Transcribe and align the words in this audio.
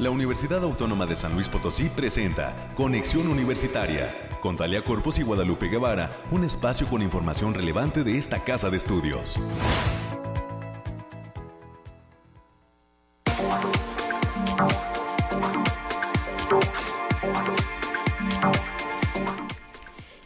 la 0.00 0.08
Universidad 0.08 0.64
Autónoma 0.64 1.04
de 1.04 1.14
San 1.14 1.34
Luis 1.34 1.50
Potosí 1.50 1.90
presenta 1.90 2.70
Conexión 2.74 3.28
Universitaria 3.28 4.30
con 4.40 4.56
Talia 4.56 4.82
Corpus 4.82 5.18
y 5.18 5.22
Guadalupe 5.22 5.68
Guevara, 5.68 6.10
un 6.30 6.42
espacio 6.42 6.86
con 6.86 7.02
información 7.02 7.52
relevante 7.52 8.02
de 8.02 8.16
esta 8.16 8.42
casa 8.42 8.70
de 8.70 8.78
estudios. 8.78 9.36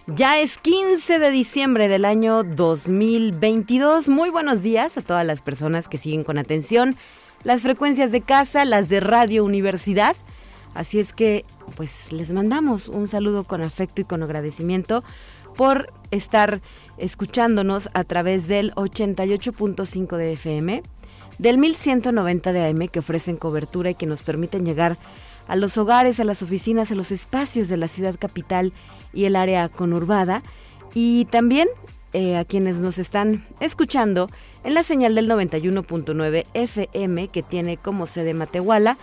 Ya 0.06 0.38
es 0.38 0.58
15 0.58 1.18
de 1.18 1.30
diciembre 1.30 1.88
del 1.88 2.04
año 2.04 2.44
2022. 2.44 4.08
Muy 4.08 4.30
buenos 4.30 4.62
días 4.62 4.96
a 4.96 5.02
todas 5.02 5.26
las 5.26 5.42
personas 5.42 5.88
que 5.88 5.98
siguen 5.98 6.22
con 6.22 6.38
atención 6.38 6.96
las 7.44 7.62
frecuencias 7.62 8.10
de 8.10 8.22
casa, 8.22 8.64
las 8.64 8.88
de 8.88 9.00
Radio 9.00 9.44
Universidad. 9.44 10.16
Así 10.74 10.98
es 10.98 11.12
que, 11.12 11.44
pues 11.76 12.10
les 12.12 12.32
mandamos 12.32 12.88
un 12.88 13.06
saludo 13.06 13.44
con 13.44 13.62
afecto 13.62 14.00
y 14.00 14.04
con 14.04 14.22
agradecimiento 14.22 15.04
por 15.56 15.92
estar 16.10 16.60
escuchándonos 16.98 17.88
a 17.94 18.02
través 18.04 18.48
del 18.48 18.74
88.5 18.74 20.16
de 20.16 20.32
FM, 20.32 20.82
del 21.38 21.58
1190 21.58 22.52
de 22.52 22.66
AM 22.66 22.88
que 22.88 22.98
ofrecen 22.98 23.36
cobertura 23.36 23.90
y 23.90 23.94
que 23.94 24.06
nos 24.06 24.22
permiten 24.22 24.64
llegar 24.64 24.96
a 25.46 25.56
los 25.56 25.76
hogares, 25.76 26.18
a 26.18 26.24
las 26.24 26.42
oficinas, 26.42 26.90
a 26.90 26.94
los 26.94 27.12
espacios 27.12 27.68
de 27.68 27.76
la 27.76 27.88
ciudad 27.88 28.16
capital 28.18 28.72
y 29.12 29.26
el 29.26 29.36
área 29.36 29.68
conurbada. 29.68 30.42
Y 30.94 31.26
también 31.26 31.68
eh, 32.12 32.36
a 32.36 32.44
quienes 32.44 32.78
nos 32.78 32.98
están 32.98 33.44
escuchando 33.60 34.30
en 34.64 34.74
la 34.74 34.82
señal 34.82 35.14
del 35.14 35.28
91.9 35.30 36.46
FM 36.54 37.28
que 37.28 37.42
tiene 37.42 37.76
como 37.76 38.06
sede 38.06 38.34
Matehuala 38.34 38.98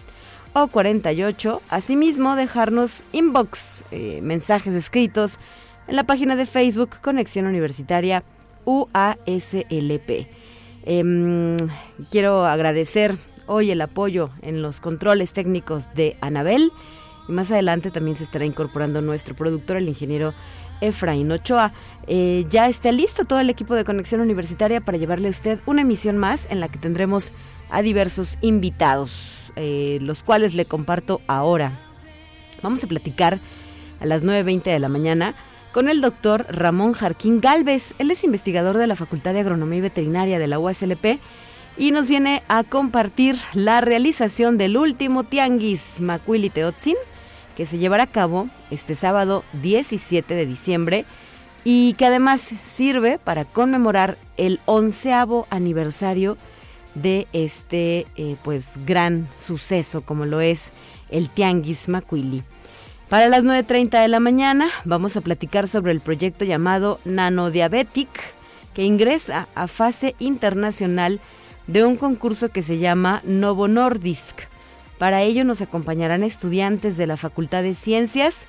o 0.54 0.68
48. 0.68 1.62
Asimismo, 1.70 2.36
dejarnos 2.36 3.04
inbox, 3.12 3.84
eh, 3.90 4.20
mensajes 4.22 4.74
escritos 4.74 5.38
en 5.86 5.96
la 5.96 6.04
página 6.04 6.36
de 6.36 6.46
Facebook 6.46 7.00
Conexión 7.00 7.46
Universitaria 7.46 8.22
UASLP. 8.64 10.28
Em, 10.84 11.56
quiero 12.10 12.46
agradecer 12.46 13.16
hoy 13.46 13.70
el 13.70 13.80
apoyo 13.80 14.30
en 14.42 14.62
los 14.62 14.80
controles 14.80 15.32
técnicos 15.32 15.92
de 15.94 16.16
Anabel 16.20 16.72
y 17.28 17.32
más 17.32 17.50
adelante 17.50 17.90
también 17.90 18.16
se 18.16 18.24
estará 18.24 18.44
incorporando 18.44 19.02
nuestro 19.02 19.34
productor, 19.34 19.76
el 19.76 19.88
ingeniero 19.88 20.34
Efraín 20.80 21.30
Ochoa. 21.30 21.72
Eh, 22.06 22.46
ya 22.48 22.68
está 22.68 22.90
listo 22.92 23.24
todo 23.24 23.40
el 23.40 23.50
equipo 23.50 23.74
de 23.74 23.84
Conexión 23.84 24.20
Universitaria 24.20 24.80
para 24.80 24.98
llevarle 24.98 25.28
a 25.28 25.30
usted 25.30 25.60
una 25.66 25.82
emisión 25.82 26.16
más 26.16 26.46
en 26.50 26.60
la 26.60 26.68
que 26.68 26.78
tendremos 26.78 27.32
a 27.70 27.82
diversos 27.82 28.38
invitados, 28.40 29.52
eh, 29.56 29.98
los 30.00 30.22
cuales 30.22 30.54
le 30.54 30.64
comparto 30.64 31.20
ahora. 31.26 31.78
Vamos 32.62 32.82
a 32.82 32.86
platicar 32.86 33.40
a 34.00 34.06
las 34.06 34.24
9.20 34.24 34.64
de 34.64 34.78
la 34.78 34.88
mañana 34.88 35.34
con 35.72 35.88
el 35.88 36.00
doctor 36.00 36.46
Ramón 36.48 36.92
Jarquín 36.92 37.40
Galvez. 37.40 37.94
Él 37.98 38.10
es 38.10 38.24
investigador 38.24 38.78
de 38.78 38.86
la 38.86 38.96
Facultad 38.96 39.34
de 39.34 39.40
Agronomía 39.40 39.78
y 39.78 39.82
Veterinaria 39.82 40.38
de 40.38 40.46
la 40.46 40.58
USLP 40.58 41.20
y 41.76 41.92
nos 41.92 42.08
viene 42.08 42.42
a 42.48 42.64
compartir 42.64 43.36
la 43.54 43.80
realización 43.80 44.58
del 44.58 44.76
último 44.76 45.24
tianguis 45.24 46.00
Macuili 46.00 46.50
Teotzin, 46.50 46.96
que 47.58 47.66
se 47.66 47.78
llevará 47.78 48.04
a 48.04 48.06
cabo 48.06 48.48
este 48.70 48.94
sábado 48.94 49.42
17 49.54 50.32
de 50.32 50.46
diciembre 50.46 51.04
y 51.64 51.94
que 51.94 52.06
además 52.06 52.54
sirve 52.62 53.18
para 53.18 53.44
conmemorar 53.44 54.16
el 54.36 54.60
onceavo 54.64 55.48
aniversario 55.50 56.36
de 56.94 57.26
este 57.32 58.06
eh, 58.14 58.36
pues 58.44 58.78
gran 58.86 59.26
suceso 59.40 60.02
como 60.02 60.24
lo 60.24 60.40
es 60.40 60.70
el 61.10 61.28
Tianguis 61.30 61.88
Macuili. 61.88 62.44
Para 63.08 63.28
las 63.28 63.42
9.30 63.42 64.02
de 64.02 64.08
la 64.08 64.20
mañana 64.20 64.70
vamos 64.84 65.16
a 65.16 65.20
platicar 65.20 65.66
sobre 65.66 65.90
el 65.90 65.98
proyecto 65.98 66.44
llamado 66.44 67.00
Nanodiabetic, 67.04 68.08
que 68.72 68.84
ingresa 68.84 69.48
a 69.56 69.66
fase 69.66 70.14
internacional 70.20 71.18
de 71.66 71.84
un 71.84 71.96
concurso 71.96 72.50
que 72.50 72.62
se 72.62 72.78
llama 72.78 73.20
Novo 73.24 73.66
Nordisk. 73.66 74.42
Para 74.98 75.22
ello 75.22 75.44
nos 75.44 75.60
acompañarán 75.60 76.24
estudiantes 76.24 76.96
de 76.96 77.06
la 77.06 77.16
Facultad 77.16 77.62
de 77.62 77.74
Ciencias, 77.74 78.48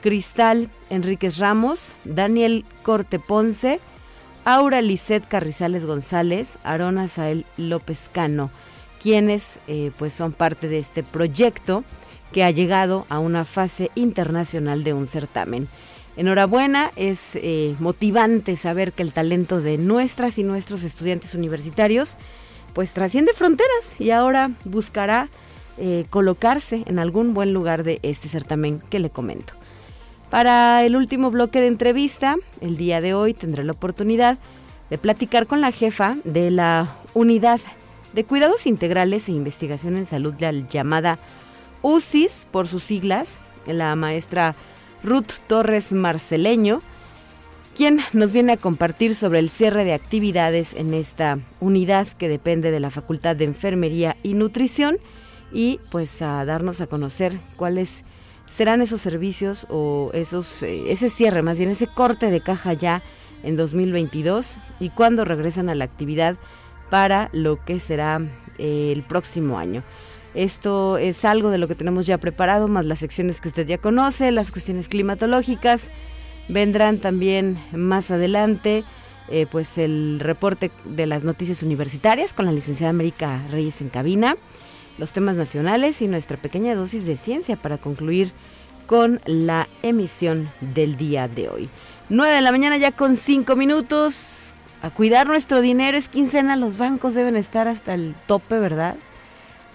Cristal 0.00 0.70
Enríquez 0.90 1.38
Ramos, 1.38 1.94
Daniel 2.04 2.64
Corte 2.82 3.18
Ponce, 3.18 3.78
Aura 4.44 4.82
Lisset 4.82 5.26
Carrizales 5.28 5.84
González, 5.84 6.58
Arona 6.64 7.08
Sael 7.08 7.44
López 7.56 8.10
Cano, 8.12 8.50
quienes 9.00 9.60
eh, 9.68 9.92
pues 9.98 10.14
son 10.14 10.32
parte 10.32 10.66
de 10.66 10.78
este 10.78 11.02
proyecto 11.02 11.84
que 12.32 12.42
ha 12.42 12.50
llegado 12.50 13.06
a 13.10 13.18
una 13.18 13.44
fase 13.44 13.90
internacional 13.94 14.84
de 14.84 14.94
un 14.94 15.06
certamen. 15.06 15.68
Enhorabuena, 16.16 16.90
es 16.96 17.36
eh, 17.36 17.74
motivante 17.78 18.56
saber 18.56 18.92
que 18.92 19.02
el 19.02 19.12
talento 19.12 19.60
de 19.60 19.78
nuestras 19.78 20.38
y 20.38 20.42
nuestros 20.42 20.82
estudiantes 20.82 21.34
universitarios 21.34 22.18
pues 22.74 22.94
trasciende 22.94 23.32
fronteras 23.34 24.00
y 24.00 24.10
ahora 24.10 24.50
buscará 24.64 25.28
eh, 25.84 26.06
colocarse 26.10 26.84
en 26.86 27.00
algún 27.00 27.34
buen 27.34 27.52
lugar 27.52 27.82
de 27.82 27.98
este 28.04 28.28
certamen 28.28 28.78
que 28.88 29.00
le 29.00 29.10
comento. 29.10 29.52
Para 30.30 30.84
el 30.84 30.94
último 30.94 31.32
bloque 31.32 31.60
de 31.60 31.66
entrevista, 31.66 32.36
el 32.60 32.76
día 32.76 33.00
de 33.00 33.14
hoy 33.14 33.34
tendré 33.34 33.64
la 33.64 33.72
oportunidad 33.72 34.38
de 34.90 34.98
platicar 34.98 35.48
con 35.48 35.60
la 35.60 35.72
jefa 35.72 36.18
de 36.22 36.52
la 36.52 36.94
Unidad 37.14 37.58
de 38.12 38.22
Cuidados 38.22 38.68
Integrales 38.68 39.28
e 39.28 39.32
Investigación 39.32 39.96
en 39.96 40.06
Salud, 40.06 40.34
la 40.38 40.52
llamada 40.52 41.18
UCIS 41.82 42.46
por 42.52 42.68
sus 42.68 42.84
siglas, 42.84 43.40
la 43.66 43.96
maestra 43.96 44.54
Ruth 45.02 45.32
Torres 45.48 45.92
Marceleño, 45.92 46.80
quien 47.76 48.02
nos 48.12 48.32
viene 48.32 48.52
a 48.52 48.56
compartir 48.56 49.16
sobre 49.16 49.40
el 49.40 49.50
cierre 49.50 49.84
de 49.84 49.94
actividades 49.94 50.74
en 50.74 50.94
esta 50.94 51.40
unidad 51.58 52.06
que 52.06 52.28
depende 52.28 52.70
de 52.70 52.78
la 52.78 52.90
Facultad 52.90 53.34
de 53.34 53.46
Enfermería 53.46 54.16
y 54.22 54.34
Nutrición 54.34 54.98
y 55.52 55.80
pues 55.90 56.22
a 56.22 56.44
darnos 56.44 56.80
a 56.80 56.86
conocer 56.86 57.38
cuáles 57.56 58.04
serán 58.46 58.82
esos 58.82 59.00
servicios 59.00 59.66
o 59.70 60.10
esos 60.14 60.62
eh, 60.62 60.92
ese 60.92 61.10
cierre, 61.10 61.42
más 61.42 61.58
bien 61.58 61.70
ese 61.70 61.86
corte 61.86 62.30
de 62.30 62.40
caja 62.40 62.72
ya 62.72 63.02
en 63.42 63.56
2022 63.56 64.56
y 64.80 64.90
cuándo 64.90 65.24
regresan 65.24 65.68
a 65.68 65.74
la 65.74 65.84
actividad 65.84 66.36
para 66.90 67.30
lo 67.32 67.62
que 67.64 67.80
será 67.80 68.20
eh, 68.58 68.92
el 68.92 69.02
próximo 69.02 69.58
año. 69.58 69.82
Esto 70.34 70.96
es 70.96 71.24
algo 71.24 71.50
de 71.50 71.58
lo 71.58 71.68
que 71.68 71.74
tenemos 71.74 72.06
ya 72.06 72.18
preparado, 72.18 72.68
más 72.68 72.86
las 72.86 73.00
secciones 73.00 73.40
que 73.40 73.48
usted 73.48 73.66
ya 73.66 73.78
conoce, 73.78 74.30
las 74.32 74.50
cuestiones 74.50 74.88
climatológicas. 74.88 75.90
Vendrán 76.48 76.98
también 76.98 77.62
más 77.72 78.10
adelante 78.10 78.84
eh, 79.28 79.46
pues 79.50 79.78
el 79.78 80.20
reporte 80.20 80.70
de 80.84 81.06
las 81.06 81.22
noticias 81.22 81.62
universitarias 81.62 82.34
con 82.34 82.44
la 82.44 82.52
licenciada 82.52 82.90
América 82.90 83.40
Reyes 83.50 83.80
en 83.80 83.88
cabina, 83.88 84.36
los 85.02 85.10
temas 85.10 85.34
nacionales 85.34 86.00
y 86.00 86.06
nuestra 86.06 86.36
pequeña 86.36 86.76
dosis 86.76 87.06
de 87.06 87.16
ciencia 87.16 87.56
para 87.56 87.76
concluir 87.76 88.30
con 88.86 89.20
la 89.26 89.66
emisión 89.82 90.48
del 90.60 90.96
día 90.96 91.26
de 91.26 91.48
hoy. 91.48 91.68
9 92.08 92.32
de 92.32 92.40
la 92.40 92.52
mañana 92.52 92.76
ya 92.76 92.92
con 92.92 93.16
5 93.16 93.56
minutos. 93.56 94.54
A 94.80 94.90
cuidar 94.90 95.26
nuestro 95.26 95.60
dinero 95.60 95.98
es 95.98 96.08
quincena, 96.08 96.54
los 96.54 96.78
bancos 96.78 97.14
deben 97.14 97.34
estar 97.34 97.66
hasta 97.66 97.94
el 97.94 98.14
tope, 98.28 98.60
¿verdad? 98.60 98.94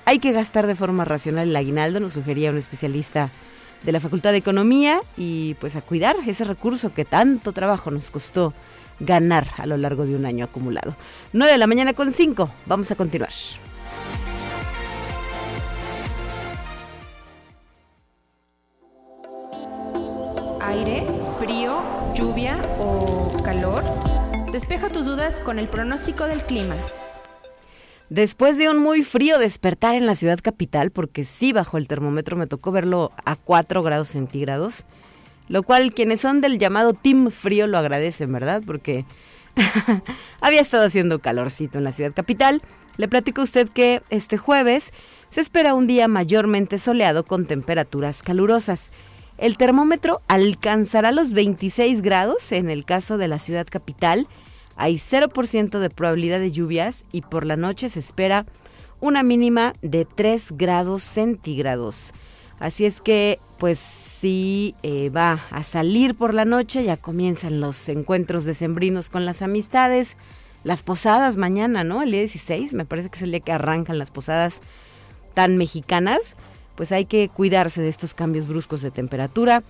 Hay 0.05 0.19
que 0.19 0.31
gastar 0.31 0.65
de 0.65 0.75
forma 0.75 1.03
racional 1.03 1.49
el 1.49 1.55
aguinaldo, 1.57 1.99
nos 1.99 2.13
sugería 2.13 2.51
un 2.51 2.57
especialista 2.57 3.29
de 3.83 3.91
la 3.91 3.99
Facultad 3.99 4.31
de 4.31 4.37
Economía 4.37 5.01
y 5.17 5.55
pues 5.55 5.75
a 5.75 5.81
cuidar 5.81 6.15
ese 6.25 6.45
recurso 6.45 6.93
que 6.93 7.03
tanto 7.03 7.51
trabajo 7.51 7.91
nos 7.91 8.11
costó 8.11 8.53
ganar 9.01 9.45
a 9.57 9.65
lo 9.65 9.75
largo 9.75 10.05
de 10.05 10.15
un 10.15 10.25
año 10.25 10.45
acumulado. 10.45 10.95
9 11.33 11.51
de 11.51 11.57
la 11.57 11.67
mañana 11.67 11.91
con 11.91 12.13
5, 12.13 12.49
vamos 12.65 12.91
a 12.91 12.95
continuar. 12.95 13.33
Aire, 20.67 21.07
frío, 21.39 21.81
lluvia 22.13 22.57
o 22.77 23.31
calor. 23.41 23.85
Despeja 24.51 24.89
tus 24.89 25.05
dudas 25.05 25.39
con 25.39 25.59
el 25.59 25.69
pronóstico 25.69 26.25
del 26.25 26.41
clima. 26.41 26.75
Después 28.09 28.57
de 28.57 28.69
un 28.69 28.77
muy 28.77 29.01
frío 29.01 29.39
despertar 29.39 29.95
en 29.95 30.05
la 30.05 30.13
ciudad 30.13 30.39
capital, 30.43 30.91
porque 30.91 31.23
sí 31.23 31.53
bajo 31.53 31.77
el 31.77 31.87
termómetro 31.87 32.35
me 32.35 32.47
tocó 32.47 32.73
verlo 32.73 33.11
a 33.23 33.37
4 33.37 33.81
grados 33.81 34.09
centígrados, 34.09 34.85
lo 35.47 35.63
cual 35.63 35.93
quienes 35.93 36.19
son 36.19 36.41
del 36.41 36.59
llamado 36.59 36.91
Team 36.91 37.31
Frío 37.31 37.65
lo 37.65 37.77
agradecen, 37.77 38.33
¿verdad? 38.33 38.61
Porque 38.65 39.05
había 40.41 40.59
estado 40.59 40.85
haciendo 40.85 41.19
calorcito 41.19 41.77
en 41.77 41.85
la 41.85 41.93
ciudad 41.93 42.11
capital. 42.13 42.61
Le 42.97 43.07
platico 43.07 43.39
a 43.39 43.45
usted 43.45 43.69
que 43.69 44.01
este 44.09 44.37
jueves 44.37 44.91
se 45.29 45.39
espera 45.39 45.75
un 45.75 45.87
día 45.87 46.09
mayormente 46.09 46.77
soleado 46.77 47.23
con 47.23 47.45
temperaturas 47.45 48.21
calurosas. 48.21 48.91
El 49.37 49.57
termómetro 49.57 50.21
alcanzará 50.27 51.11
los 51.11 51.33
26 51.33 52.01
grados 52.01 52.51
en 52.51 52.69
el 52.69 52.85
caso 52.85 53.17
de 53.17 53.27
la 53.27 53.39
ciudad 53.39 53.67
capital 53.69 54.27
hay 54.77 54.95
0% 54.95 55.79
de 55.79 55.89
probabilidad 55.89 56.39
de 56.39 56.51
lluvias 56.51 57.07
y 57.11 57.21
por 57.21 57.45
la 57.45 57.57
noche 57.57 57.89
se 57.89 57.99
espera 57.99 58.45
una 58.99 59.23
mínima 59.23 59.73
de 59.81 60.05
3 60.05 60.53
grados 60.55 61.03
centígrados. 61.03 62.13
Así 62.59 62.85
es 62.85 63.01
que, 63.01 63.39
pues 63.57 63.79
si 63.79 64.75
eh, 64.83 65.09
va 65.09 65.45
a 65.49 65.63
salir 65.63 66.15
por 66.15 66.33
la 66.33 66.45
noche, 66.45 66.83
ya 66.83 66.95
comienzan 66.95 67.59
los 67.59 67.89
encuentros 67.89 68.45
decembrinos 68.45 69.09
con 69.09 69.25
las 69.25 69.41
amistades, 69.41 70.15
las 70.63 70.83
posadas 70.83 71.37
mañana, 71.37 71.83
¿no? 71.83 72.03
El 72.03 72.11
día 72.11 72.21
16, 72.21 72.73
me 72.73 72.85
parece 72.85 73.09
que 73.09 73.17
es 73.17 73.23
el 73.23 73.31
día 73.31 73.39
que 73.39 73.51
arrancan 73.51 73.97
las 73.97 74.11
posadas 74.11 74.61
tan 75.33 75.57
mexicanas. 75.57 76.35
Pues 76.77 76.93
hay 76.93 77.05
que 77.05 77.27
cuidarse 77.27 77.81
de 77.81 77.89
estos 77.89 78.13
cambios 78.13 78.47
bruscos 78.47 78.81
de 78.81 78.91
temperatura. 78.91 79.63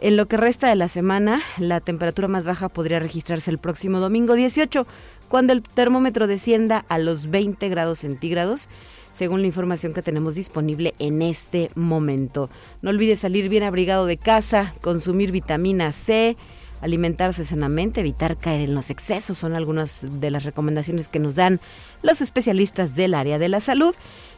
En 0.00 0.16
lo 0.16 0.26
que 0.26 0.38
resta 0.38 0.68
de 0.68 0.74
la 0.74 0.88
semana, 0.88 1.42
la 1.58 1.80
temperatura 1.80 2.28
más 2.28 2.44
baja 2.44 2.70
podría 2.70 2.98
registrarse 2.98 3.50
el 3.50 3.58
próximo 3.58 4.00
domingo 4.00 4.34
18, 4.34 4.86
cuando 5.28 5.52
el 5.52 5.62
termómetro 5.62 6.26
descienda 6.26 6.84
a 6.88 6.98
los 6.98 7.30
20 7.30 7.68
grados 7.68 8.00
centígrados, 8.00 8.68
según 9.12 9.42
la 9.42 9.46
información 9.46 9.92
que 9.92 10.02
tenemos 10.02 10.34
disponible 10.34 10.94
en 10.98 11.20
este 11.20 11.70
momento. 11.74 12.50
No 12.80 12.90
olvide 12.90 13.16
salir 13.16 13.48
bien 13.50 13.62
abrigado 13.62 14.06
de 14.06 14.16
casa, 14.16 14.74
consumir 14.80 15.32
vitamina 15.32 15.92
C, 15.92 16.36
alimentarse 16.80 17.44
sanamente, 17.44 18.00
evitar 18.00 18.36
caer 18.36 18.62
en 18.62 18.74
los 18.74 18.90
excesos, 18.90 19.38
son 19.38 19.54
algunas 19.54 20.06
de 20.20 20.30
las 20.30 20.44
recomendaciones 20.44 21.08
que 21.08 21.18
nos 21.18 21.34
dan 21.34 21.60
los 22.02 22.20
especialistas 22.20 22.94
del 22.94 23.14
área 23.14 23.38
de 23.38 23.48
la 23.48 23.60
salud 23.60 23.94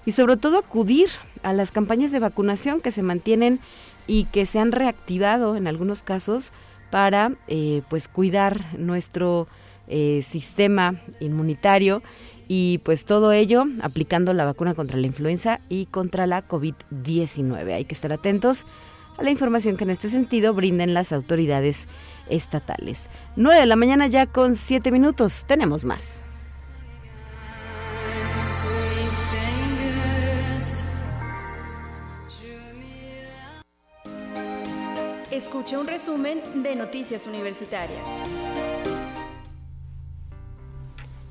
y 0.07 0.13
sobre 0.13 0.37
todo 0.37 0.59
acudir 0.59 1.09
a 1.43 1.53
las 1.53 1.73
campañas 1.73 2.13
de 2.13 2.19
vacunación 2.19 2.81
que 2.81 2.91
se 2.91 3.03
mantienen 3.03 3.61
y 4.07 4.25
que 4.25 4.47
se 4.47 4.59
han 4.59 4.73
reactivado 4.73 5.57
en 5.57 5.67
algunos 5.67 6.03
casos 6.03 6.53
para 6.91 7.33
eh, 7.47 7.83
pues 7.89 8.09
cuidar 8.09 8.65
nuestro 8.79 9.47
eh, 9.87 10.21
sistema 10.23 10.97
inmunitario 11.21 12.03
y 12.49 12.79
pues 12.85 13.05
todo 13.05 13.33
ello 13.33 13.65
aplicando 13.83 14.33
la 14.33 14.47
vacuna 14.47 14.75
contra 14.75 14.99
la 14.99 15.07
influenza 15.07 15.61
y 15.69 15.87
contra 15.87 16.27
la 16.27 16.49
COVID-19. 16.49 17.75
Hay 17.75 17.85
que 17.85 17.95
estar 17.95 18.13
atentos 18.13 18.67
a 19.19 19.23
la 19.23 19.31
información 19.31 19.77
que 19.77 19.85
en 19.85 19.91
este 19.91 20.09
sentido 20.09 20.55
brinden 20.55 20.95
las 20.95 21.13
autoridades 21.13 21.89
estatales. 22.31 23.11
9 23.37 23.61
de 23.61 23.67
la 23.67 23.77
mañana 23.77 24.07
ya 24.07 24.27
con 24.27 24.57
7 24.57 24.91
minutos. 24.91 25.45
Tenemos 25.47 25.85
más. 25.85 26.25
Escucha 35.39 35.79
un 35.79 35.87
resumen 35.87 36.41
de 36.65 36.75
Noticias 36.75 37.29
Universitarias. 37.29 38.03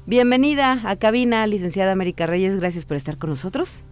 Bienvenida 0.06 0.80
a 0.86 0.96
cabina, 0.96 1.46
licenciada 1.46 1.92
América 1.92 2.26
Reyes. 2.26 2.56
Gracias 2.56 2.86
por 2.86 2.96
estar 2.96 3.18
con 3.18 3.32
nosotros. 3.32 3.84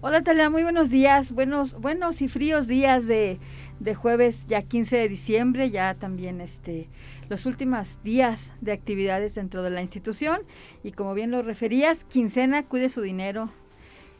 Hola 0.00 0.22
Talia, 0.22 0.48
muy 0.48 0.62
buenos 0.62 0.90
días, 0.90 1.32
buenos, 1.32 1.74
buenos 1.74 2.22
y 2.22 2.28
fríos 2.28 2.68
días 2.68 3.08
de, 3.08 3.40
de, 3.80 3.96
jueves, 3.96 4.46
ya 4.46 4.62
15 4.62 4.96
de 4.96 5.08
diciembre, 5.08 5.72
ya 5.72 5.94
también 5.94 6.40
este, 6.40 6.88
los 7.28 7.44
últimos 7.44 8.00
días 8.04 8.52
de 8.60 8.70
actividades 8.70 9.34
dentro 9.34 9.64
de 9.64 9.70
la 9.70 9.82
institución 9.82 10.42
y 10.84 10.92
como 10.92 11.14
bien 11.14 11.32
lo 11.32 11.42
referías, 11.42 12.04
quincena, 12.04 12.62
cuide 12.62 12.88
su 12.90 13.02
dinero, 13.02 13.50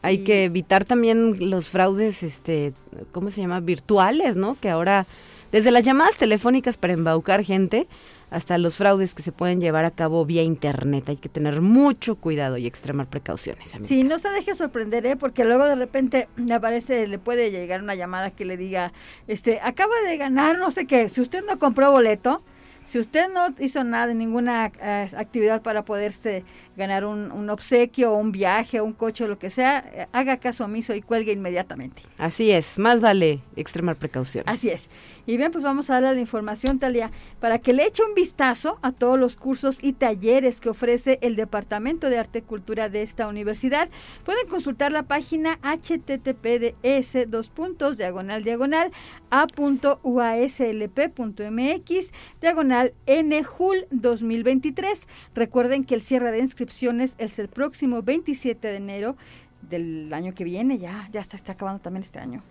hay 0.02 0.18
que 0.18 0.44
evitar 0.44 0.84
también 0.84 1.50
los 1.50 1.70
fraudes, 1.70 2.22
este, 2.22 2.72
¿cómo 3.12 3.30
se 3.30 3.40
llama? 3.40 3.60
Virtuales, 3.60 4.36
¿no? 4.36 4.56
Que 4.60 4.70
ahora, 4.70 5.06
desde 5.52 5.70
las 5.70 5.84
llamadas 5.84 6.16
telefónicas 6.16 6.76
para 6.76 6.92
embaucar 6.92 7.44
gente 7.44 7.86
hasta 8.30 8.58
los 8.58 8.76
fraudes 8.76 9.14
que 9.14 9.22
se 9.22 9.32
pueden 9.32 9.60
llevar 9.60 9.84
a 9.84 9.90
cabo 9.90 10.24
vía 10.24 10.42
internet. 10.42 11.08
Hay 11.08 11.16
que 11.16 11.28
tener 11.28 11.60
mucho 11.60 12.16
cuidado 12.16 12.58
y 12.58 12.66
extremar 12.66 13.06
precauciones. 13.06 13.74
Sí, 13.82 14.04
no 14.04 14.18
se 14.18 14.28
deje 14.30 14.54
sorprender, 14.54 15.06
¿eh? 15.06 15.16
porque 15.16 15.44
luego 15.44 15.64
de 15.64 15.76
repente 15.76 16.28
le 16.36 16.54
aparece, 16.54 17.06
le 17.06 17.18
puede 17.18 17.50
llegar 17.50 17.82
una 17.82 17.94
llamada 17.94 18.30
que 18.30 18.44
le 18.44 18.56
diga, 18.56 18.92
este, 19.26 19.60
acaba 19.62 19.94
de 20.06 20.16
ganar 20.16 20.58
no 20.58 20.70
sé 20.70 20.86
qué, 20.86 21.08
si 21.08 21.20
usted 21.20 21.42
no 21.44 21.58
compró 21.58 21.90
boleto, 21.90 22.42
si 22.88 22.98
usted 22.98 23.28
no 23.28 23.54
hizo 23.58 23.84
nada, 23.84 24.14
ninguna 24.14 24.72
eh, 24.80 25.10
actividad 25.14 25.60
para 25.60 25.84
poderse 25.84 26.42
ganar 26.74 27.04
un, 27.04 27.30
un, 27.30 27.50
obsequio, 27.50 28.14
un 28.14 28.32
viaje, 28.32 28.80
un 28.80 28.94
coche 28.94 29.24
o 29.24 29.28
lo 29.28 29.38
que 29.38 29.50
sea, 29.50 29.84
eh, 29.92 30.06
haga 30.12 30.38
caso 30.38 30.64
omiso 30.64 30.94
y 30.94 31.02
cuelgue 31.02 31.32
inmediatamente. 31.32 32.00
Así 32.16 32.50
es, 32.50 32.78
más 32.78 33.02
vale 33.02 33.42
extremar 33.56 33.96
precaución. 33.96 34.44
Así 34.46 34.70
es. 34.70 34.86
Y 35.26 35.36
bien, 35.36 35.52
pues 35.52 35.62
vamos 35.62 35.90
a 35.90 36.00
darle 36.00 36.14
la 36.14 36.20
información, 36.22 36.78
Talia, 36.78 37.10
para 37.40 37.58
que 37.58 37.74
le 37.74 37.84
eche 37.84 38.02
un 38.02 38.14
vistazo 38.14 38.78
a 38.80 38.92
todos 38.92 39.20
los 39.20 39.36
cursos 39.36 39.76
y 39.82 39.92
talleres 39.92 40.58
que 40.58 40.70
ofrece 40.70 41.18
el 41.20 41.36
Departamento 41.36 42.08
de 42.08 42.16
Arte 42.18 42.38
y 42.38 42.42
Cultura 42.42 42.88
de 42.88 43.02
esta 43.02 43.28
universidad. 43.28 43.90
Pueden 44.24 44.48
consultar 44.48 44.92
la 44.92 45.02
página 45.02 45.58
https 45.62 47.28
dos 47.28 47.50
puntos 47.50 47.98
diagonal 47.98 48.44
diagonal 48.44 48.92
a.uaslp.mx 49.30 49.92
diagonal 52.40 52.77
njul 53.06 53.86
2023. 53.90 55.06
Recuerden 55.34 55.84
que 55.84 55.94
el 55.94 56.02
cierre 56.02 56.32
de 56.32 56.38
inscripciones 56.38 57.14
es 57.18 57.38
el 57.38 57.48
próximo 57.48 58.02
27 58.02 58.68
de 58.68 58.76
enero 58.76 59.16
del 59.62 60.12
año 60.14 60.34
que 60.34 60.44
viene, 60.44 60.78
ya, 60.78 61.08
ya 61.12 61.20
está, 61.20 61.36
está 61.36 61.52
acabando 61.52 61.80
también 61.80 62.02
este 62.02 62.18
año. 62.18 62.42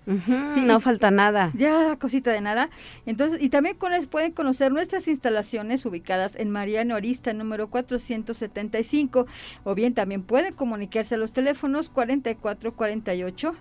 no 0.61 0.79
falta 0.79 1.09
nada. 1.09 1.51
Ya, 1.55 1.95
cosita 1.99 2.31
de 2.31 2.41
nada. 2.41 2.69
Entonces, 3.05 3.41
y 3.41 3.49
también 3.49 3.75
con, 3.77 3.91
pueden 4.07 4.33
conocer 4.33 4.71
nuestras 4.71 5.07
instalaciones 5.07 5.85
ubicadas 5.85 6.35
en 6.35 6.51
Mariano 6.51 6.95
Arista, 6.95 7.33
número 7.33 7.69
475, 7.69 9.25
o 9.63 9.75
bien 9.75 9.93
también 9.93 10.23
pueden 10.23 10.53
comunicarse 10.53 11.15
a 11.15 11.17
los 11.17 11.33
teléfonos 11.33 11.89
4448 11.89 13.55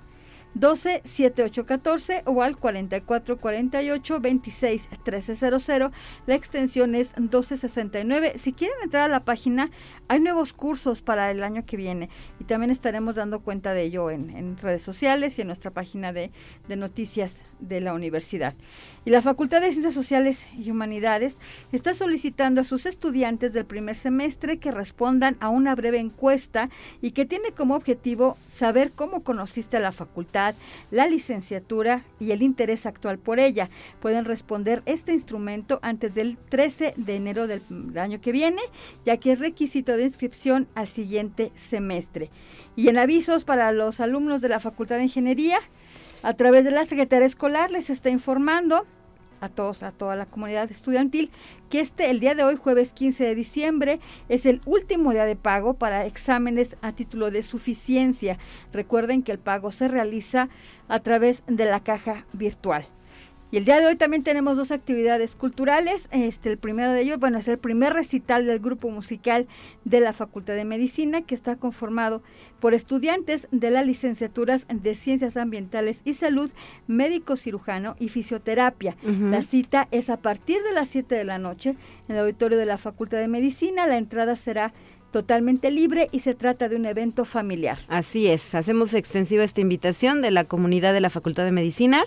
12 0.56 1.02
14 1.66 2.22
o 2.24 2.42
al 2.42 2.56
44 2.56 3.36
48 3.36 4.20
26 4.20 4.88
1300. 4.90 5.68
La 6.26 6.34
extensión 6.34 6.94
es 6.94 7.08
1269. 7.18 8.38
Si 8.38 8.54
quieren 8.54 8.76
entrar 8.82 9.02
a 9.02 9.12
la 9.12 9.20
página, 9.20 9.70
hay 10.08 10.20
nuevos 10.20 10.54
cursos 10.54 11.02
para 11.02 11.30
el 11.30 11.44
año 11.44 11.66
que 11.66 11.76
viene 11.76 12.08
y 12.40 12.44
también 12.44 12.70
estaremos 12.70 13.16
dando 13.16 13.40
cuenta 13.40 13.74
de 13.74 13.82
ello 13.82 14.10
en, 14.10 14.30
en 14.30 14.56
redes 14.56 14.82
sociales 14.82 15.38
y 15.38 15.42
en 15.42 15.48
nuestra 15.48 15.72
página 15.72 16.14
de, 16.14 16.30
de 16.68 16.76
noticias 16.76 17.36
de 17.60 17.80
la 17.80 17.94
universidad. 17.94 18.54
Y 19.04 19.10
la 19.10 19.22
Facultad 19.22 19.60
de 19.60 19.70
Ciencias 19.70 19.94
Sociales 19.94 20.46
y 20.56 20.70
Humanidades 20.70 21.38
está 21.72 21.94
solicitando 21.94 22.60
a 22.60 22.64
sus 22.64 22.86
estudiantes 22.86 23.52
del 23.52 23.64
primer 23.64 23.96
semestre 23.96 24.58
que 24.58 24.70
respondan 24.70 25.36
a 25.40 25.48
una 25.48 25.74
breve 25.74 25.98
encuesta 25.98 26.70
y 27.00 27.12
que 27.12 27.24
tiene 27.24 27.52
como 27.52 27.74
objetivo 27.74 28.36
saber 28.46 28.92
cómo 28.92 29.22
conociste 29.22 29.76
a 29.76 29.80
la 29.80 29.92
facultad, 29.92 30.45
la 30.90 31.06
licenciatura 31.06 32.04
y 32.20 32.30
el 32.30 32.42
interés 32.42 32.86
actual 32.86 33.18
por 33.18 33.40
ella. 33.40 33.68
Pueden 34.00 34.24
responder 34.24 34.82
este 34.86 35.12
instrumento 35.12 35.78
antes 35.82 36.14
del 36.14 36.36
13 36.48 36.94
de 36.96 37.16
enero 37.16 37.46
del 37.46 37.62
año 37.96 38.20
que 38.20 38.32
viene, 38.32 38.62
ya 39.04 39.16
que 39.16 39.32
es 39.32 39.38
requisito 39.38 39.96
de 39.96 40.04
inscripción 40.04 40.68
al 40.74 40.88
siguiente 40.88 41.52
semestre. 41.54 42.30
Y 42.76 42.88
en 42.88 42.98
avisos 42.98 43.44
para 43.44 43.72
los 43.72 44.00
alumnos 44.00 44.40
de 44.40 44.48
la 44.48 44.60
Facultad 44.60 44.96
de 44.96 45.04
Ingeniería, 45.04 45.58
a 46.22 46.34
través 46.34 46.64
de 46.64 46.70
la 46.70 46.84
Secretaría 46.84 47.26
Escolar 47.26 47.70
les 47.70 47.90
está 47.90 48.10
informando 48.10 48.86
a 49.40 49.48
todos, 49.48 49.82
a 49.82 49.92
toda 49.92 50.16
la 50.16 50.26
comunidad 50.26 50.70
estudiantil, 50.70 51.30
que 51.70 51.80
este, 51.80 52.10
el 52.10 52.20
día 52.20 52.34
de 52.34 52.44
hoy, 52.44 52.56
jueves 52.56 52.92
15 52.92 53.24
de 53.24 53.34
diciembre, 53.34 54.00
es 54.28 54.46
el 54.46 54.60
último 54.64 55.12
día 55.12 55.24
de 55.24 55.36
pago 55.36 55.74
para 55.74 56.06
exámenes 56.06 56.76
a 56.82 56.92
título 56.92 57.30
de 57.30 57.42
suficiencia. 57.42 58.38
Recuerden 58.72 59.22
que 59.22 59.32
el 59.32 59.38
pago 59.38 59.70
se 59.70 59.88
realiza 59.88 60.48
a 60.88 61.00
través 61.00 61.42
de 61.46 61.64
la 61.64 61.80
caja 61.80 62.24
virtual. 62.32 62.86
Y 63.52 63.58
el 63.58 63.64
día 63.64 63.78
de 63.78 63.86
hoy 63.86 63.94
también 63.94 64.24
tenemos 64.24 64.56
dos 64.56 64.72
actividades 64.72 65.36
culturales. 65.36 66.08
Este, 66.10 66.50
el 66.50 66.58
primero 66.58 66.92
de 66.92 67.02
ellos, 67.02 67.20
bueno, 67.20 67.38
es 67.38 67.46
el 67.46 67.58
primer 67.58 67.92
recital 67.92 68.44
del 68.44 68.58
grupo 68.58 68.90
musical 68.90 69.46
de 69.84 70.00
la 70.00 70.12
Facultad 70.12 70.54
de 70.54 70.64
Medicina, 70.64 71.22
que 71.22 71.36
está 71.36 71.54
conformado 71.54 72.22
por 72.58 72.74
estudiantes 72.74 73.46
de 73.52 73.70
las 73.70 73.86
licenciaturas 73.86 74.66
de 74.68 74.94
Ciencias 74.96 75.36
Ambientales 75.36 76.02
y 76.04 76.14
Salud, 76.14 76.50
médico 76.88 77.36
cirujano 77.36 77.94
y 78.00 78.08
fisioterapia. 78.08 78.96
La 79.02 79.42
cita 79.42 79.86
es 79.92 80.10
a 80.10 80.16
partir 80.16 80.62
de 80.62 80.72
las 80.72 80.88
7 80.88 81.14
de 81.14 81.24
la 81.24 81.38
noche 81.38 81.76
en 82.08 82.16
el 82.16 82.22
auditorio 82.22 82.58
de 82.58 82.66
la 82.66 82.78
Facultad 82.78 83.18
de 83.18 83.28
Medicina. 83.28 83.86
La 83.86 83.96
entrada 83.96 84.34
será 84.34 84.72
totalmente 85.12 85.70
libre 85.70 86.08
y 86.12 86.20
se 86.20 86.34
trata 86.34 86.68
de 86.68 86.76
un 86.76 86.84
evento 86.84 87.24
familiar. 87.24 87.78
Así 87.88 88.26
es, 88.26 88.54
hacemos 88.54 88.92
extensiva 88.92 89.44
esta 89.44 89.60
invitación 89.60 90.20
de 90.20 90.30
la 90.30 90.44
comunidad 90.44 90.92
de 90.92 91.00
la 91.00 91.10
Facultad 91.10 91.44
de 91.44 91.52
Medicina 91.52 92.04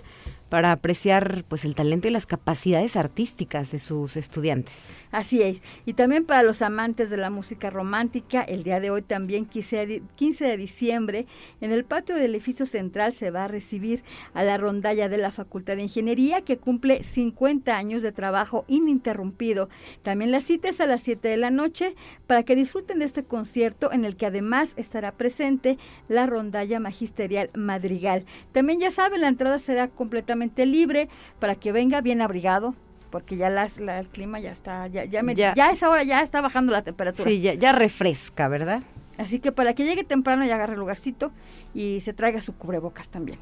para 0.49 0.71
apreciar 0.71 1.43
pues 1.47 1.63
el 1.63 1.75
talento 1.75 2.07
y 2.07 2.11
las 2.11 2.25
capacidades 2.25 2.95
artísticas 2.95 3.71
de 3.71 3.79
sus 3.79 4.17
estudiantes. 4.17 4.99
Así 5.11 5.41
es. 5.41 5.61
Y 5.85 5.93
también 5.93 6.25
para 6.25 6.43
los 6.43 6.61
amantes 6.61 7.09
de 7.09 7.17
la 7.17 7.29
música 7.29 7.69
romántica, 7.69 8.41
el 8.41 8.63
día 8.63 8.79
de 8.79 8.89
hoy 8.89 9.03
también 9.03 9.45
15 9.45 10.03
de 10.17 10.57
diciembre 10.57 11.27
en 11.61 11.71
el 11.71 11.85
patio 11.85 12.15
del 12.15 12.31
edificio 12.33 12.65
central 12.65 13.13
se 13.13 13.31
va 13.31 13.45
a 13.45 13.47
recibir 13.47 14.03
a 14.33 14.43
la 14.43 14.57
rondalla 14.57 15.07
de 15.07 15.17
la 15.17 15.31
Facultad 15.31 15.75
de 15.75 15.83
Ingeniería 15.83 16.41
que 16.41 16.57
cumple 16.57 17.03
50 17.03 17.77
años 17.77 18.01
de 18.01 18.11
trabajo 18.11 18.65
ininterrumpido. 18.67 19.69
También 20.01 20.31
la 20.31 20.41
cita 20.41 20.69
es 20.69 20.81
a 20.81 20.87
las 20.87 21.01
7 21.01 21.27
de 21.27 21.37
la 21.37 21.51
noche 21.51 21.95
para 22.25 22.43
que 22.43 22.55
disfruten 22.55 22.99
de 22.99 23.05
este 23.05 23.23
concierto 23.23 23.91
en 23.91 24.05
el 24.05 24.15
que 24.15 24.25
además 24.25 24.73
estará 24.77 25.11
presente 25.11 25.77
la 26.07 26.25
rondalla 26.25 26.79
magisterial 26.79 27.49
Madrigal. 27.53 28.25
También 28.51 28.79
ya 28.79 28.89
saben, 28.89 29.21
la 29.21 29.27
entrada 29.27 29.59
será 29.59 29.87
completamente 29.87 30.38
libre 30.65 31.09
para 31.39 31.55
que 31.55 31.71
venga 31.71 32.01
bien 32.01 32.21
abrigado 32.21 32.75
porque 33.09 33.37
ya 33.37 33.49
las, 33.49 33.77
el 33.77 34.07
clima 34.07 34.39
ya 34.39 34.51
está, 34.51 34.87
ya, 34.87 35.05
ya, 35.05 35.23
me, 35.23 35.33
ya. 35.35 35.53
ya 35.55 35.71
esa 35.71 35.89
hora 35.89 36.03
ya 36.03 36.21
está 36.21 36.41
bajando 36.41 36.71
la 36.71 36.83
temperatura. 36.83 37.27
Sí, 37.27 37.41
ya, 37.41 37.53
ya 37.55 37.71
refresca, 37.71 38.47
¿verdad? 38.47 38.83
Así 39.17 39.39
que 39.39 39.51
para 39.51 39.73
que 39.73 39.83
llegue 39.83 40.03
temprano 40.03 40.45
y 40.45 40.51
agarre 40.51 40.73
el 40.73 40.79
lugarcito 40.79 41.31
y 41.73 42.01
se 42.01 42.13
traiga 42.13 42.39
su 42.39 42.55
cubrebocas 42.55 43.09
también. 43.09 43.39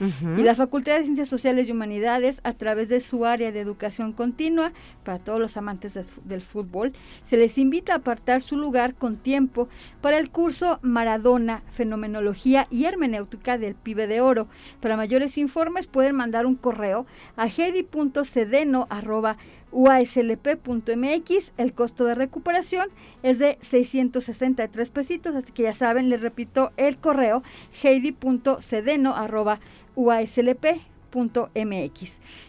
Y 0.00 0.42
la 0.42 0.54
Facultad 0.54 0.96
de 0.96 1.04
Ciencias 1.04 1.28
Sociales 1.28 1.68
y 1.68 1.72
Humanidades, 1.72 2.40
a 2.44 2.54
través 2.54 2.88
de 2.88 3.00
su 3.00 3.26
área 3.26 3.52
de 3.52 3.60
educación 3.60 4.12
continua, 4.12 4.72
para 5.04 5.18
todos 5.18 5.38
los 5.38 5.56
amantes 5.56 5.98
del 6.24 6.40
fútbol, 6.40 6.92
se 7.24 7.36
les 7.36 7.58
invita 7.58 7.92
a 7.92 7.96
apartar 7.96 8.40
su 8.40 8.56
lugar 8.56 8.94
con 8.94 9.16
tiempo 9.16 9.68
para 10.00 10.18
el 10.18 10.30
curso 10.30 10.78
Maradona, 10.82 11.62
Fenomenología 11.72 12.66
y 12.70 12.84
Hermenéutica 12.84 13.58
del 13.58 13.74
Pibe 13.74 14.06
de 14.06 14.20
Oro. 14.20 14.48
Para 14.80 14.96
mayores 14.96 15.36
informes 15.36 15.86
pueden 15.86 16.16
mandar 16.16 16.46
un 16.46 16.56
correo 16.56 17.06
a 17.36 17.46
uaslp.mx. 19.72 21.52
El 21.56 21.72
costo 21.72 22.04
de 22.04 22.14
recuperación 22.14 22.88
es 23.22 23.38
de 23.38 23.58
663 23.60 24.90
pesitos, 24.90 25.34
así 25.34 25.52
que 25.52 25.64
ya 25.64 25.72
saben, 25.72 26.08
les 26.08 26.20
repito 26.20 26.72
el 26.76 26.98
correo 26.98 27.42
heidi.cedeno.mx 27.82 29.60
uaslp.mx. 29.96 31.00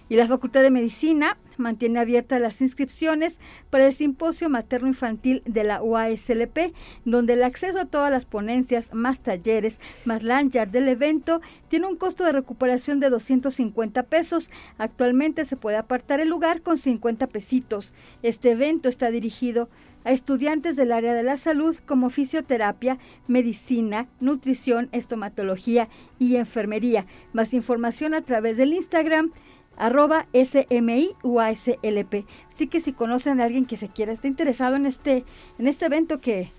Y 0.09 0.15
la 0.15 0.27
Facultad 0.27 0.61
de 0.61 0.71
Medicina 0.71 1.37
mantiene 1.61 1.99
abiertas 1.99 2.41
las 2.41 2.59
inscripciones 2.59 3.39
para 3.69 3.85
el 3.85 3.93
simposio 3.93 4.49
materno-infantil 4.49 5.41
de 5.45 5.63
la 5.63 5.81
UASLP, 5.81 6.73
donde 7.05 7.33
el 7.33 7.43
acceso 7.43 7.79
a 7.79 7.85
todas 7.85 8.11
las 8.11 8.25
ponencias, 8.25 8.93
más 8.93 9.21
talleres, 9.21 9.79
más 10.03 10.23
lanyard 10.23 10.69
del 10.69 10.89
evento, 10.89 11.41
tiene 11.69 11.87
un 11.87 11.95
costo 11.95 12.25
de 12.25 12.33
recuperación 12.33 12.99
de 12.99 13.09
250 13.09 14.03
pesos. 14.03 14.51
Actualmente 14.77 15.45
se 15.45 15.55
puede 15.55 15.77
apartar 15.77 16.19
el 16.19 16.27
lugar 16.27 16.61
con 16.61 16.77
50 16.77 17.27
pesitos. 17.27 17.93
Este 18.23 18.51
evento 18.51 18.89
está 18.89 19.11
dirigido 19.11 19.69
a 20.03 20.11
estudiantes 20.11 20.75
del 20.75 20.91
área 20.91 21.13
de 21.13 21.23
la 21.23 21.37
salud 21.37 21.77
como 21.85 22.09
fisioterapia, 22.09 22.97
medicina, 23.27 24.07
nutrición, 24.19 24.89
estomatología 24.91 25.89
y 26.19 26.35
enfermería. 26.35 27.05
Más 27.33 27.53
información 27.53 28.13
a 28.13 28.21
través 28.21 28.57
del 28.57 28.73
Instagram 28.73 29.31
arroba 29.81 30.27
SMIUASLP. 30.33 32.25
Así 32.49 32.67
que 32.67 32.79
si 32.79 32.93
conocen 32.93 33.41
a 33.41 33.45
alguien 33.45 33.65
que 33.65 33.77
se 33.77 33.89
quiera, 33.89 34.13
esté 34.13 34.27
interesado 34.27 34.75
en 34.75 34.85
este, 34.85 35.25
en 35.59 35.67
este 35.67 35.85
evento 35.85 36.21
que, 36.21 36.49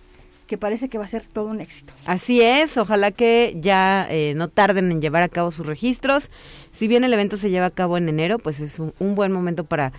que 0.46 0.58
parece 0.58 0.88
que 0.88 0.98
va 0.98 1.04
a 1.04 1.08
ser 1.08 1.26
todo 1.26 1.46
un 1.46 1.60
éxito. 1.60 1.94
Así 2.04 2.42
es, 2.42 2.76
ojalá 2.76 3.12
que 3.12 3.56
ya 3.60 4.06
eh, 4.10 4.34
no 4.36 4.48
tarden 4.48 4.90
en 4.90 5.00
llevar 5.00 5.22
a 5.22 5.28
cabo 5.28 5.50
sus 5.50 5.66
registros. 5.66 6.30
Si 6.72 6.88
bien 6.88 7.04
el 7.04 7.14
evento 7.14 7.36
se 7.36 7.50
lleva 7.50 7.66
a 7.66 7.70
cabo 7.70 7.96
en 7.96 8.08
enero, 8.08 8.38
pues 8.38 8.60
es 8.60 8.78
un 8.78 9.14
buen 9.14 9.32
momento 9.32 9.64
para 9.64 9.92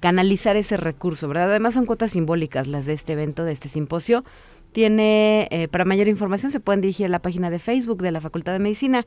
canalizar 0.00 0.56
ese 0.56 0.76
recurso, 0.76 1.28
¿verdad? 1.28 1.50
Además 1.50 1.74
son 1.74 1.86
cuotas 1.86 2.12
simbólicas 2.12 2.66
las 2.66 2.86
de 2.86 2.92
este 2.92 3.12
evento, 3.12 3.44
de 3.44 3.52
este 3.52 3.68
simposio. 3.68 4.24
Tiene, 4.72 5.48
eh, 5.50 5.68
para 5.68 5.84
mayor 5.84 6.08
información 6.08 6.50
se 6.50 6.60
pueden 6.60 6.80
dirigir 6.80 7.06
a 7.06 7.08
la 7.08 7.18
página 7.18 7.50
de 7.50 7.58
Facebook 7.58 8.02
de 8.02 8.12
la 8.12 8.20
Facultad 8.20 8.52
de 8.52 8.58
Medicina 8.58 9.06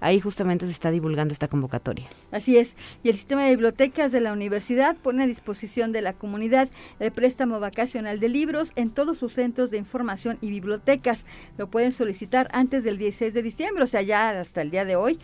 ahí 0.00 0.20
justamente 0.20 0.66
se 0.66 0.72
está 0.72 0.90
divulgando 0.90 1.32
esta 1.32 1.48
convocatoria. 1.48 2.06
Así 2.30 2.56
es, 2.56 2.76
y 3.02 3.08
el 3.08 3.16
sistema 3.16 3.44
de 3.44 3.50
bibliotecas 3.50 4.12
de 4.12 4.20
la 4.20 4.32
universidad 4.32 4.96
pone 4.96 5.22
a 5.22 5.26
disposición 5.26 5.92
de 5.92 6.02
la 6.02 6.12
comunidad 6.12 6.68
el 7.00 7.12
préstamo 7.12 7.60
vacacional 7.60 8.20
de 8.20 8.28
libros 8.28 8.72
en 8.76 8.90
todos 8.90 9.18
sus 9.18 9.32
centros 9.32 9.70
de 9.70 9.78
información 9.78 10.38
y 10.40 10.50
bibliotecas. 10.50 11.26
Lo 11.56 11.68
pueden 11.68 11.92
solicitar 11.92 12.48
antes 12.52 12.84
del 12.84 12.98
16 12.98 13.34
de 13.34 13.42
diciembre, 13.42 13.84
o 13.84 13.86
sea, 13.86 14.02
ya 14.02 14.30
hasta 14.30 14.62
el 14.62 14.70
día 14.70 14.84
de 14.84 14.96
hoy, 14.96 15.18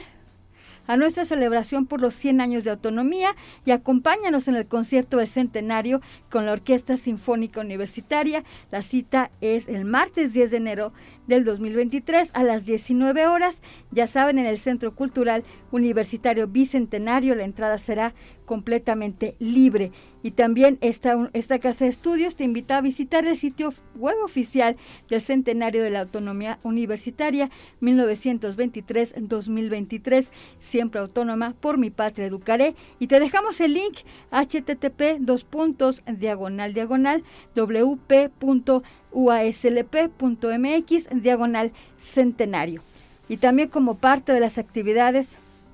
a 0.89 0.97
nuestra 0.97 1.23
celebración 1.23 1.85
por 1.85 2.01
los 2.01 2.15
100 2.15 2.41
años 2.41 2.63
de 2.63 2.71
autonomía 2.71 3.35
y 3.63 3.69
acompáñanos 3.69 4.47
en 4.47 4.55
el 4.55 4.65
concierto 4.65 5.17
del 5.17 5.27
centenario 5.27 6.01
con 6.31 6.47
la 6.47 6.51
Orquesta 6.51 6.97
Sinfónica 6.97 7.61
Universitaria. 7.61 8.43
La 8.71 8.81
cita 8.81 9.29
es 9.39 9.67
el 9.67 9.85
martes 9.85 10.33
10 10.33 10.49
de 10.49 10.57
enero 10.57 10.91
del 11.29 11.45
2023 11.45 12.31
a 12.33 12.43
las 12.43 12.65
19 12.65 13.27
horas. 13.27 13.61
Ya 13.91 14.07
saben, 14.07 14.37
en 14.39 14.47
el 14.47 14.57
Centro 14.57 14.93
Cultural 14.93 15.45
Universitario 15.71 16.47
Bicentenario 16.47 17.35
la 17.35 17.45
entrada 17.45 17.77
será 17.77 18.13
completamente 18.45 19.37
libre. 19.39 19.93
Y 20.23 20.31
también 20.31 20.79
esta, 20.81 21.29
esta 21.33 21.59
casa 21.59 21.85
de 21.85 21.91
estudios 21.91 22.35
te 22.35 22.43
invita 22.43 22.77
a 22.77 22.81
visitar 22.81 23.25
el 23.25 23.37
sitio 23.37 23.71
web 23.95 24.15
oficial 24.23 24.75
del 25.09 25.21
Centenario 25.21 25.83
de 25.83 25.91
la 25.91 25.99
Autonomía 26.01 26.59
Universitaria 26.63 27.49
1923-2023, 27.81 30.31
siempre 30.59 30.99
autónoma, 30.99 31.55
por 31.61 31.77
mi 31.77 31.91
patria 31.91 32.25
educaré. 32.25 32.75
Y 32.99 33.05
te 33.07 33.19
dejamos 33.19 33.61
el 33.61 33.75
link 33.75 33.99
http 34.31 35.19
dos 35.19 35.43
puntos 35.43 36.01
diagonal 36.07 36.73
diagonal 36.73 37.23
wp.uaslp.mx 39.11 41.09
diagonal 41.21 41.71
centenario. 41.99 42.81
Y 43.27 43.37
también 43.37 43.69
como 43.69 43.95
parte 43.95 44.33
de 44.33 44.39
las 44.39 44.57
actividades 44.57 45.29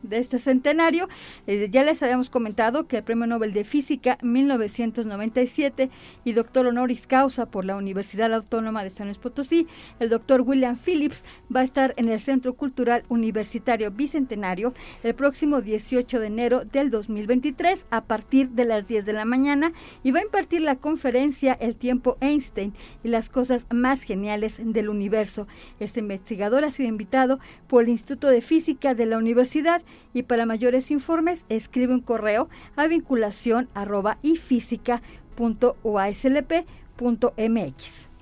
de 0.10 0.20
este 0.20 0.40
centenario. 0.40 1.08
Eh, 1.48 1.70
ya 1.72 1.84
les 1.84 2.02
habíamos 2.04 2.30
comentado 2.30 2.88
que 2.88 2.98
el 2.98 3.04
Premio 3.04 3.28
Nobel 3.28 3.54
de 3.54 3.64
Física 3.64 4.18
1997 4.22 5.90
y 6.24 6.34
doctor 6.34 6.68
honoris 6.68 7.08
causa 7.08 7.46
por 7.46 7.66
la 7.66 7.76
Universidad 7.76 8.34
Autónoma 8.34 8.84
de 8.84 8.92
San 8.92 9.08
Luis 9.08 9.18
Potosí, 9.18 9.68
el 10.00 10.10
doctor 10.10 10.42
William 10.42 10.78
Phillips, 10.78 11.24
va 11.54 11.62
a 11.62 11.64
estar 11.64 11.94
en 11.98 12.10
el 12.10 12.20
Centro 12.20 12.54
Cultural 12.54 13.04
Universitario 13.10 13.92
Bicentenario 13.92 14.74
el 15.04 15.16
próximo 15.16 15.62
18 15.62 16.20
de 16.20 16.28
enero 16.28 16.66
del 16.66 16.90
2023 16.90 17.88
a 17.90 18.04
partir 18.06 18.50
de 18.52 18.66
las 18.66 18.88
10 18.88 19.06
de 19.06 19.14
la 19.14 19.26
mañana 19.26 19.74
y 20.04 20.12
va 20.12 20.20
a 20.20 20.24
impartir 20.24 20.62
la 20.62 20.76
conferencia 20.76 21.54
El 21.54 21.76
tiempo 21.76 22.18
Einstein 22.22 22.74
y 23.04 23.10
las 23.10 23.30
cosas 23.30 23.68
más 23.72 24.04
geniales 24.04 24.62
del 24.64 24.90
universo. 24.90 25.48
Este 25.80 26.00
investigador 26.00 26.64
ha 26.64 26.72
sido 26.72 26.90
invitado 26.90 27.40
por 27.68 27.84
el 27.84 27.90
Instituto 27.90 28.28
de 28.28 28.42
Física 28.42 28.94
de 28.96 29.06
la 29.06 29.18
Universidad 29.18 29.82
y 30.14 30.24
para 30.24 30.46
mayores 30.46 30.92
informes 30.92 31.46
escribe 31.50 31.94
un 31.94 32.02
correo 32.02 32.50
a 32.76 32.88
vinculación 32.88 33.70
arroba 33.74 34.18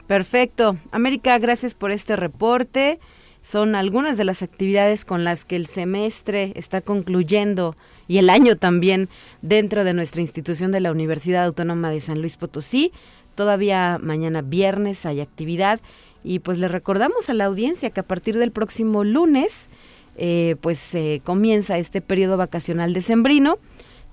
Perfecto. 0.08 0.78
América, 0.92 1.38
gracias 1.40 1.74
por 1.74 1.92
este 1.92 2.16
reporte. 2.16 3.00
Son 3.42 3.76
algunas 3.76 4.18
de 4.18 4.24
las 4.24 4.42
actividades 4.42 5.06
con 5.06 5.24
las 5.24 5.44
que 5.44 5.56
el 5.56 5.68
semestre 5.68 6.54
está 6.56 6.82
concluyendo 6.82 7.76
y 8.08 8.18
el 8.18 8.30
año 8.30 8.56
también 8.56 9.10
dentro 9.42 9.84
de 9.84 9.94
nuestra 9.94 10.22
institución 10.22 10.72
de 10.72 10.80
la 10.80 10.92
Universidad 10.92 11.46
Autónoma 11.46 11.90
de 11.90 12.00
San 12.00 12.22
Luis 12.22 12.38
Potosí. 12.38 12.92
Todavía 13.36 14.00
mañana 14.02 14.42
viernes 14.42 15.06
hay 15.06 15.20
actividad 15.20 15.82
y 16.24 16.40
pues 16.40 16.58
le 16.58 16.68
recordamos 16.68 17.30
a 17.30 17.34
la 17.34 17.46
audiencia 17.46 17.90
que 17.90 18.00
a 18.00 18.08
partir 18.08 18.38
del 18.38 18.52
próximo 18.52 19.04
lunes 19.04 19.70
eh, 20.18 20.56
pues 20.62 20.96
comienza 21.24 21.78
este 21.78 22.02
periodo 22.02 22.38
vacacional 22.38 22.94
decembrino 22.94 23.58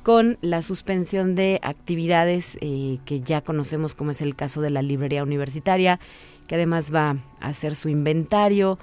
con 0.02 0.38
la 0.40 0.62
suspensión 0.62 1.35
de 1.35 1.61
actividades 1.62 2.57
que 2.59 3.21
ya 3.21 3.42
conocemos 3.42 3.95
como 3.95 4.12
es 4.12 4.23
el 4.23 4.35
caso 4.35 4.62
de 4.62 4.71
la 4.71 4.80
librería 4.80 5.23
universitaria, 5.23 6.00
que 6.47 6.54
además 6.54 6.95
va 6.95 7.16
a 7.40 7.49
hacer 7.49 7.75
su 7.75 7.90
inventario, 7.90 8.78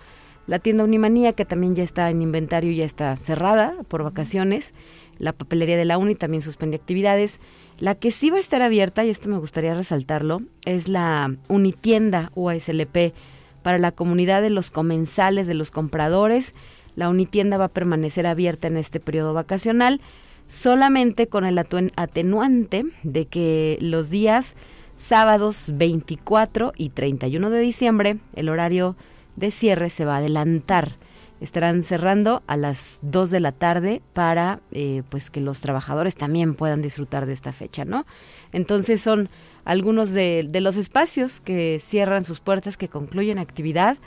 la 0.47 0.59
tienda 0.59 0.85
Unimanía, 0.85 1.33
que 1.33 1.43
también 1.43 1.75
ya 1.75 1.83
está 1.83 2.09
en 2.09 2.21
inventario, 2.21 2.71
ya 2.71 2.85
está 2.85 3.17
cerrada 3.17 3.75
por 3.89 4.03
vacaciones. 4.03 4.73
La 5.19 5.33
papelería 5.33 5.75
de 5.75 5.83
la 5.83 5.97
Uni 5.97 6.15
también 6.15 6.41
suspende 6.41 6.77
actividades. 6.77 7.41
La 7.79 7.95
que 7.95 8.11
sí 8.11 8.29
va 8.29 8.37
a 8.37 8.39
estar 8.39 8.61
abierta, 8.61 9.03
y 9.03 9.09
esto 9.09 9.27
me 9.27 9.37
gustaría 9.37 9.73
resaltarlo, 9.73 10.41
es 10.63 10.87
la 10.87 11.35
Unitienda 11.49 12.31
UASLP 12.33 13.13
para 13.61 13.77
la 13.77 13.91
comunidad 13.91 14.41
de 14.41 14.49
los 14.49 14.71
comensales, 14.71 15.47
de 15.47 15.53
los 15.53 15.69
compradores. 15.69 16.55
La 16.97 17.09
Unitienda 17.09 17.57
va 17.57 17.65
a 17.65 17.69
permanecer 17.69 18.25
abierta 18.25 18.67
en 18.67 18.75
este 18.75 18.99
periodo 18.99 19.35
vacacional, 19.35 20.01
solamente 20.47 21.27
con 21.27 21.45
el 21.45 21.59
atenuante 21.59 22.85
de 23.03 23.25
que 23.25 23.77
los 23.81 24.09
días 24.09 24.57
sábados 24.95 25.71
24 25.75 26.73
y 26.75 26.89
31 26.89 27.51
de 27.51 27.59
diciembre, 27.59 28.17
el 28.33 28.49
horario 28.49 28.95
de 29.35 29.51
cierre 29.51 29.91
se 29.91 30.05
va 30.05 30.15
a 30.15 30.17
adelantar. 30.17 30.95
Estarán 31.39 31.83
cerrando 31.83 32.41
a 32.47 32.57
las 32.57 32.97
2 33.03 33.29
de 33.29 33.41
la 33.41 33.51
tarde 33.51 34.01
para 34.13 34.59
eh, 34.71 35.03
pues 35.11 35.29
que 35.29 35.39
los 35.39 35.61
trabajadores 35.61 36.15
también 36.15 36.55
puedan 36.55 36.81
disfrutar 36.81 37.27
de 37.27 37.33
esta 37.33 37.51
fecha, 37.51 37.85
¿no? 37.85 38.07
Entonces 38.53 39.01
son 39.01 39.29
algunos 39.65 40.13
de, 40.13 40.47
de 40.49 40.61
los 40.61 40.77
espacios 40.77 41.41
que 41.41 41.77
cierran 41.79 42.23
sus 42.23 42.39
puertas, 42.39 42.75
que 42.75 42.87
concluyen 42.87 43.37
actividad 43.37 43.97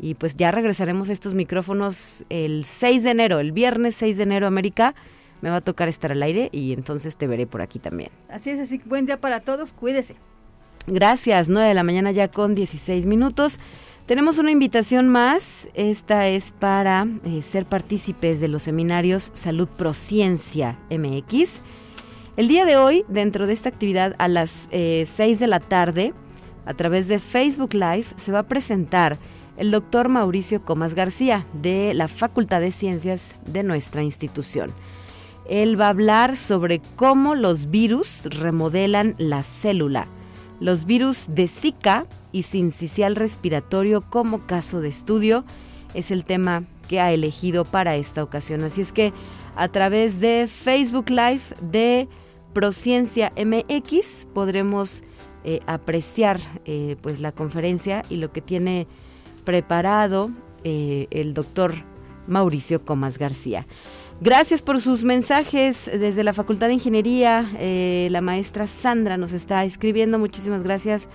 y 0.00 0.14
pues 0.14 0.34
ya 0.34 0.50
regresaremos 0.50 1.10
a 1.10 1.12
estos 1.12 1.34
micrófonos 1.34 2.24
el 2.30 2.64
6 2.64 3.02
de 3.02 3.10
enero, 3.10 3.38
el 3.38 3.52
viernes 3.52 3.96
6 3.96 4.16
de 4.16 4.22
enero, 4.22 4.46
América. 4.46 4.94
Me 5.42 5.50
va 5.50 5.56
a 5.56 5.60
tocar 5.60 5.88
estar 5.88 6.12
al 6.12 6.22
aire 6.22 6.48
y 6.52 6.72
entonces 6.72 7.16
te 7.16 7.26
veré 7.26 7.46
por 7.46 7.62
aquí 7.62 7.78
también. 7.78 8.10
Así 8.28 8.50
es, 8.50 8.60
así 8.60 8.80
buen 8.84 9.06
día 9.06 9.20
para 9.20 9.40
todos, 9.40 9.72
cuídese. 9.72 10.16
Gracias, 10.86 11.48
9 11.48 11.68
de 11.68 11.74
la 11.74 11.82
mañana 11.82 12.12
ya 12.12 12.28
con 12.28 12.54
16 12.54 13.06
minutos. 13.06 13.60
Tenemos 14.06 14.38
una 14.38 14.50
invitación 14.50 15.08
más, 15.08 15.68
esta 15.74 16.26
es 16.28 16.50
para 16.50 17.06
eh, 17.24 17.42
ser 17.42 17.66
partícipes 17.66 18.40
de 18.40 18.48
los 18.48 18.64
seminarios 18.64 19.30
Salud 19.34 19.68
Prociencia 19.68 20.78
MX. 20.90 21.62
El 22.36 22.48
día 22.48 22.64
de 22.64 22.76
hoy, 22.76 23.04
dentro 23.08 23.46
de 23.46 23.52
esta 23.52 23.68
actividad, 23.68 24.16
a 24.18 24.28
las 24.28 24.68
6 24.70 24.72
eh, 24.72 25.36
de 25.38 25.46
la 25.46 25.60
tarde, 25.60 26.14
a 26.64 26.74
través 26.74 27.06
de 27.06 27.18
Facebook 27.18 27.74
Live, 27.74 28.06
se 28.16 28.32
va 28.32 28.40
a 28.40 28.48
presentar 28.48 29.18
el 29.60 29.70
doctor 29.70 30.08
Mauricio 30.08 30.64
Comas 30.64 30.94
García 30.94 31.46
de 31.52 31.94
la 31.94 32.08
Facultad 32.08 32.60
de 32.60 32.72
Ciencias 32.72 33.36
de 33.46 33.62
nuestra 33.62 34.02
institución. 34.02 34.72
Él 35.48 35.80
va 35.80 35.86
a 35.86 35.90
hablar 35.90 36.36
sobre 36.36 36.82
cómo 36.96 37.36
los 37.36 37.70
virus 37.70 38.22
remodelan 38.24 39.14
la 39.18 39.44
célula 39.44 40.08
los 40.60 40.84
virus 40.84 41.26
de 41.28 41.48
Zika 41.48 42.06
y 42.32 42.42
sincicial 42.42 43.16
respiratorio 43.16 44.02
como 44.02 44.46
caso 44.46 44.82
de 44.82 44.90
estudio 44.90 45.44
es 45.94 46.10
el 46.10 46.24
tema 46.24 46.64
que 46.86 47.00
ha 47.00 47.12
elegido 47.12 47.64
para 47.64 47.96
esta 47.96 48.22
ocasión. 48.22 48.62
Así 48.62 48.82
es 48.82 48.92
que 48.92 49.12
a 49.56 49.68
través 49.68 50.20
de 50.20 50.46
Facebook 50.46 51.08
Live 51.08 51.40
de 51.62 52.08
Prociencia 52.52 53.32
MX 53.36 54.26
podremos 54.34 55.02
eh, 55.44 55.60
apreciar 55.66 56.38
eh, 56.66 56.96
pues 57.00 57.20
la 57.20 57.32
conferencia 57.32 58.02
y 58.10 58.16
lo 58.16 58.30
que 58.30 58.42
tiene 58.42 58.86
preparado 59.40 60.30
eh, 60.64 61.06
el 61.10 61.34
doctor 61.34 61.74
Mauricio 62.26 62.84
Comas 62.84 63.18
García. 63.18 63.66
Gracias 64.20 64.60
por 64.60 64.80
sus 64.80 65.02
mensajes 65.02 65.90
desde 65.92 66.24
la 66.24 66.34
Facultad 66.34 66.66
de 66.66 66.74
Ingeniería. 66.74 67.50
Eh, 67.58 68.08
la 68.10 68.20
maestra 68.20 68.66
Sandra 68.66 69.16
nos 69.16 69.32
está 69.32 69.64
escribiendo. 69.64 70.18
Muchísimas 70.18 70.62
gracias, 70.62 71.08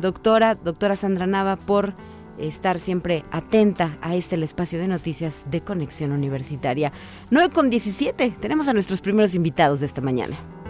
doctora, 0.00 0.54
doctora 0.54 0.94
Sandra 0.94 1.26
Nava, 1.26 1.56
por 1.56 1.94
estar 2.38 2.78
siempre 2.78 3.24
atenta 3.30 3.98
a 4.00 4.14
este 4.14 4.42
espacio 4.42 4.78
de 4.78 4.88
noticias 4.88 5.44
de 5.50 5.60
Conexión 5.62 6.12
Universitaria. 6.12 6.92
9 7.30 7.50
con 7.52 7.68
17. 7.68 8.36
Tenemos 8.40 8.68
a 8.68 8.72
nuestros 8.72 9.00
primeros 9.00 9.34
invitados 9.34 9.80
de 9.80 9.86
esta 9.86 10.00
mañana. 10.00 10.61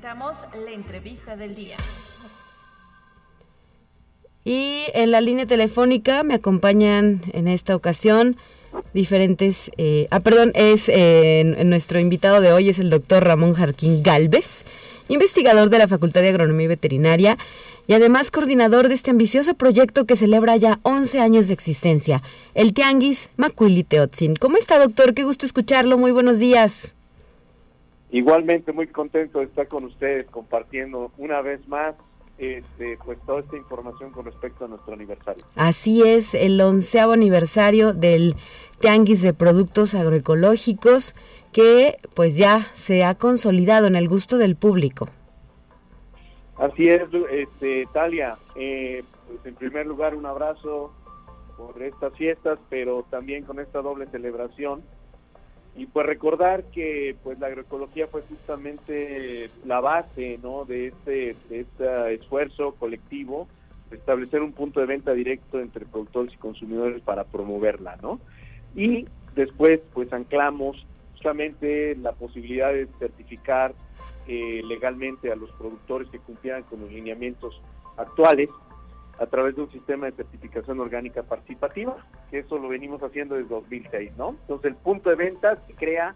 La 0.00 0.70
entrevista 0.70 1.36
del 1.36 1.56
día. 1.56 1.76
Y 4.44 4.84
en 4.94 5.10
la 5.10 5.20
línea 5.20 5.46
telefónica 5.46 6.22
me 6.22 6.34
acompañan 6.34 7.22
en 7.32 7.48
esta 7.48 7.74
ocasión 7.74 8.36
diferentes, 8.94 9.72
eh, 9.76 10.06
ah, 10.10 10.20
perdón, 10.20 10.52
es 10.54 10.88
eh, 10.88 11.62
nuestro 11.64 11.98
invitado 11.98 12.40
de 12.40 12.52
hoy 12.52 12.68
es 12.68 12.78
el 12.78 12.90
doctor 12.90 13.24
Ramón 13.24 13.54
Jarquín 13.54 14.02
Galvez, 14.02 14.64
investigador 15.08 15.68
de 15.68 15.78
la 15.78 15.88
Facultad 15.88 16.20
de 16.20 16.28
Agronomía 16.28 16.66
y 16.66 16.68
Veterinaria 16.68 17.36
y 17.88 17.94
además 17.94 18.30
coordinador 18.30 18.88
de 18.88 18.94
este 18.94 19.10
ambicioso 19.10 19.54
proyecto 19.54 20.04
que 20.04 20.16
celebra 20.16 20.56
ya 20.56 20.78
11 20.82 21.20
años 21.20 21.48
de 21.48 21.54
existencia, 21.54 22.22
el 22.54 22.72
Tianguis 22.72 23.30
Macuili 23.36 23.82
Teotzin. 23.82 24.36
¿Cómo 24.36 24.58
está, 24.58 24.78
doctor? 24.78 25.14
Qué 25.14 25.24
gusto 25.24 25.44
escucharlo. 25.44 25.98
Muy 25.98 26.12
buenos 26.12 26.38
días. 26.38 26.94
Igualmente 28.10 28.72
muy 28.72 28.86
contento 28.86 29.40
de 29.40 29.46
estar 29.46 29.68
con 29.68 29.84
ustedes 29.84 30.26
compartiendo 30.30 31.12
una 31.18 31.42
vez 31.42 31.66
más 31.68 31.94
este, 32.38 32.96
pues 33.04 33.18
toda 33.26 33.40
esta 33.40 33.56
información 33.56 34.12
con 34.12 34.24
respecto 34.24 34.64
a 34.64 34.68
nuestro 34.68 34.94
aniversario. 34.94 35.44
Así 35.56 36.02
es, 36.02 36.34
el 36.34 36.60
onceavo 36.60 37.12
aniversario 37.12 37.92
del 37.92 38.36
Tianguis 38.80 39.22
de 39.22 39.34
Productos 39.34 39.94
Agroecológicos 39.94 41.16
que 41.52 41.98
pues 42.14 42.36
ya 42.36 42.68
se 42.74 43.04
ha 43.04 43.16
consolidado 43.16 43.86
en 43.86 43.96
el 43.96 44.08
gusto 44.08 44.38
del 44.38 44.56
público. 44.56 45.08
Así 46.56 46.88
es, 46.88 47.02
este, 47.30 47.86
Talia. 47.92 48.36
Eh, 48.54 49.04
pues 49.26 49.44
en 49.44 49.54
primer 49.54 49.86
lugar 49.86 50.14
un 50.14 50.26
abrazo 50.26 50.92
por 51.56 51.82
estas 51.82 52.14
fiestas, 52.14 52.58
pero 52.68 53.04
también 53.10 53.44
con 53.44 53.58
esta 53.58 53.82
doble 53.82 54.06
celebración 54.06 54.82
y 55.76 55.86
pues 55.86 56.06
recordar 56.06 56.64
que 56.64 57.16
pues 57.22 57.38
la 57.38 57.46
agroecología 57.48 58.08
fue 58.08 58.22
justamente 58.22 59.50
la 59.64 59.80
base 59.80 60.38
¿no? 60.42 60.64
de 60.64 60.88
este, 60.88 61.36
este 61.50 62.14
esfuerzo 62.14 62.74
colectivo 62.74 63.48
establecer 63.90 64.42
un 64.42 64.52
punto 64.52 64.80
de 64.80 64.86
venta 64.86 65.12
directo 65.12 65.60
entre 65.60 65.86
productores 65.86 66.34
y 66.34 66.36
consumidores 66.36 67.00
para 67.02 67.24
promoverla 67.24 67.96
no 68.02 68.20
y 68.74 69.06
después 69.34 69.80
pues 69.94 70.12
anclamos 70.12 70.86
justamente 71.12 71.96
la 71.96 72.12
posibilidad 72.12 72.72
de 72.72 72.86
certificar 72.98 73.74
eh, 74.26 74.62
legalmente 74.64 75.32
a 75.32 75.36
los 75.36 75.50
productores 75.52 76.08
que 76.10 76.18
cumplieran 76.18 76.64
con 76.64 76.80
los 76.80 76.92
lineamientos 76.92 77.60
actuales 77.96 78.50
a 79.18 79.26
través 79.26 79.56
de 79.56 79.62
un 79.62 79.70
sistema 79.70 80.06
de 80.06 80.12
certificación 80.12 80.80
orgánica 80.80 81.22
participativa, 81.22 81.96
que 82.30 82.40
eso 82.40 82.58
lo 82.58 82.68
venimos 82.68 83.02
haciendo 83.02 83.34
desde 83.34 83.48
2006, 83.48 84.12
¿no? 84.16 84.30
Entonces 84.42 84.72
el 84.72 84.76
punto 84.76 85.10
de 85.10 85.16
venta 85.16 85.58
se 85.66 85.74
crea 85.74 86.14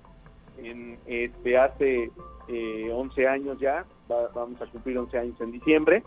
en, 0.58 0.98
este, 1.06 1.58
hace 1.58 2.10
11 2.48 3.22
eh, 3.22 3.28
años 3.28 3.58
ya, 3.58 3.84
vamos 4.08 4.60
a 4.60 4.66
cumplir 4.66 4.98
11 4.98 5.18
años 5.18 5.40
en 5.40 5.52
diciembre, 5.52 6.02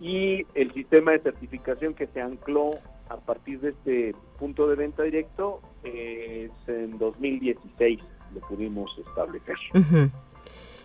y 0.00 0.46
el 0.54 0.72
sistema 0.74 1.12
de 1.12 1.20
certificación 1.20 1.94
que 1.94 2.06
se 2.08 2.20
ancló 2.20 2.70
a 3.08 3.16
partir 3.16 3.60
de 3.60 3.70
este 3.70 4.14
punto 4.38 4.68
de 4.68 4.76
venta 4.76 5.02
directo 5.02 5.60
es 5.82 6.50
en 6.66 6.98
2016 6.98 8.00
lo 8.34 8.40
pudimos 8.40 8.90
establecer. 8.98 9.56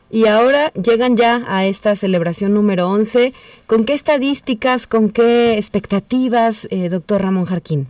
Y 0.10 0.28
ahora 0.28 0.72
llegan 0.74 1.18
ya 1.18 1.44
a 1.48 1.66
esta 1.66 1.96
celebración 1.96 2.54
número 2.54 2.90
11. 2.90 3.34
¿Con 3.66 3.86
qué 3.86 3.94
estadísticas, 3.94 4.86
con 4.88 5.10
qué 5.10 5.58
expectativas, 5.58 6.68
eh, 6.72 6.90
doctor 6.90 7.22
Ramón 7.22 7.46
Jarquín? 7.46 7.88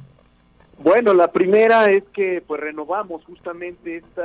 Bueno, 0.83 1.13
la 1.13 1.31
primera 1.31 1.85
es 1.85 2.03
que 2.13 2.43
pues 2.45 2.59
renovamos 2.59 3.23
justamente 3.25 3.97
este 3.97 4.21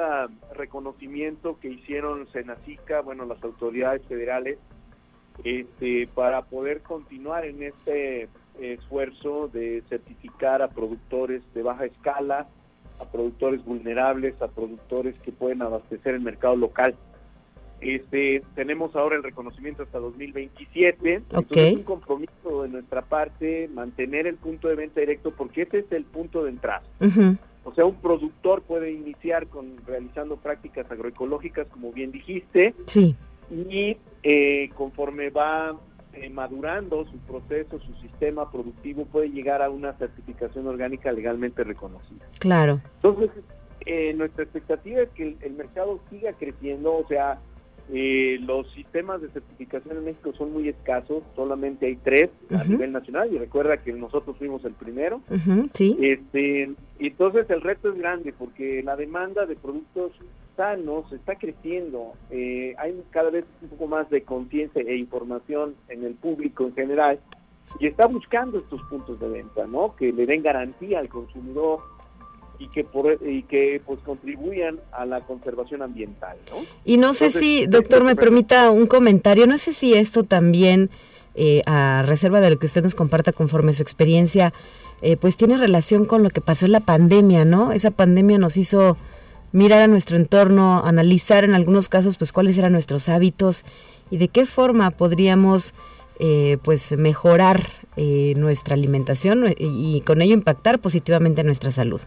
reconocimiento 0.54 1.56
que 1.60 1.68
hicieron 1.68 2.26
Senacica, 2.32 3.00
bueno, 3.00 3.24
las 3.26 3.42
autoridades 3.44 4.02
federales, 4.06 4.58
este, 5.44 6.08
para 6.14 6.42
poder 6.42 6.80
continuar 6.82 7.44
en 7.44 7.62
este 7.62 8.28
esfuerzo 8.60 9.48
de 9.52 9.82
certificar 9.88 10.62
a 10.62 10.68
productores 10.68 11.42
de 11.54 11.62
baja 11.62 11.84
escala, 11.84 12.48
a 13.00 13.04
productores 13.04 13.64
vulnerables, 13.64 14.40
a 14.42 14.48
productores 14.48 15.16
que 15.20 15.32
pueden 15.32 15.62
abastecer 15.62 16.14
el 16.14 16.22
mercado 16.22 16.56
local. 16.56 16.94
Este, 17.80 18.42
tenemos 18.54 18.96
ahora 18.96 19.16
el 19.16 19.22
reconocimiento 19.22 19.82
hasta 19.82 19.98
2027. 19.98 21.14
Entonces 21.14 21.56
es 21.56 21.78
un 21.78 21.84
compromiso 21.84 22.62
de 22.62 22.68
nuestra 22.68 23.02
parte 23.02 23.68
mantener 23.72 24.26
el 24.26 24.36
punto 24.36 24.68
de 24.68 24.74
venta 24.74 25.00
directo 25.00 25.32
porque 25.32 25.62
ese 25.62 25.78
es 25.80 25.92
el 25.92 26.04
punto 26.04 26.44
de 26.44 26.50
entrada. 26.50 26.82
O 27.64 27.74
sea, 27.74 27.84
un 27.84 27.96
productor 27.96 28.62
puede 28.62 28.92
iniciar 28.92 29.46
con 29.48 29.76
realizando 29.86 30.36
prácticas 30.36 30.90
agroecológicas, 30.90 31.66
como 31.68 31.92
bien 31.92 32.12
dijiste, 32.12 32.74
sí. 32.86 33.14
y 33.50 33.98
eh, 34.22 34.70
conforme 34.74 35.28
va 35.28 35.76
eh, 36.14 36.30
madurando 36.30 37.04
su 37.04 37.18
proceso, 37.18 37.78
su 37.78 37.92
sistema 38.00 38.50
productivo, 38.50 39.04
puede 39.04 39.28
llegar 39.28 39.62
a 39.62 39.70
una 39.70 39.92
certificación 39.98 40.66
orgánica 40.66 41.12
legalmente 41.12 41.62
reconocida. 41.62 42.24
Claro. 42.40 42.80
Entonces, 42.96 43.30
eh, 43.86 44.14
nuestra 44.14 44.44
expectativa 44.44 45.02
es 45.02 45.10
que 45.10 45.36
el, 45.40 45.52
mercado 45.52 46.00
siga 46.10 46.32
creciendo, 46.32 46.94
o 46.94 47.06
sea, 47.06 47.38
eh, 47.92 48.38
los 48.40 48.70
sistemas 48.72 49.22
de 49.22 49.28
certificación 49.28 49.96
en 49.96 50.04
México 50.04 50.32
son 50.36 50.52
muy 50.52 50.68
escasos, 50.68 51.22
solamente 51.34 51.86
hay 51.86 51.96
tres 51.96 52.30
a 52.50 52.64
nivel 52.64 52.92
nacional 52.92 53.32
y 53.32 53.38
recuerda 53.38 53.78
que 53.78 53.92
nosotros 53.92 54.36
fuimos 54.36 54.64
el 54.64 54.72
primero. 54.72 55.22
sí. 55.72 55.96
Este, 56.00 56.70
entonces 56.98 57.48
el 57.50 57.62
reto 57.62 57.90
es 57.90 57.98
grande 57.98 58.34
porque 58.36 58.82
la 58.82 58.96
demanda 58.96 59.46
de 59.46 59.56
productos 59.56 60.12
sanos 60.56 61.10
está 61.12 61.36
creciendo. 61.36 62.12
Eh, 62.30 62.74
hay 62.78 63.00
cada 63.10 63.30
vez 63.30 63.44
un 63.62 63.68
poco 63.68 63.86
más 63.86 64.10
de 64.10 64.22
conciencia 64.22 64.82
e 64.82 64.96
información 64.96 65.74
en 65.88 66.04
el 66.04 66.14
público 66.14 66.64
en 66.64 66.74
general 66.74 67.20
y 67.80 67.86
está 67.86 68.06
buscando 68.06 68.58
estos 68.58 68.82
puntos 68.90 69.20
de 69.20 69.28
venta, 69.28 69.66
¿no? 69.66 69.94
Que 69.96 70.12
le 70.12 70.24
den 70.24 70.42
garantía 70.42 70.98
al 70.98 71.08
consumidor 71.08 71.80
y 72.58 72.68
que 72.68 72.84
por, 72.84 73.18
y 73.26 73.42
que 73.44 73.80
pues 73.86 74.00
contribuyan 74.00 74.80
a 74.92 75.04
la 75.06 75.20
conservación 75.20 75.82
ambiental, 75.82 76.36
¿no? 76.50 76.64
Y 76.84 76.96
no 76.96 77.14
sé 77.14 77.30
si, 77.30 77.66
doctor, 77.66 78.02
me 78.04 78.16
permita 78.16 78.70
un 78.70 78.86
comentario, 78.86 79.46
no 79.46 79.58
sé 79.58 79.72
si 79.72 79.94
esto 79.94 80.24
también, 80.24 80.90
eh, 81.34 81.62
a 81.66 82.02
reserva 82.04 82.40
de 82.40 82.50
lo 82.50 82.58
que 82.58 82.66
usted 82.66 82.82
nos 82.82 82.94
comparta 82.94 83.32
conforme 83.32 83.72
su 83.72 83.82
experiencia, 83.82 84.52
eh, 85.02 85.16
pues 85.16 85.36
tiene 85.36 85.56
relación 85.56 86.04
con 86.04 86.22
lo 86.22 86.30
que 86.30 86.40
pasó 86.40 86.66
en 86.66 86.72
la 86.72 86.80
pandemia, 86.80 87.44
¿no? 87.44 87.72
Esa 87.72 87.92
pandemia 87.92 88.38
nos 88.38 88.56
hizo 88.56 88.96
mirar 89.52 89.82
a 89.82 89.86
nuestro 89.86 90.16
entorno, 90.16 90.84
analizar 90.84 91.44
en 91.44 91.54
algunos 91.54 91.88
casos 91.88 92.16
pues 92.16 92.32
cuáles 92.32 92.58
eran 92.58 92.72
nuestros 92.72 93.08
hábitos 93.08 93.64
y 94.10 94.18
de 94.18 94.28
qué 94.28 94.46
forma 94.46 94.90
podríamos 94.90 95.74
eh, 96.20 96.58
pues 96.62 96.92
mejorar 96.98 97.68
eh, 97.96 98.34
nuestra 98.36 98.74
alimentación 98.74 99.54
y, 99.56 100.00
con 100.00 100.20
ello 100.20 100.34
impactar 100.34 100.80
positivamente 100.80 101.44
nuestra 101.44 101.70
salud. 101.70 102.00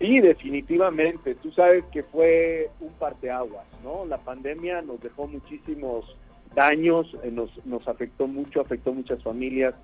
Sí, 0.00 0.20
definitivamente. 0.20 1.36
Tú 1.36 1.52
sabes 1.52 1.84
que 1.92 2.02
fue 2.02 2.70
un 2.80 2.92
parteaguas, 2.94 3.66
¿no? 3.84 4.04
La 4.06 4.18
pandemia 4.18 4.82
nos 4.82 5.00
dejó 5.00 5.28
muchísimos 5.28 6.16
daños, 6.54 7.14
eh, 7.22 7.30
nos, 7.30 7.50
nos 7.64 7.86
afectó 7.86 8.26
mucho, 8.26 8.60
afectó 8.60 8.92
muchas 8.92 9.22
familias, 9.22 9.74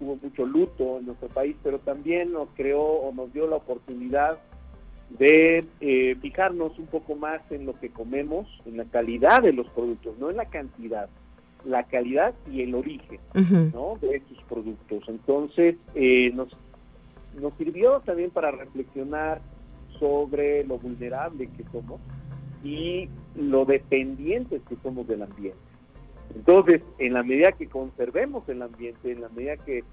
hubo 0.00 0.16
mucho 0.22 0.44
luto 0.44 0.98
en 0.98 1.06
nuestro 1.06 1.28
país, 1.28 1.56
pero 1.62 1.78
también 1.78 2.32
nos 2.32 2.48
creó 2.56 2.82
o 2.82 3.12
nos 3.14 3.32
dio 3.32 3.46
la 3.46 3.56
oportunidad 3.56 4.38
de 5.10 5.64
eh, 5.80 6.16
fijarnos 6.20 6.78
un 6.78 6.86
poco 6.86 7.14
más 7.14 7.40
en 7.50 7.66
lo 7.66 7.78
que 7.78 7.90
comemos, 7.90 8.46
en 8.66 8.76
la 8.76 8.84
calidad 8.84 9.42
de 9.42 9.52
los 9.52 9.68
productos, 9.70 10.18
no 10.18 10.30
en 10.30 10.36
la 10.36 10.46
cantidad, 10.46 11.08
la 11.64 11.84
calidad 11.84 12.34
y 12.50 12.62
el 12.62 12.74
origen 12.74 13.18
¿no? 13.72 13.96
de 14.00 14.16
estos 14.16 14.42
productos. 14.48 15.04
Entonces, 15.08 15.76
eh, 15.94 16.30
nos, 16.34 16.50
nos 17.34 17.54
sirvió 17.54 18.00
también 18.00 18.30
para 18.30 18.50
reflexionar 18.50 19.40
sobre 19.98 20.64
lo 20.64 20.78
vulnerable 20.78 21.48
que 21.56 21.64
somos 21.72 22.00
y 22.62 23.08
lo 23.34 23.64
dependientes 23.64 24.62
que 24.68 24.76
somos 24.82 25.06
del 25.06 25.22
ambiente. 25.22 25.58
Entonces, 26.34 26.82
en 26.98 27.14
la 27.14 27.22
medida 27.22 27.52
que 27.52 27.68
conservemos 27.68 28.48
el 28.48 28.62
ambiente, 28.62 29.12
en 29.12 29.22
la 29.22 29.28
medida 29.28 29.56
que 29.56 29.84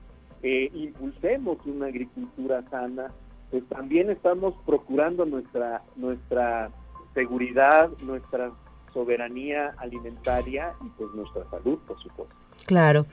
eh, 0.43 0.69
impulsemos 0.73 1.57
una 1.65 1.87
agricultura 1.87 2.63
sana, 2.69 3.11
pues 3.51 3.63
también 3.69 4.09
estamos 4.09 4.53
procurando 4.65 5.25
nuestra, 5.25 5.81
nuestra 5.95 6.71
seguridad, 7.13 7.89
nuestra 8.03 8.51
soberanía 8.93 9.73
alimentaria 9.77 10.73
y 10.85 10.89
pues 10.97 11.09
nuestra 11.13 11.49
salud, 11.49 11.79
por 11.87 11.97
supuesto. 12.01 12.35
Claro. 12.65 13.05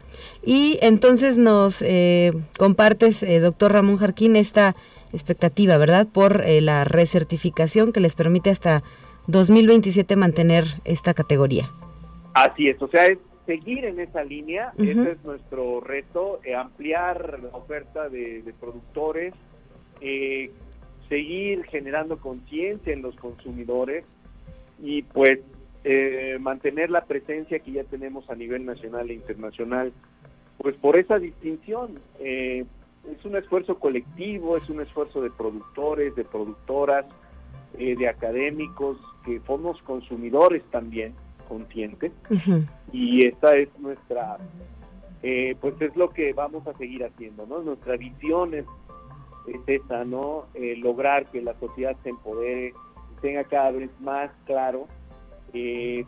Y 0.45 0.79
entonces 0.83 1.39
nos 1.39 1.83
eh, 1.83 2.33
compartes, 2.59 3.23
eh, 3.23 3.41
doctor 3.41 3.73
Ramón 3.73 3.99
Jarquín, 3.99 4.37
esta 4.37 4.75
expectativa, 5.13 5.77
¿verdad? 5.77 6.07
Por 6.11 6.43
eh, 6.45 6.61
la 6.61 6.85
recertificación 6.85 7.93
que 7.93 8.01
les 8.01 8.15
permite 8.15 8.51
hasta 8.51 8.83
2027 9.27 10.17
mantener 10.17 10.65
esta 10.85 11.15
categoría. 11.15 11.71
Así 12.35 12.69
es, 12.69 12.81
o 12.81 12.89
sea, 12.89 13.07
es 13.07 13.19
seguir 13.45 13.85
en 13.85 14.01
esa 14.01 14.25
línea, 14.25 14.73
ese 14.79 15.13
es 15.13 15.25
nuestro 15.25 15.81
reto, 15.81 16.41
ampliar 16.57 17.41
la 17.43 17.57
oferta 17.57 18.09
de, 18.09 18.43
de 18.43 18.53
productores, 18.55 19.35
seguir 21.09 21.65
generando 21.65 22.17
conciencia 22.19 22.93
en 22.93 23.03
los 23.03 23.15
consumidores 23.17 24.05
y 24.83 25.03
pues 25.03 25.41
eh, 25.85 26.39
mantener 26.41 26.91
la 26.91 27.05
presencia 27.05 27.59
que 27.59 27.73
ya 27.73 27.85
tenemos 27.85 28.29
a 28.31 28.35
nivel 28.35 28.65
nacional 28.65 29.11
e 29.11 29.15
internacional, 29.15 29.93
pues 30.59 30.77
por 30.77 30.97
esa 30.97 31.19
distinción. 31.19 31.99
Eh, 32.21 32.65
es 33.11 33.25
un 33.25 33.37
esfuerzo 33.37 33.79
colectivo, 33.81 34.57
es 34.57 34.71
un 34.71 34.81
esfuerzo 34.81 35.23
de 35.23 35.31
productores, 35.31 36.15
de 36.15 36.25
productoras, 36.25 37.05
de 37.77 38.07
académicos, 38.07 38.99
que 39.25 39.41
somos 39.47 39.81
consumidores 39.83 40.63
también 40.71 41.15
conscientes. 41.49 42.13
Y 42.93 43.27
esta 43.27 43.57
es 43.57 43.69
nuestra, 43.81 44.37
pues 45.61 45.81
es 45.81 45.97
lo 45.97 46.11
que 46.11 46.33
vamos 46.33 46.65
a 46.69 46.75
seguir 46.75 47.03
haciendo, 47.05 47.45
¿no? 47.47 47.61
Nuestra 47.63 47.97
visión 47.97 48.55
es 48.55 48.67
es 49.47 49.61
esa, 49.67 50.05
¿no? 50.05 50.47
Eh, 50.55 50.77
lograr 50.77 51.27
que 51.27 51.43
la 51.43 51.59
sociedad 51.59 51.97
se 52.03 52.11
empodere, 52.11 52.75
tenga 53.21 53.45
cada 53.45 53.71
vez 53.73 53.91
más 54.01 54.31
claro 54.45 54.89
eh, 55.55 56.05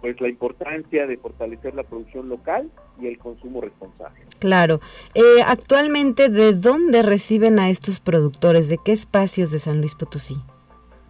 pues 0.00 0.20
la 0.20 0.28
importancia 0.28 1.06
de 1.06 1.16
fortalecer 1.16 1.74
la 1.74 1.82
producción 1.82 2.28
local 2.28 2.70
y 3.00 3.06
el 3.06 3.18
consumo 3.18 3.60
responsable. 3.60 4.20
Claro. 4.38 4.80
Eh, 5.14 5.42
actualmente, 5.46 6.28
¿de 6.28 6.52
dónde 6.52 7.02
reciben 7.02 7.58
a 7.58 7.70
estos 7.70 8.00
productores? 8.00 8.68
¿De 8.68 8.78
qué 8.82 8.92
espacios 8.92 9.50
de 9.50 9.58
San 9.58 9.80
Luis 9.80 9.94
Potosí? 9.94 10.36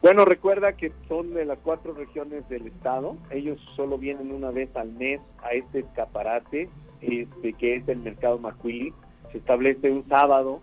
Bueno, 0.03 0.25
recuerda 0.25 0.73
que 0.73 0.93
son 1.09 1.35
de 1.35 1.45
las 1.45 1.59
cuatro 1.59 1.93
regiones 1.93 2.49
del 2.49 2.66
estado. 2.66 3.16
Ellos 3.31 3.59
solo 3.77 3.99
vienen 3.99 4.33
una 4.33 4.51
vez 4.51 4.75
al 4.75 4.93
mes 4.93 5.21
a 5.43 5.51
este 5.51 5.81
escaparate, 5.81 6.71
este, 7.03 7.53
que 7.53 7.77
es 7.77 7.88
el 7.88 7.99
mercado 7.99 8.38
Macuili. 8.38 8.95
Se 9.31 9.38
establece 9.38 9.90
un 9.90 10.09
sábado 10.09 10.62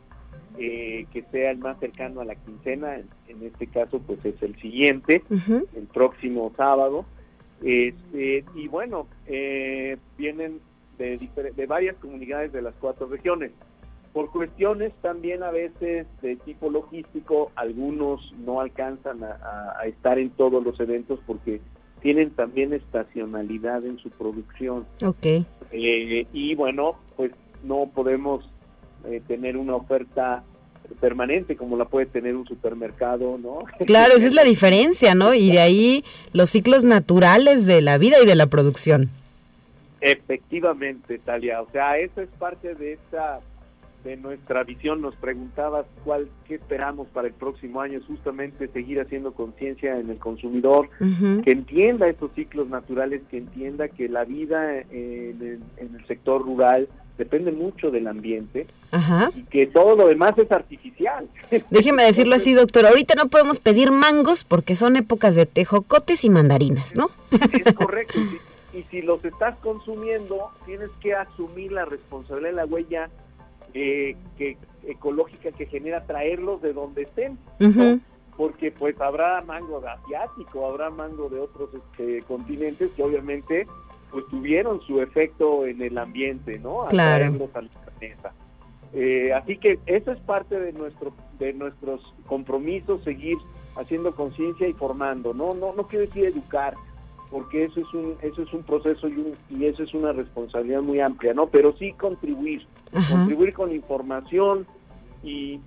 eh, 0.58 1.06
que 1.12 1.24
sea 1.32 1.52
el 1.52 1.60
más 1.60 1.80
cercano 1.80 2.22
a 2.22 2.26
la 2.26 2.36
quincena, 2.36 2.96
en, 2.96 3.44
este 3.44 3.68
caso 3.68 4.00
pues 4.00 4.24
es 4.26 4.42
el 4.42 4.56
siguiente, 4.60 5.24
el 5.30 5.88
próximo 5.94 6.52
sábado. 6.58 7.06
Este, 7.64 8.46
y 8.56 8.68
bueno, 8.68 9.08
eh, 9.26 9.98
vienen 10.18 10.60
de, 10.98 11.18
de 11.56 11.66
varias 11.66 11.96
comunidades 11.98 12.52
de 12.52 12.62
las 12.62 12.74
cuatro 12.80 13.08
regiones. 13.08 13.52
Por 14.14 14.32
cuestiones 14.32 14.94
también 15.02 15.44
a 15.44 15.52
veces 15.52 16.08
de 16.22 16.38
tipo 16.38 16.72
logístico, 16.72 17.52
algunos 17.56 18.34
no 18.44 18.62
alcanzan 18.62 19.24
a, 19.24 19.80
estar 19.86 20.18
en 20.18 20.32
todos 20.32 20.64
los 20.64 20.80
eventos 20.80 21.20
porque 21.28 21.62
tienen 22.02 22.32
también 22.32 22.74
estacionalidad 22.74 23.86
en 23.86 24.00
su 24.00 24.10
producción. 24.10 24.88
Okay. 25.04 25.46
Eh, 25.72 26.26
y 26.34 26.56
bueno, 26.56 26.96
pues 27.16 27.32
no 27.64 27.92
podemos 27.94 28.50
eh, 29.08 29.22
tener 29.28 29.58
una 29.58 29.76
oferta 29.76 30.44
permanente 31.00 31.56
como 31.56 31.78
la 31.78 31.86
puede 31.86 32.06
tener 32.06 32.36
un 32.36 32.48
supermercado, 32.48 33.38
¿no? 33.38 33.60
Claro, 33.86 34.16
esa 34.16 34.28
es 34.28 34.34
la 34.34 34.44
diferencia, 34.44 35.16
¿no? 35.16 35.34
Y 35.34 35.52
de 35.52 35.60
ahí 35.60 36.04
los 36.34 36.50
ciclos 36.50 36.84
naturales 36.84 37.66
de 37.66 37.82
la 37.82 37.98
vida 37.98 38.18
y 38.22 38.26
de 38.26 38.36
la 38.36 38.48
producción. 38.48 39.10
Efectivamente, 40.02 41.20
Talia, 41.20 41.62
o 41.62 41.70
sea, 41.72 41.98
eso 41.98 42.22
es 42.22 42.30
parte 42.38 42.76
de 42.76 42.94
esta 42.94 43.40
de 44.04 44.16
nuestra 44.16 44.64
visión. 44.64 45.02
Nos 45.02 45.16
preguntabas 45.16 45.86
cuál 46.04 46.30
qué 46.48 46.56
esperamos 46.56 47.08
para 47.08 47.28
el 47.28 47.34
próximo 47.34 47.82
año, 47.82 47.98
es 47.98 48.06
justamente 48.06 48.68
seguir 48.68 49.02
haciendo 49.02 49.34
conciencia 49.34 49.98
en 50.00 50.10
el 50.10 50.18
consumidor, 50.18 50.90
que 51.44 51.52
entienda 51.52 52.08
estos 52.08 52.32
ciclos 52.34 52.70
naturales, 52.70 53.22
que 53.30 53.38
entienda 53.38 53.88
que 53.88 54.08
la 54.08 54.24
vida 54.24 54.80
en 54.80 55.62
el 55.80 56.08
sector 56.08 56.44
rural 56.44 56.88
depende 57.18 57.52
mucho 57.52 57.92
del 57.92 58.08
ambiente 58.08 58.68
y 59.36 59.44
que 59.44 59.68
todo 59.68 59.96
lo 59.96 60.08
demás 60.08 60.38
es 60.38 60.52
artificial. 60.52 61.28
Déjeme 61.70 62.04
decirlo 62.04 62.36
así, 62.36 62.54
doctor. 62.54 62.86
Ahorita 62.86 63.16
no 63.16 63.28
podemos 63.28 63.60
pedir 63.60 63.92
mangos 63.92 64.44
porque 64.44 64.76
son 64.76 64.96
épocas 64.96 65.36
de 65.36 65.46
tejocotes 65.46 66.24
y 66.24 66.30
mandarinas, 66.30 66.96
¿no? 66.96 67.10
Es 67.32 67.74
correcto. 67.76 68.20
Y, 68.74 68.84
si 68.84 69.02
los 69.02 69.24
estás 69.26 69.58
consumiendo, 69.60 70.52
tienes 70.68 70.92
que 71.02 71.16
asumir 71.16 71.72
la 71.72 71.86
responsabilidad 71.86 72.52
de 72.52 72.56
la 72.56 72.66
huella 72.66 73.10
eh, 73.74 74.16
que, 74.38 74.58
ecológica 74.86 75.52
que 75.52 75.66
genera 75.66 76.06
traerlos 76.06 76.62
de 76.62 76.74
donde 76.74 77.04
estén. 77.04 77.40
Porque 78.36 78.72
pues 78.72 79.02
habrá 79.02 79.42
mango 79.42 79.82
de 79.82 79.90
asiático, 79.90 80.68
habrá 80.68 80.92
mango 80.92 81.28
de 81.28 81.40
otros 81.40 81.72
este, 81.74 82.22
continentes 82.22 82.92
que 82.92 83.02
obviamente 83.02 83.66
pues 84.12 84.26
tuvieron 84.28 84.82
su 84.82 85.02
efecto 85.02 85.66
en 85.66 85.82
el 85.82 85.98
ambiente, 85.98 86.60
¿no? 86.60 86.86
Claro. 86.90 87.34
Eh, 88.94 89.34
así 89.34 89.58
que 89.58 89.80
eso 89.86 90.12
es 90.12 90.20
parte 90.22 90.60
de 90.60 90.72
nuestro 90.72 91.14
de 91.40 91.54
nuestros 91.54 92.02
compromisos, 92.26 93.04
seguir 93.04 93.38
haciendo 93.76 94.16
conciencia 94.16 94.68
y 94.68 94.74
formando, 94.74 95.34
¿no? 95.34 95.54
No 95.54 95.74
no 95.76 95.84
quiero 95.88 96.06
decir 96.06 96.26
educar, 96.26 96.74
porque 97.30 97.66
eso 97.66 97.82
es 97.82 97.94
un 97.94 98.16
eso 98.22 98.42
es 98.42 98.54
un 98.54 98.64
proceso 98.64 99.08
y, 99.10 99.14
un, 99.14 99.36
y 99.50 99.66
eso 99.66 99.84
es 99.84 99.94
una 99.94 100.14
responsabilidad 100.14 100.82
muy 100.82 101.02
amplia, 101.02 101.34
¿no? 101.34 101.48
Pero 101.48 101.76
sí 101.78 101.92
contribuir, 101.94 102.66
Ajá. 102.94 103.18
contribuir 103.18 103.54
con 103.54 103.74
información 103.74 104.66
y, 105.24 105.60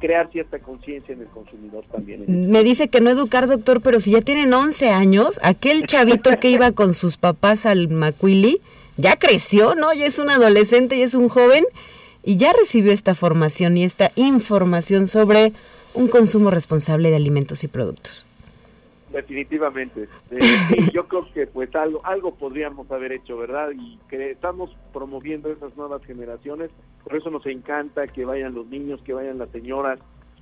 crear 0.00 0.30
cierta 0.30 0.58
conciencia 0.58 1.14
en 1.14 1.22
el 1.22 1.28
consumidor 1.28 1.84
también. 1.90 2.24
Me 2.50 2.62
dice 2.62 2.88
que 2.88 3.00
no 3.00 3.10
educar, 3.10 3.46
doctor, 3.46 3.80
pero 3.80 4.00
si 4.00 4.10
ya 4.12 4.20
tienen 4.20 4.52
11 4.52 4.90
años, 4.90 5.38
aquel 5.42 5.86
chavito 5.86 6.38
que 6.38 6.50
iba 6.50 6.72
con 6.72 6.92
sus 6.94 7.16
papás 7.16 7.66
al 7.66 7.88
Macuili, 7.88 8.60
ya 8.96 9.16
creció, 9.16 9.74
¿no? 9.74 9.92
Ya 9.92 10.06
es 10.06 10.18
un 10.18 10.30
adolescente 10.30 10.96
y 10.96 11.02
es 11.02 11.14
un 11.14 11.28
joven 11.28 11.64
y 12.22 12.36
ya 12.36 12.52
recibió 12.52 12.92
esta 12.92 13.14
formación 13.14 13.76
y 13.76 13.84
esta 13.84 14.10
información 14.16 15.06
sobre 15.06 15.52
un 15.94 16.08
consumo 16.08 16.50
responsable 16.50 17.10
de 17.10 17.16
alimentos 17.16 17.64
y 17.64 17.68
productos. 17.68 18.26
Definitivamente. 19.14 20.08
Eh, 20.32 20.40
sí, 20.68 20.90
yo 20.92 21.06
creo 21.06 21.26
que 21.32 21.46
pues 21.46 21.72
algo 21.76 22.04
algo 22.04 22.34
podríamos 22.34 22.90
haber 22.90 23.12
hecho, 23.12 23.38
¿verdad? 23.38 23.70
Y 23.70 23.96
que 24.08 24.32
estamos 24.32 24.76
promoviendo 24.92 25.50
esas 25.50 25.76
nuevas 25.76 26.04
generaciones. 26.04 26.70
Por 27.04 27.14
eso 27.14 27.30
nos 27.30 27.46
encanta 27.46 28.08
que 28.08 28.24
vayan 28.24 28.54
los 28.54 28.66
niños, 28.66 29.00
que 29.02 29.12
vayan 29.12 29.38
las 29.38 29.50
señoras 29.50 30.00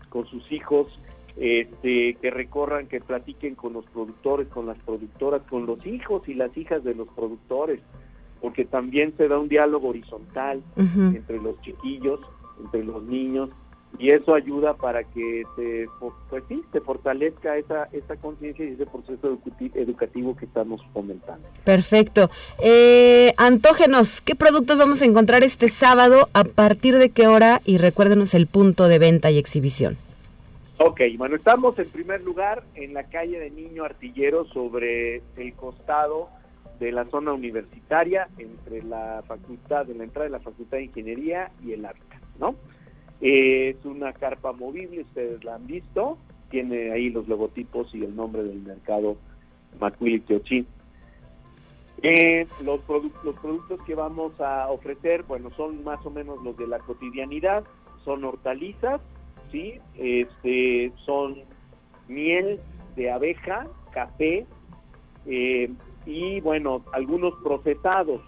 con 0.09 0.27
sus 0.27 0.51
hijos, 0.51 0.89
este, 1.37 2.15
que 2.15 2.31
recorran, 2.31 2.87
que 2.87 3.01
platiquen 3.01 3.57
con 3.57 3.75
los 3.75 3.85
productores, 3.87 4.49
con 4.49 4.67
las 4.67 4.79
productoras, 4.79 5.43
con 5.43 5.67
los 5.67 5.85
hijos 5.87 6.27
y 6.27 6.35
las 6.35 6.57
hijas 6.57 6.83
de 6.83 6.95
los 6.95 7.09
productores, 7.09 7.81
porque 8.41 8.65
también 8.65 9.15
se 9.19 9.29
da 9.29 9.39
un 9.39 9.49
diálogo 9.49 9.89
horizontal 9.89 10.63
entre 10.77 11.41
los 11.41 11.61
chiquillos, 11.61 12.21
entre 12.63 12.85
los 12.85 13.03
niños, 13.03 13.51
y 13.99 14.11
eso 14.11 14.35
ayuda 14.35 14.75
para 14.75 15.05
que 15.05 15.45
se, 15.55 15.87
pues 16.01 16.45
sí, 16.49 16.63
se 16.73 16.81
fortalezca 16.81 17.57
esa, 17.57 17.85
esa 17.93 18.17
conciencia 18.17 18.65
y 18.65 18.73
ese 18.73 18.87
proceso 18.87 19.31
educati- 19.31 19.75
educativo 19.75 20.37
que 20.37 20.47
estamos 20.47 20.81
fomentando. 20.93 21.47
Perfecto. 21.65 22.31
Eh, 22.63 23.35
antógenos, 23.37 24.21
¿qué 24.21 24.35
productos 24.35 24.79
vamos 24.79 25.03
a 25.03 25.05
encontrar 25.05 25.43
este 25.45 25.69
sábado? 25.69 26.29
¿A 26.33 26.45
partir 26.45 26.97
de 26.99 27.11
qué 27.11 27.27
hora? 27.27 27.61
Y 27.65 27.79
recuérdenos 27.79 28.35
el 28.35 28.47
punto 28.47 28.89
de 28.89 28.99
venta 28.99 29.31
y 29.31 29.39
exhibición. 29.39 29.97
Ok, 30.79 31.01
bueno, 31.17 31.37
estamos 31.37 31.79
en 31.79 31.89
primer 31.89 32.23
lugar 32.23 32.65
en 32.75 32.95
la 32.95 33.05
calle 33.05 33.39
de 33.39 33.51
Niño 33.51 33.85
Artillero 33.85 34.47
sobre 34.47 35.23
el 35.37 35.53
costado 35.55 36.29
de 36.81 36.91
la 36.91 37.05
zona 37.05 37.33
universitaria 37.33 38.27
entre 38.39 38.83
la 38.83 39.23
facultad, 39.29 39.87
de 39.87 39.95
la 39.95 40.03
entrada 40.03 40.25
de 40.25 40.33
la 40.33 40.41
Facultad 40.41 40.79
de 40.79 40.85
Ingeniería 40.85 41.53
y 41.65 41.73
el 41.73 41.85
hábitat, 41.85 42.21
¿no? 42.41 42.57
Es 43.23 43.77
una 43.85 44.13
carpa 44.13 44.53
movible, 44.53 45.03
ustedes 45.03 45.45
la 45.45 45.55
han 45.55 45.67
visto, 45.69 46.19
tiene 46.51 46.91
ahí 46.91 47.09
los 47.09 47.29
logotipos 47.29 47.95
y 47.95 48.03
el 48.03 48.17
nombre 48.17 48.43
del 48.43 48.61
mercado 48.63 49.17
Macuili 49.81 50.19
Teochín. 50.21 50.67
Eh, 52.03 52.49
los, 52.65 52.81
produ- 52.81 53.13
los 53.23 53.37
productos 53.37 53.81
que 53.87 53.95
vamos 53.95 54.39
a 54.41 54.69
ofrecer, 54.69 55.23
bueno, 55.23 55.51
son 55.57 55.85
más 55.85 56.05
o 56.05 56.11
menos 56.11 56.43
los 56.43 56.57
de 56.57 56.67
la 56.67 56.81
cotidianidad, 56.81 57.63
son 58.05 58.25
hortalizas, 58.25 59.01
¿sí? 59.53 59.75
Este, 59.95 60.93
son 61.05 61.37
miel 62.09 62.59
de 62.97 63.13
abeja, 63.13 63.69
café 63.93 64.45
eh, 65.27 65.71
y, 66.07 66.41
bueno, 66.41 66.85
algunos 66.93 67.35
procesados, 67.45 68.21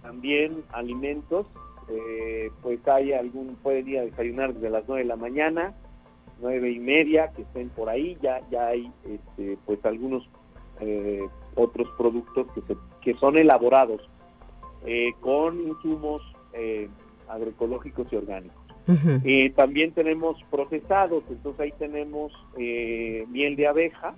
también 0.00 0.64
alimentos, 0.72 1.46
eh, 1.90 2.50
pues 2.62 2.86
hay 2.86 3.12
algún, 3.12 3.56
pueden 3.62 3.88
ir 3.88 3.98
a 3.98 4.04
desayunar 4.04 4.54
desde 4.54 4.70
las 4.70 4.84
9 4.86 5.02
de 5.02 5.08
la 5.08 5.16
mañana, 5.16 5.74
nueve 6.40 6.70
y 6.70 6.78
media, 6.78 7.32
que 7.34 7.42
estén 7.42 7.68
por 7.70 7.88
ahí, 7.88 8.16
ya, 8.22 8.40
ya 8.50 8.68
hay 8.68 8.90
este, 9.04 9.58
pues 9.66 9.84
algunos 9.84 10.28
eh, 10.80 11.26
otros 11.56 11.88
productos 11.96 12.46
que, 12.54 12.60
se, 12.62 12.76
que 13.00 13.14
son 13.14 13.36
elaborados 13.36 14.08
eh, 14.86 15.10
con 15.20 15.60
insumos 15.60 16.22
agroecológicos 17.28 18.06
y 18.12 18.16
orgánicos. 18.16 18.56
Ujú. 18.88 19.20
Eh, 19.24 19.52
también 19.54 19.92
tenemos 19.92 20.42
procesados, 20.50 21.22
entonces 21.28 21.60
ahí 21.60 21.72
tenemos 21.78 22.32
miel 22.56 23.54
de 23.54 23.66
abeja 23.66 24.14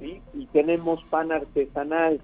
¿sí? 0.00 0.20
y 0.34 0.46
tenemos 0.46 1.02
pan 1.04 1.32
artesanal, 1.32 2.20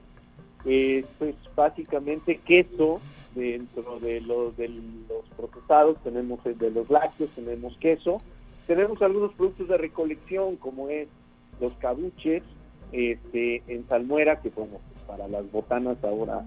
eh, 0.68 1.04
pues 1.18 1.34
básicamente 1.56 2.36
queso 2.44 3.00
dentro 3.34 3.98
de 4.00 4.20
los, 4.20 4.56
de 4.56 4.68
los 4.68 5.24
procesados, 5.36 5.96
tenemos 6.04 6.44
el 6.44 6.58
de 6.58 6.70
los 6.70 6.90
lácteos, 6.90 7.30
tenemos 7.30 7.76
queso, 7.78 8.20
tenemos 8.66 9.00
algunos 9.00 9.32
productos 9.32 9.68
de 9.68 9.78
recolección 9.78 10.56
como 10.56 10.90
es 10.90 11.08
los 11.60 11.72
cabuches, 11.74 12.42
este, 12.92 13.62
en 13.66 13.86
salmuera, 13.88 14.40
que 14.40 14.50
bueno, 14.50 14.78
para 15.06 15.26
las 15.28 15.50
botanas 15.50 15.96
ahora 16.04 16.44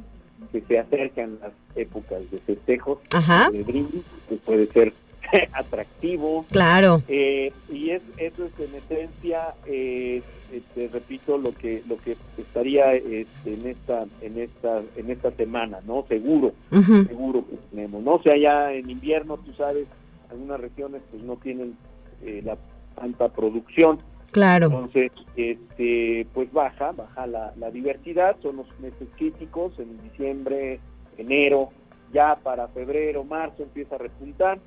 que 0.51 0.61
se 0.61 0.79
acercan 0.79 1.39
las 1.41 1.53
épocas 1.75 2.29
de 2.31 2.37
festejos, 2.39 2.99
Ajá, 3.13 3.49
de 3.51 3.63
brindis, 3.63 4.03
que 4.29 4.35
puede 4.35 4.65
ser 4.67 4.93
atractivo. 5.53 6.45
claro. 6.49 7.01
Eh, 7.07 7.53
y 7.69 7.91
es, 7.91 8.01
eso 8.17 8.45
es 8.45 8.59
en 8.59 8.75
esencia, 8.75 9.53
eh, 9.65 10.21
eh, 10.51 10.61
te 10.73 10.87
repito, 10.87 11.37
lo 11.37 11.51
que 11.53 11.83
lo 11.87 11.97
que 11.97 12.17
estaría 12.37 12.93
este, 12.93 13.53
en 13.53 13.67
esta 13.67 14.05
en 14.21 14.39
esta 14.39 14.81
en 14.95 15.11
esta 15.11 15.31
semana, 15.31 15.79
¿no? 15.85 16.05
Seguro, 16.07 16.53
seguro 16.69 17.45
que 17.47 17.57
tenemos. 17.69 18.03
No 18.03 18.15
o 18.15 18.21
sea, 18.21 18.37
ya 18.37 18.73
en 18.73 18.89
invierno, 18.89 19.37
tú 19.37 19.53
sabes, 19.53 19.87
algunas 20.29 20.59
regiones 20.59 21.01
pues 21.09 21.23
no 21.23 21.37
tienen 21.37 21.75
eh, 22.23 22.41
la 22.43 22.57
tanta 22.95 23.29
producción, 23.29 23.97
Claro. 24.31 24.67
entonces, 24.67 25.11
este, 25.35 26.25
pues 26.33 26.51
baja, 26.53 26.91
baja 26.93 27.27
la, 27.27 27.53
la 27.57 27.69
diversidad, 27.71 28.37
son 28.41 28.57
los 28.57 28.79
meses 28.79 29.07
críticos, 29.17 29.77
en 29.79 30.01
diciembre, 30.03 30.79
enero, 31.17 31.69
ya 32.13 32.35
para 32.35 32.67
febrero, 32.69 33.23
marzo 33.23 33.63
empieza 33.63 33.95
a 33.95 33.99
repuntar, 33.99 34.59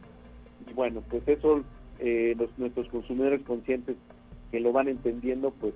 y 0.69 0.73
bueno, 0.75 1.03
pues 1.09 1.23
eso 1.27 1.63
eh, 1.99 2.35
los, 2.39 2.51
nuestros 2.59 2.89
consumidores 2.89 3.43
conscientes 3.43 3.97
que 4.51 4.61
lo 4.61 4.73
van 4.73 4.89
entendiendo, 4.89 5.51
pues, 5.61 5.75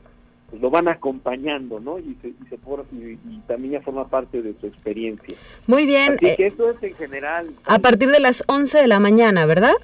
pues 0.50 0.62
lo 0.62 0.70
van 0.70 0.88
acompañando, 0.88 1.78
¿no? 1.80 1.98
Y, 1.98 2.16
se, 2.22 2.28
y, 2.28 2.36
se 2.48 2.56
for- 2.58 2.86
y, 2.92 3.18
y 3.28 3.42
también 3.46 3.72
ya 3.74 3.80
forma 3.82 4.08
parte 4.08 4.40
de 4.42 4.54
su 4.60 4.66
experiencia. 4.66 5.36
Muy 5.66 5.84
bien. 5.86 6.14
Así 6.14 6.26
eh, 6.26 6.34
que 6.36 6.46
eso 6.46 6.70
es 6.70 6.82
en 6.82 6.94
general. 6.94 7.48
a 7.66 7.78
partir 7.80 8.08
de 8.10 8.20
las 8.20 8.42
11 8.46 8.78
de 8.78 8.86
la 8.88 9.00
mañana, 9.00 9.46
¿verdad? 9.46 9.74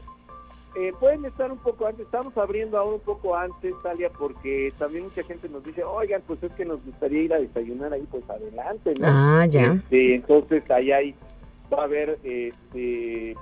Eh, 0.76 0.92
pueden 0.98 1.24
estar 1.24 1.52
un 1.52 1.58
poco 1.58 1.86
antes, 1.86 2.04
estamos 2.04 2.36
abriendo 2.36 2.76
ahora 2.78 2.96
un 2.96 3.00
poco 3.02 3.36
antes, 3.36 3.72
Talia, 3.84 4.10
porque 4.10 4.72
también 4.76 5.04
mucha 5.04 5.22
gente 5.22 5.48
nos 5.48 5.64
dice, 5.64 5.84
oigan, 5.84 6.20
pues 6.26 6.42
es 6.42 6.50
que 6.54 6.64
nos 6.64 6.84
gustaría 6.84 7.22
ir 7.22 7.32
a 7.32 7.38
desayunar 7.38 7.92
ahí, 7.92 8.04
pues 8.10 8.28
adelante, 8.28 8.92
¿no? 8.98 9.06
Ah, 9.06 9.46
ya. 9.46 9.74
Este, 9.74 10.16
entonces 10.16 10.68
ahí 10.72 10.90
hay, 10.90 11.14
va 11.72 11.82
a 11.82 11.84
haber, 11.84 12.18
este, 12.24 13.36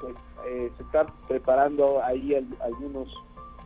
pues 0.00 0.14
eh, 0.46 0.70
se 0.76 0.82
están 0.82 1.06
preparando 1.26 2.02
ahí 2.02 2.34
al- 2.34 2.56
algunos 2.62 3.08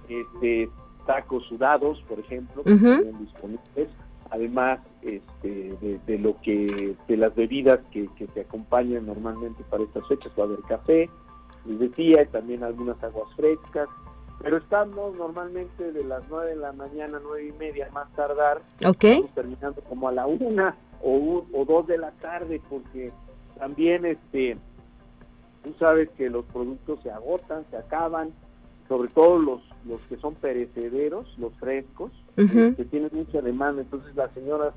este, 0.08 0.70
tacos 1.06 1.44
sudados, 1.46 2.00
por 2.08 2.18
ejemplo, 2.20 2.62
que 2.64 2.70
están 2.72 3.18
disponibles, 3.18 3.88
además 4.30 4.80
este, 5.02 5.76
de, 5.80 6.00
de 6.06 6.18
lo 6.18 6.40
que, 6.42 6.94
de 7.08 7.16
las 7.16 7.34
bebidas 7.34 7.80
que, 7.90 8.08
que 8.16 8.26
se 8.28 8.40
acompañan 8.42 9.06
normalmente 9.06 9.62
para 9.70 9.82
estas 9.84 10.06
fechas, 10.08 10.32
va 10.38 10.44
a 10.44 10.46
haber 10.46 10.60
café, 10.62 11.10
les 11.64 11.78
decía, 11.78 12.22
y 12.22 12.26
también 12.26 12.62
algunas 12.64 13.02
aguas 13.02 13.28
frescas, 13.36 13.88
pero 14.40 14.56
estamos 14.56 15.14
normalmente 15.16 15.92
de 15.92 16.02
las 16.04 16.22
9 16.28 16.50
de 16.50 16.56
la 16.56 16.72
mañana, 16.72 17.20
nueve 17.22 17.46
y 17.48 17.52
media, 17.52 17.88
más 17.92 18.12
tardar, 18.14 18.62
Ok. 18.84 19.04
estamos 19.04 19.34
terminando 19.34 19.80
como 19.82 20.08
a 20.08 20.12
la 20.12 20.26
una 20.26 20.76
o, 21.00 21.10
un- 21.10 21.48
o 21.52 21.64
dos 21.64 21.86
de 21.86 21.98
la 21.98 22.10
tarde 22.12 22.60
porque 22.68 23.12
también 23.58 24.04
este 24.04 24.56
tú 25.62 25.72
sabes 25.78 26.08
que 26.16 26.28
los 26.30 26.44
productos 26.46 27.00
se 27.02 27.10
agotan 27.10 27.64
se 27.70 27.76
acaban 27.76 28.30
sobre 28.88 29.08
todo 29.10 29.38
los 29.38 29.60
los 29.86 30.00
que 30.02 30.16
son 30.16 30.34
perecederos 30.34 31.26
los 31.38 31.52
frescos 31.54 32.10
Ujú. 32.36 32.74
que 32.76 32.84
tienen 32.84 33.10
mucha 33.12 33.40
demanda 33.42 33.82
entonces 33.82 34.14
las 34.16 34.32
señoras 34.32 34.74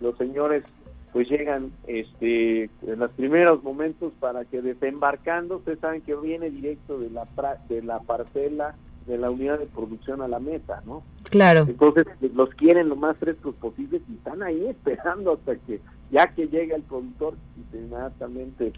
los 0.00 0.16
señores 0.16 0.64
pues 1.12 1.28
llegan 1.28 1.70
este 1.86 2.64
en 2.82 2.98
los 2.98 3.10
primeros 3.12 3.62
momentos 3.62 4.12
para 4.18 4.44
que 4.44 4.60
desembarcando 4.62 5.56
ustedes 5.58 5.78
saben 5.78 6.02
que 6.02 6.14
viene 6.16 6.50
directo 6.50 6.98
de 6.98 7.10
la 7.10 7.26
de 7.68 7.82
la 7.82 8.00
parcela 8.00 8.74
de 9.06 9.18
la 9.18 9.30
unidad 9.30 9.58
de 9.58 9.66
producción 9.66 10.22
a 10.22 10.28
la 10.28 10.40
mesa 10.40 10.82
no 10.86 11.02
Claro. 11.30 11.66
entonces 11.68 12.06
los 12.34 12.50
quieren 12.50 12.88
lo 12.88 12.96
más 12.96 13.16
frescos 13.18 13.54
posibles 13.56 14.02
y 14.08 14.14
están 14.14 14.42
ahí 14.42 14.66
esperando 14.66 15.32
hasta 15.32 15.56
que 15.56 15.80
ya 16.10 16.26
que 16.34 16.46
llega 16.48 16.76
el 16.76 16.82
productor 16.82 17.34
y 17.56 17.76
inmediatamente 17.76 18.72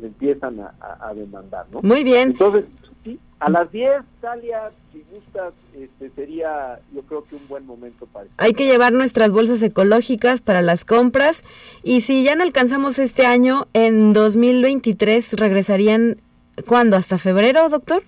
le 0.00 0.08
empiezan 0.08 0.60
a, 0.60 0.74
a- 0.80 1.08
a 1.10 1.14
demandar, 1.14 1.66
¿no? 1.72 1.80
Muy 1.82 2.02
bien. 2.04 2.30
Entonces, 2.30 2.64
sí, 3.04 3.18
a 3.38 3.50
las 3.50 3.70
10, 3.72 4.02
Talia, 4.20 4.70
si 4.92 5.02
gustas, 5.12 5.54
este, 5.78 6.10
sería 6.10 6.78
yo 6.94 7.02
creo 7.02 7.24
que 7.24 7.36
un 7.36 7.48
buen 7.48 7.66
momento 7.66 8.06
para 8.06 8.26
Hay 8.38 8.54
que 8.54 8.66
llevar 8.66 8.92
nuestras 8.92 9.30
bolsas 9.30 9.62
ecológicas 9.62 10.40
para 10.40 10.62
las 10.62 10.84
compras 10.84 11.44
y 11.82 12.00
si 12.02 12.24
ya 12.24 12.34
no 12.36 12.42
alcanzamos 12.42 12.98
este 12.98 13.26
año, 13.26 13.66
en 13.72 14.12
2023 14.12 15.32
regresarían, 15.34 16.20
¿cuándo? 16.66 16.96
¿Hasta 16.96 17.18
febrero, 17.18 17.68
doctor? 17.68 18.02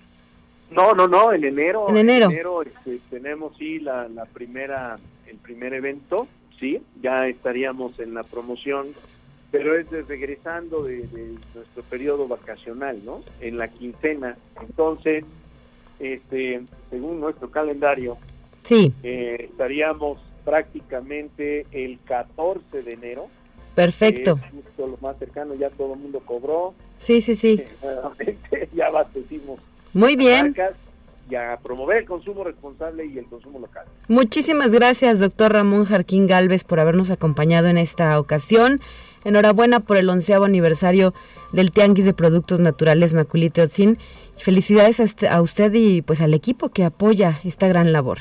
No, 0.71 0.93
no, 0.93 1.07
no, 1.07 1.31
en 1.33 1.43
enero. 1.43 1.87
En 1.89 1.97
enero. 1.97 2.61
este, 2.63 2.99
tenemos 3.09 3.55
sí 3.57 3.79
la, 3.79 4.07
la 4.09 4.25
primera, 4.25 4.97
el 5.27 5.37
primer 5.37 5.73
evento, 5.73 6.27
¿sí? 6.59 6.81
Ya 7.01 7.27
estaríamos 7.27 7.99
en 7.99 8.13
la 8.15 8.23
promoción, 8.23 8.87
pero 9.53 9.77
es 9.77 9.87
regresando 10.07 10.81
de, 10.81 11.07
nuestro 11.53 11.83
periodo 11.83 12.27
vacacional, 12.27 12.99
¿no? 13.05 13.21
En 13.39 13.59
la 13.59 13.67
quincena. 13.67 14.35
Entonces, 14.59 15.23
este, 15.99 16.63
según 16.89 17.19
nuestro 17.19 17.51
calendario, 17.51 18.17
sí. 18.63 18.91
Eh, 19.03 19.49
estaríamos 19.51 20.17
prácticamente 20.43 21.67
el 21.71 21.99
14 22.03 22.81
de 22.81 22.93
enero. 22.93 23.27
Perfecto. 23.75 24.39
Es 24.41 24.79
lo 24.79 24.97
más 25.01 25.19
cercano, 25.19 25.53
ya 25.53 25.69
todo 25.69 25.93
el 25.93 25.99
mundo 25.99 26.19
cobró. 26.25 26.73
Sí, 26.97 27.21
sí, 27.21 27.35
sí. 27.35 27.63
ya 28.73 28.87
abastecimos. 28.87 29.59
Muy 29.93 30.15
bien 30.15 30.55
y 31.29 31.35
a 31.35 31.57
promover 31.61 31.97
el 31.97 32.05
consumo 32.05 32.43
responsable 32.43 33.05
y 33.05 33.17
el 33.17 33.25
consumo 33.25 33.59
local. 33.59 33.85
Muchísimas 34.07 34.73
gracias, 34.73 35.19
doctor 35.19 35.53
Ramón 35.53 35.85
Jarquín 35.85 36.27
Galvez, 36.27 36.63
por 36.63 36.79
habernos 36.79 37.11
acompañado 37.11 37.67
en 37.67 37.77
esta 37.77 38.19
ocasión. 38.19 38.81
Enhorabuena 39.25 39.79
por 39.79 39.97
el 39.97 40.09
onceavo 40.09 40.45
aniversario 40.45 41.13
del 41.51 41.71
Tianguis 41.71 42.05
de 42.05 42.13
Productos 42.13 42.59
Naturales 42.59 43.13
Maculite 43.13 43.61
Otzin. 43.61 43.97
Felicidades 44.37 44.99
a 45.23 45.41
usted 45.41 45.71
y 45.73 46.01
pues 46.01 46.21
al 46.21 46.33
equipo 46.33 46.69
que 46.69 46.83
apoya 46.83 47.39
esta 47.43 47.67
gran 47.67 47.91
labor. 47.91 48.19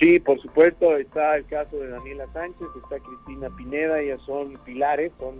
Sí, 0.00 0.18
por 0.18 0.40
supuesto, 0.40 0.96
está 0.96 1.36
el 1.36 1.44
caso 1.44 1.76
de 1.76 1.88
Daniela 1.88 2.26
Sánchez, 2.32 2.68
está 2.82 2.98
Cristina 3.00 3.50
Pineda, 3.54 4.00
ellas 4.00 4.20
son 4.24 4.58
pilares, 4.64 5.12
son 5.18 5.34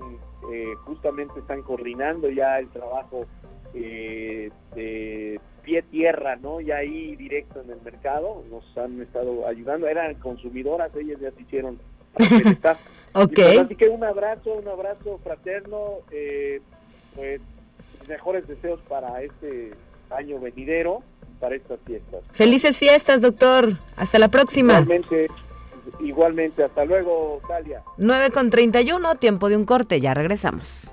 eh, 0.52 0.74
justamente 0.84 1.40
están 1.40 1.62
coordinando 1.62 2.28
ya 2.28 2.58
el 2.58 2.68
trabajo 2.68 3.24
eh, 3.72 4.50
de 4.74 5.40
pie 5.62 5.82
tierra, 5.82 6.36
¿no? 6.36 6.60
Ya 6.60 6.76
ahí 6.76 7.16
directo 7.16 7.62
en 7.62 7.70
el 7.70 7.80
mercado, 7.80 8.44
nos 8.50 8.64
han 8.76 9.00
estado 9.00 9.46
ayudando, 9.46 9.86
eran 9.86 10.14
consumidoras, 10.16 10.94
ellas 10.94 11.18
ya 11.20 11.30
se 11.30 11.40
hicieron 11.40 11.78
ok. 13.12 13.32
Pues, 13.34 13.58
así 13.58 13.76
que 13.76 13.88
un 13.88 14.04
abrazo, 14.04 14.52
un 14.54 14.68
abrazo 14.68 15.18
fraterno, 15.22 15.98
eh, 16.10 16.60
pues 17.14 17.40
mejores 18.08 18.46
deseos 18.46 18.80
para 18.88 19.22
este 19.22 19.72
año 20.10 20.40
venidero, 20.40 21.02
para 21.38 21.54
estas 21.54 21.78
fiestas. 21.86 22.22
Felices 22.32 22.78
fiestas, 22.78 23.22
doctor. 23.22 23.72
Hasta 23.96 24.18
la 24.18 24.28
próxima. 24.28 24.74
Igualmente, 24.80 25.28
igualmente. 26.00 26.64
Hasta 26.64 26.84
luego, 26.84 27.40
Talia. 27.48 27.82
9 27.96 28.30
con 28.30 28.50
31, 28.50 29.14
tiempo 29.16 29.48
de 29.48 29.56
un 29.56 29.64
corte, 29.64 30.00
ya 30.00 30.14
regresamos. 30.14 30.92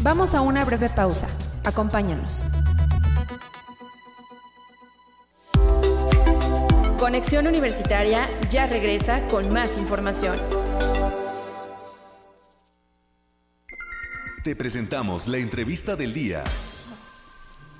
Vamos 0.00 0.34
a 0.34 0.42
una 0.42 0.64
breve 0.66 0.90
pausa. 0.90 1.28
Acompáñanos. 1.64 2.44
Conexión 7.04 7.46
Universitaria 7.46 8.30
ya 8.48 8.66
regresa 8.66 9.20
con 9.28 9.52
más 9.52 9.76
información. 9.76 10.38
Te 14.42 14.56
presentamos 14.56 15.28
la 15.28 15.36
entrevista 15.36 15.96
del 15.96 16.14
día. 16.14 16.44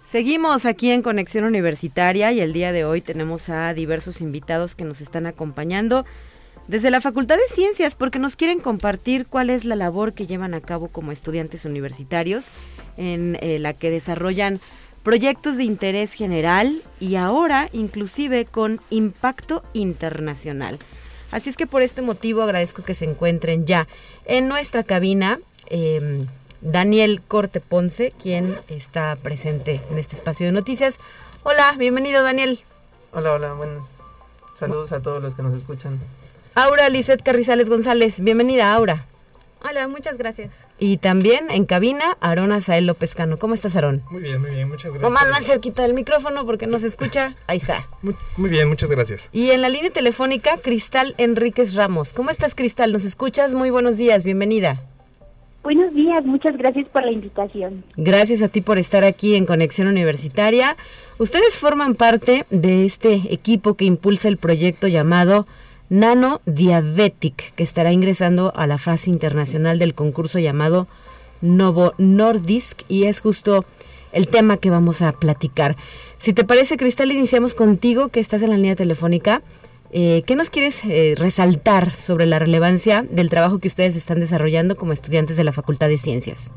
Seguimos 0.05 0.67
aquí 0.67 0.91
en 0.91 1.01
Conexión 1.01 1.47
Universitaria 1.47 2.33
y 2.33 2.41
el 2.41 2.53
día 2.53 2.71
de 2.73 2.85
hoy 2.85 3.01
tenemos 3.01 3.49
a 3.49 3.73
diversos 3.73 4.21
invitados 4.21 4.75
que 4.75 4.85
nos 4.85 5.01
están 5.01 5.25
acompañando 5.25 6.05
desde 6.69 6.91
la 6.91 7.01
Facultad 7.01 7.37
de 7.37 7.55
Ciencias, 7.55 7.95
porque 7.95 8.19
nos 8.19 8.37
quieren 8.37 8.61
compartir 8.61 9.27
cuál 9.27 9.49
es 9.49 9.65
la 9.65 9.75
labor 9.75 10.13
que 10.13 10.27
llevan 10.27 10.53
a 10.53 10.61
cabo 10.61 10.89
como 10.89 11.13
estudiantes 11.13 11.65
universitarios, 11.65 12.51
en 12.99 13.39
eh, 13.41 13.59
la 13.59 13.73
que 13.73 13.89
desarrollan 13.89 14.61
proyectos 15.05 15.59
de 15.59 15.65
interés 15.65 16.15
general 16.15 16.83
y 16.99 17.15
ahora 17.15 17.69
inclusive 17.73 18.47
con 18.47 18.81
impacto 18.91 19.63
internacional. 19.75 20.79
Así 21.31 21.51
es 21.51 21.57
que 21.57 21.67
por 21.67 21.83
este 21.83 22.03
motivo 22.03 22.43
agradezco 22.43 22.83
que 22.83 22.95
se 22.95 23.05
encuentren 23.05 23.67
ya 23.67 23.87
en 24.25 24.49
nuestra 24.49 24.83
cabina. 24.83 25.39
Em, 25.67 26.27
Daniel 26.61 27.21
Corte 27.21 27.61
Ponce, 27.61 28.13
quien 28.23 28.57
está 28.69 29.17
presente 29.17 29.83
en 29.91 29.99
este 29.99 30.17
espacio 30.17 30.47
de 30.47 30.53
noticias. 30.53 30.99
Hola, 31.43 31.75
bienvenido 31.77 32.23
Daniel. 32.23 32.61
Hola, 33.13 33.35
hola, 33.35 33.53
buenos 33.53 33.91
saludos 34.55 34.93
a 34.93 35.01
todos 35.01 35.23
los 35.23 35.35
que 35.35 35.43
nos 35.43 35.55
escuchan. 35.55 36.01
Aura 36.55 36.89
Lizeth 36.89 37.23
Carrizales 37.23 37.69
González. 37.69 38.21
Bienvenida, 38.21 38.73
Aura. 38.73 39.07
Hola, 39.67 39.89
muchas 39.89 40.19
gracias. 40.19 40.69
Y 40.79 40.99
también 40.99 41.51
en 41.51 41.65
cabina, 41.65 42.19
Aarón 42.21 42.53
Azael 42.53 42.87
López 42.87 43.15
Cano. 43.15 43.39
¿Cómo 43.39 43.55
estás, 43.55 43.77
Aarón? 43.77 44.03
Muy 44.11 44.21
bien, 44.21 44.39
muy 44.39 44.51
bien, 44.51 44.69
muchas 44.69 44.93
gracias. 44.93 45.01
Tomás 45.01 45.27
más 45.31 45.47
cerquita 45.47 45.81
del 45.81 45.95
micrófono 45.95 46.45
porque 46.45 46.67
no 46.67 46.79
se 46.79 46.87
escucha. 46.87 47.35
Ahí 47.47 47.57
está. 47.57 47.87
Muy, 48.37 48.51
bien, 48.51 48.69
muchas 48.69 48.91
gracias. 48.91 49.31
Y 49.33 49.53
en 49.53 49.63
la 49.63 49.71
línea 49.71 49.91
telefónica, 49.91 50.59
Cristal 50.59 51.15
Enríquez 51.17 51.75
Ramos. 51.75 52.13
¿Cómo 52.13 52.29
estás, 52.29 52.55
Cristal? 52.55 52.93
¿Nos 52.93 53.07
escuchas? 53.07 53.55
Muy 53.55 53.71
buenos 53.71 53.97
días, 53.97 54.23
bienvenida. 54.23 54.83
Buenos 55.63 55.95
días, 55.95 56.27
muchas 56.27 56.59
gracias 56.59 56.87
por 56.89 57.03
la 57.03 57.13
invitación. 57.13 57.85
Gracias 57.97 58.43
a 58.43 58.49
ti 58.49 58.61
por 58.61 58.77
estar 58.77 59.03
aquí 59.03 59.35
en 59.35 59.47
Conexión 59.47 59.89
Universitaria. 59.89 60.77
Ustedes 61.17 61.57
forman 61.57 61.95
parte 61.95 62.45
de 62.51 62.85
este 62.85 63.15
equipo 63.31 63.73
que 63.73 63.87
impulsa 63.87 64.29
el 64.29 64.37
proyecto 64.37 64.89
llamado 64.89 65.47
Nano 65.91 66.41
Diabetic, 66.47 67.55
que 67.55 67.63
estará 67.63 67.93
ingresando 67.93 68.53
a 68.57 68.67
la 68.67 68.79
fase 68.79 69.11
internacional 69.11 69.79
del 69.79 69.95
concurso 69.95 70.39
llamado 70.39 70.87
Novo 71.41 71.93
Nordisk 71.99 72.83
y 72.89 73.05
es 73.05 73.21
justo 73.21 73.65
el 74.13 74.29
tema 74.29 74.57
que 74.57 74.71
vamos 74.71 75.03
a 75.03 75.13
platicar. 75.13 75.77
Si 76.19 76.33
te 76.33 76.45
parece, 76.45 76.77
Cristal, 76.77 77.13
iniciamos 77.13 77.55
contigo, 77.55 78.09
que 78.09 78.21
estás 78.21 78.43
en 78.43 78.51
la 78.51 78.57
línea 78.57 78.77
telefónica. 78.77 79.43
Eh, 79.93 80.23
¿Qué 80.27 80.37
nos 80.37 80.51
quieres 80.51 80.85
eh, 80.85 81.15
resaltar 81.17 81.91
sobre 81.91 82.27
la 82.27 82.39
relevancia 82.39 83.03
del 83.03 83.29
trabajo 83.29 83.59
que 83.59 83.69
ustedes 83.69 83.95
están 83.95 84.21
desarrollando 84.21 84.77
como 84.77 84.93
estudiantes 84.93 85.37
de 85.37 85.45
la 85.45 85.53
Facultad 85.53 85.89
de 85.89 85.99
Ciencias? 85.99 86.51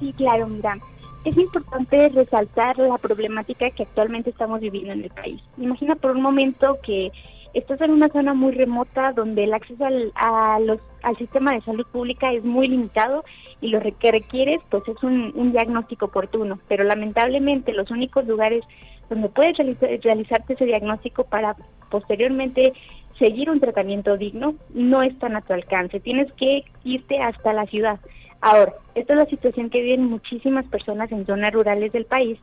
Sí, 0.00 0.12
claro, 0.16 0.48
mira. 0.48 0.78
Es 1.24 1.36
importante 1.36 2.08
resaltar 2.08 2.76
la 2.78 2.98
problemática 2.98 3.70
que 3.70 3.84
actualmente 3.84 4.30
estamos 4.30 4.60
viviendo 4.60 4.92
en 4.92 5.04
el 5.04 5.10
país. 5.10 5.40
Imagina 5.56 5.94
por 5.94 6.10
un 6.10 6.20
momento 6.20 6.78
que 6.84 7.12
estás 7.54 7.80
en 7.80 7.90
una 7.90 8.08
zona 8.08 8.34
muy 8.34 8.52
remota 8.52 9.12
donde 9.12 9.44
el 9.44 9.54
acceso 9.54 9.84
al, 9.84 10.12
al 10.14 11.16
sistema 11.18 11.52
de 11.52 11.60
salud 11.60 11.86
pública 11.92 12.32
es 12.32 12.44
muy 12.44 12.68
limitado 12.68 13.24
y 13.60 13.68
lo 13.68 13.80
que 13.80 14.10
requieres 14.10 14.60
pues 14.70 14.86
es 14.88 15.02
un, 15.02 15.52
diagnóstico 15.52 16.06
oportuno, 16.06 16.58
pero 16.68 16.84
lamentablemente 16.84 17.72
los 17.72 17.90
únicos 17.90 18.26
lugares 18.26 18.64
donde 19.08 19.28
puedes 19.28 19.56
realizarte 20.02 20.54
ese 20.54 20.64
diagnóstico 20.64 21.24
para 21.24 21.56
posteriormente 21.90 22.72
seguir 23.18 23.50
un 23.50 23.60
tratamiento 23.60 24.16
digno 24.16 24.54
no 24.74 25.02
están 25.02 25.36
a 25.36 25.42
tu 25.42 25.52
alcance, 25.52 26.00
tienes 26.00 26.32
que 26.32 26.64
irte 26.84 27.20
hasta 27.20 27.52
la 27.52 27.66
ciudad. 27.66 28.00
Ahora, 28.40 28.72
esta 28.96 29.12
es 29.12 29.18
la 29.18 29.26
situación 29.26 29.70
que 29.70 29.82
viven 29.82 30.06
muchísimas 30.06 30.64
personas 30.66 31.12
en 31.12 31.24
zonas 31.26 31.52
rurales 31.52 31.92
del 31.92 32.06
país 32.06 32.38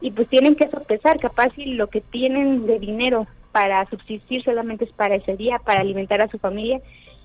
y 0.00 0.10
pues 0.10 0.28
tienen 0.28 0.56
que 0.56 0.68
sopesar. 0.68 1.18
Capaz 1.18 1.54
si 1.54 1.66
lo 1.66 1.86
que 1.86 2.00
tienen 2.00 2.66
de 2.66 2.80
dinero 2.80 3.28
para 3.56 3.88
subsistir 3.88 4.42
solamente 4.42 4.84
es 4.84 4.92
para 4.92 5.14
ese 5.14 5.34
día, 5.34 5.58
para 5.58 5.80
alimentar 5.80 6.20
a 6.20 6.28
su 6.28 6.38
familia 6.38 6.78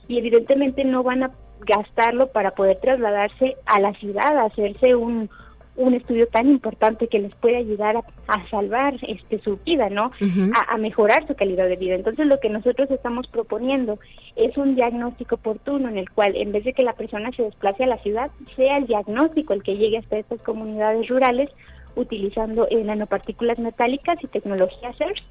y 0.08 0.18
evidentemente 0.18 0.86
no 0.86 1.04
van 1.04 1.24
a 1.24 1.32
gastarlo 1.60 2.28
para 2.28 2.52
poder 2.52 2.80
trasladarse 2.80 3.58
a 3.66 3.82
la 3.82 3.92
ciudad, 3.96 4.38
a 4.38 4.46
hacerse 4.46 4.96
un, 4.96 5.30
un 5.76 5.94
estudio 5.94 6.28
tan 6.28 6.48
importante 6.48 7.10
que 7.10 7.20
les 7.20 7.36
puede 7.36 7.58
ayudar 7.58 7.98
a, 8.30 8.48
salvar 8.48 8.94
este 9.06 9.42
su 9.42 9.58
vida, 9.58 9.90
¿no? 9.90 10.14
a, 10.56 10.74
a, 10.74 10.78
mejorar 10.78 11.28
su 11.28 11.36
calidad 11.36 11.68
de 11.68 11.76
vida. 11.76 11.96
Entonces 11.96 12.26
lo 12.26 12.40
que 12.40 12.48
nosotros 12.48 12.90
estamos 12.92 13.28
proponiendo 13.28 14.00
es 14.38 14.56
un 14.56 14.76
diagnóstico 14.76 15.36
oportuno 15.36 15.90
en 15.90 15.98
el 15.98 16.10
cual 16.12 16.38
en 16.38 16.54
vez 16.54 16.64
de 16.64 16.72
que 16.72 16.84
la 16.84 16.94
persona 16.94 17.32
se 17.36 17.44
desplace 17.44 17.84
a 17.84 17.88
la 17.88 17.98
ciudad, 17.98 18.32
sea 18.56 18.78
el 18.78 18.88
diagnóstico 18.88 19.52
el 19.52 19.64
que 19.64 19.76
llegue 19.76 19.98
hasta 19.98 20.18
estas 20.18 20.42
comunidades 20.44 21.10
rurales 21.10 21.50
utilizando 21.98 22.70
nanopartículas 22.72 23.60
metálicas 23.60 24.18
y 24.24 24.28
tecnología 24.28 24.94
CERS 24.94 25.22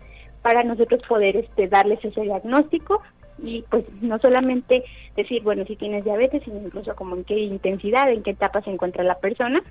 para 0.43 0.65
nosotros 0.65 1.03
poder 1.09 1.37
este, 1.37 1.69
darles 1.69 2.05
ese 2.05 2.23
diagnóstico 2.23 3.03
y 3.43 3.65
pues 3.71 3.85
no 4.01 4.19
solamente 4.19 4.85
decir, 5.17 5.43
bueno, 5.43 5.65
si 5.67 5.77
tienes 5.77 6.05
diabetes, 6.05 6.43
sino 6.45 6.61
incluso 6.61 6.95
como 6.95 7.17
en 7.17 7.25
qué 7.25 7.39
intensidad, 7.39 8.11
en 8.11 8.23
qué 8.23 8.31
etapa 8.31 8.63
se 8.63 8.71
encuentra 8.71 9.05
la 9.05 9.19
persona. 9.19 9.63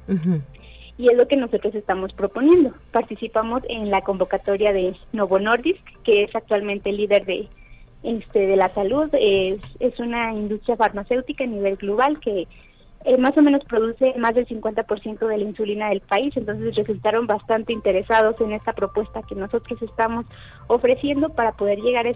Y 0.98 1.10
es 1.10 1.18
lo 1.18 1.28
que 1.28 1.38
nosotros 1.38 1.74
estamos 1.76 2.14
proponiendo. 2.14 2.74
Participamos 2.92 3.64
en 3.70 3.90
la 3.90 4.02
convocatoria 4.02 4.74
de 4.74 4.96
Novo 5.14 5.40
Nordisk, 5.40 5.82
que 6.04 6.24
es 6.24 6.36
actualmente 6.36 6.90
el 6.90 6.98
líder 6.98 7.26
de, 7.26 7.48
este, 8.04 8.48
de 8.48 8.56
la 8.58 8.70
salud. 8.70 9.10
Es, 9.14 9.60
es 9.80 10.00
una 10.00 10.34
industria 10.34 10.76
farmacéutica 10.76 11.46
a 11.46 11.48
nivel 11.48 11.78
global 11.78 12.20
que 12.20 12.48
eh, 13.06 13.18
más 13.18 13.38
o 13.38 13.42
menos 13.42 13.64
produce 13.66 14.14
más 14.18 14.36
del 14.36 14.48
50% 14.48 15.28
de 15.28 15.38
la 15.38 15.44
insulina 15.44 15.90
del 15.90 16.02
país, 16.02 16.36
entonces 16.36 16.76
resultaron 16.76 17.28
bastante 17.28 17.72
interesados 17.72 18.36
en 18.42 18.52
esta 18.52 18.74
propuesta 18.74 19.22
que 19.24 19.36
nosotros 19.36 19.82
estamos 19.82 20.26
ofreciendo 20.68 21.30
para 21.30 21.54
poder 21.54 21.80
llegar 21.80 22.06
a, 22.08 22.12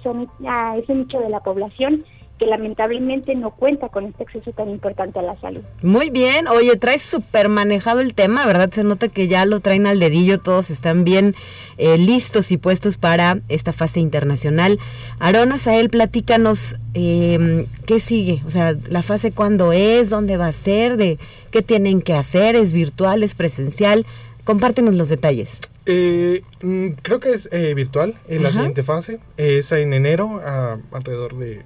a 0.48 0.78
ese 0.78 0.94
nicho 0.96 1.20
de 1.20 1.30
la 1.30 1.40
población 1.40 2.04
que 2.40 2.46
lamentablemente 2.48 3.36
no 3.36 3.52
cuenta 3.52 3.90
con 3.90 4.06
este 4.06 4.24
acceso 4.24 4.52
tan 4.54 4.70
importante 4.70 5.20
a 5.20 5.22
la 5.22 5.40
salud. 5.40 5.62
Muy 5.82 6.10
bien, 6.10 6.48
oye, 6.48 6.76
traes 6.78 7.02
súper 7.04 7.48
manejado 7.48 8.00
el 8.02 8.14
tema, 8.16 8.46
¿verdad? 8.48 8.72
Se 8.72 8.84
nota 8.84 9.08
que 9.08 9.28
ya 9.28 9.46
lo 9.46 9.60
traen 9.60 9.86
al 9.88 10.00
dedillo, 10.00 10.40
todos 10.40 10.72
están 10.72 11.04
bien 11.04 11.36
eh, 11.78 11.98
listos 11.98 12.52
y 12.52 12.58
puestos 12.58 12.98
para 12.98 13.40
esta 13.50 13.72
fase 13.72 14.00
internacional. 14.00 14.80
Arona 15.20 15.58
Sael, 15.60 15.90
platícanos 15.90 16.76
eh, 16.96 17.66
qué 17.86 18.00
sigue, 18.00 18.42
o 18.48 18.50
sea, 18.52 18.76
la 18.90 19.04
fase 19.04 19.32
cuándo 19.32 19.72
es, 19.72 20.10
dónde 20.10 20.38
va 20.38 20.48
a 20.48 20.54
ser, 20.54 20.98
de 20.98 21.20
qué 21.52 21.62
tienen 21.62 22.02
que 22.02 22.14
hacer, 22.14 22.56
es 22.56 22.74
virtual, 22.74 23.22
es 23.24 23.36
presencial. 23.36 24.06
Compártenos 24.44 24.96
los 24.96 25.08
detalles. 25.08 25.60
Eh, 25.86 26.42
mm, 26.62 26.88
creo 27.02 27.20
que 27.20 27.32
es 27.32 27.48
eh, 27.52 27.74
virtual 27.74 28.16
en 28.28 28.44
la 28.44 28.52
siguiente 28.52 28.84
fase. 28.84 29.20
Es 29.38 29.72
en 29.72 29.94
enero, 29.94 30.42
a- 30.44 30.80
alrededor 30.92 31.38
de 31.38 31.62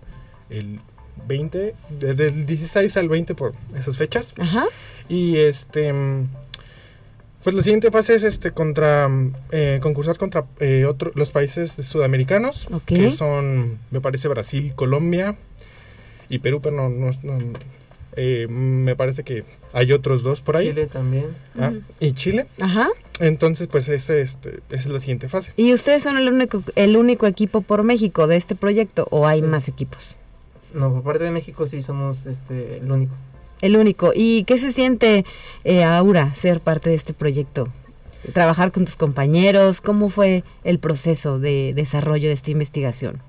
el 0.50 0.80
20, 1.28 1.74
desde 2.00 2.28
el 2.28 2.46
16 2.46 2.96
al 2.98 3.10
20 3.10 3.36
por 3.36 3.54
esas 3.78 3.98
fechas. 3.98 4.34
Ajá. 4.38 4.66
Y 5.10 5.38
este, 5.38 5.94
pues 7.44 7.56
la 7.56 7.64
siguiente 7.64 7.92
fase 7.92 8.16
es 8.16 8.24
este 8.24 8.52
contra 8.52 9.10
eh, 9.52 9.80
concursar 9.82 10.18
contra 10.18 10.46
eh, 10.60 10.86
otro- 10.86 11.12
los 11.16 11.32
países 11.32 11.76
sudamericanos, 11.84 12.68
que 12.86 13.10
son, 13.12 13.78
me 13.92 14.02
parece 14.02 14.28
Brasil, 14.28 14.74
Colombia 14.76 15.36
y 16.30 16.40
Perú, 16.40 16.60
pero 16.62 16.76
no, 16.76 16.90
no- 16.90 17.12
no, 17.24 17.38
eh, 18.20 18.48
me 18.50 18.96
parece 18.96 19.24
que 19.24 19.44
hay 19.74 19.92
otros 19.94 20.24
dos 20.24 20.42
por 20.42 20.58
ahí. 20.58 20.70
Chile 20.70 20.88
también. 20.88 21.26
Ah, 21.60 21.72
y 22.00 22.14
Chile. 22.14 22.48
Ajá. 22.60 22.90
Entonces, 23.20 23.68
pues 23.68 23.88
ese, 23.90 24.22
este, 24.22 24.60
esa 24.70 24.76
es 24.76 24.86
la 24.88 25.00
siguiente 25.00 25.30
fase. 25.30 25.54
¿Y 25.56 25.74
ustedes 25.74 26.04
son 26.04 26.18
el 26.18 26.28
único, 26.32 26.62
el 26.76 26.98
único 26.98 27.28
equipo 27.28 27.62
por 27.62 27.84
México 27.84 28.28
de 28.28 28.36
este 28.36 28.56
proyecto 28.56 29.08
o 29.12 29.26
hay 29.28 29.40
Sí. 29.42 29.46
más 29.48 29.68
equipos? 29.68 30.18
No, 30.74 30.94
por 30.94 31.04
parte 31.04 31.24
de 31.24 31.32
México 31.32 31.68
sí 31.68 31.82
somos 31.82 32.26
este, 32.26 32.78
el 32.78 32.92
único. 32.92 33.14
El 33.62 33.78
único. 33.78 34.12
¿Y 34.14 34.44
qué 34.44 34.58
se 34.58 34.72
siente, 34.72 35.26
eh, 35.64 35.84
Aura, 35.84 36.34
ser 36.36 36.60
parte 36.60 36.90
de 36.90 36.96
este 36.96 37.14
proyecto? 37.14 37.68
Trabajar 38.34 38.72
con 38.72 38.86
tus 38.86 38.96
compañeros, 38.96 39.82
¿cómo 39.82 40.10
fue 40.10 40.44
el 40.64 40.80
proceso 40.80 41.40
de 41.40 41.74
desarrollo 41.76 42.28
de 42.28 42.34
esta 42.34 42.52
investigación? 42.52 43.22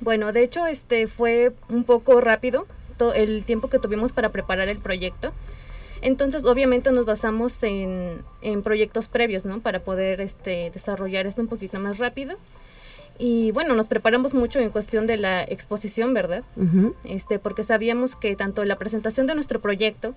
Bueno, 0.00 0.32
de 0.32 0.42
hecho, 0.42 0.66
este 0.66 1.06
fue 1.06 1.52
un 1.68 1.84
poco 1.84 2.20
rápido 2.20 2.66
el 3.14 3.44
tiempo 3.44 3.68
que 3.68 3.78
tuvimos 3.78 4.12
para 4.12 4.30
preparar 4.30 4.68
el 4.68 4.78
proyecto. 4.78 5.32
Entonces, 6.02 6.44
obviamente 6.44 6.92
nos 6.92 7.06
basamos 7.06 7.62
en, 7.62 8.18
en 8.42 8.62
proyectos 8.62 9.08
previos, 9.08 9.44
¿no? 9.44 9.60
Para 9.60 9.80
poder 9.80 10.20
este, 10.20 10.70
desarrollar 10.70 11.26
esto 11.26 11.40
un 11.40 11.48
poquito 11.48 11.78
más 11.78 11.98
rápido. 11.98 12.36
Y 13.18 13.52
bueno, 13.52 13.74
nos 13.74 13.88
preparamos 13.88 14.34
mucho 14.34 14.58
en 14.58 14.70
cuestión 14.70 15.06
de 15.06 15.16
la 15.16 15.42
exposición, 15.44 16.14
¿verdad? 16.14 16.42
Este, 17.04 17.38
porque 17.38 17.62
sabíamos 17.62 18.16
que 18.16 18.34
tanto 18.34 18.64
la 18.64 18.76
presentación 18.76 19.26
de 19.26 19.34
nuestro 19.34 19.60
proyecto 19.60 20.14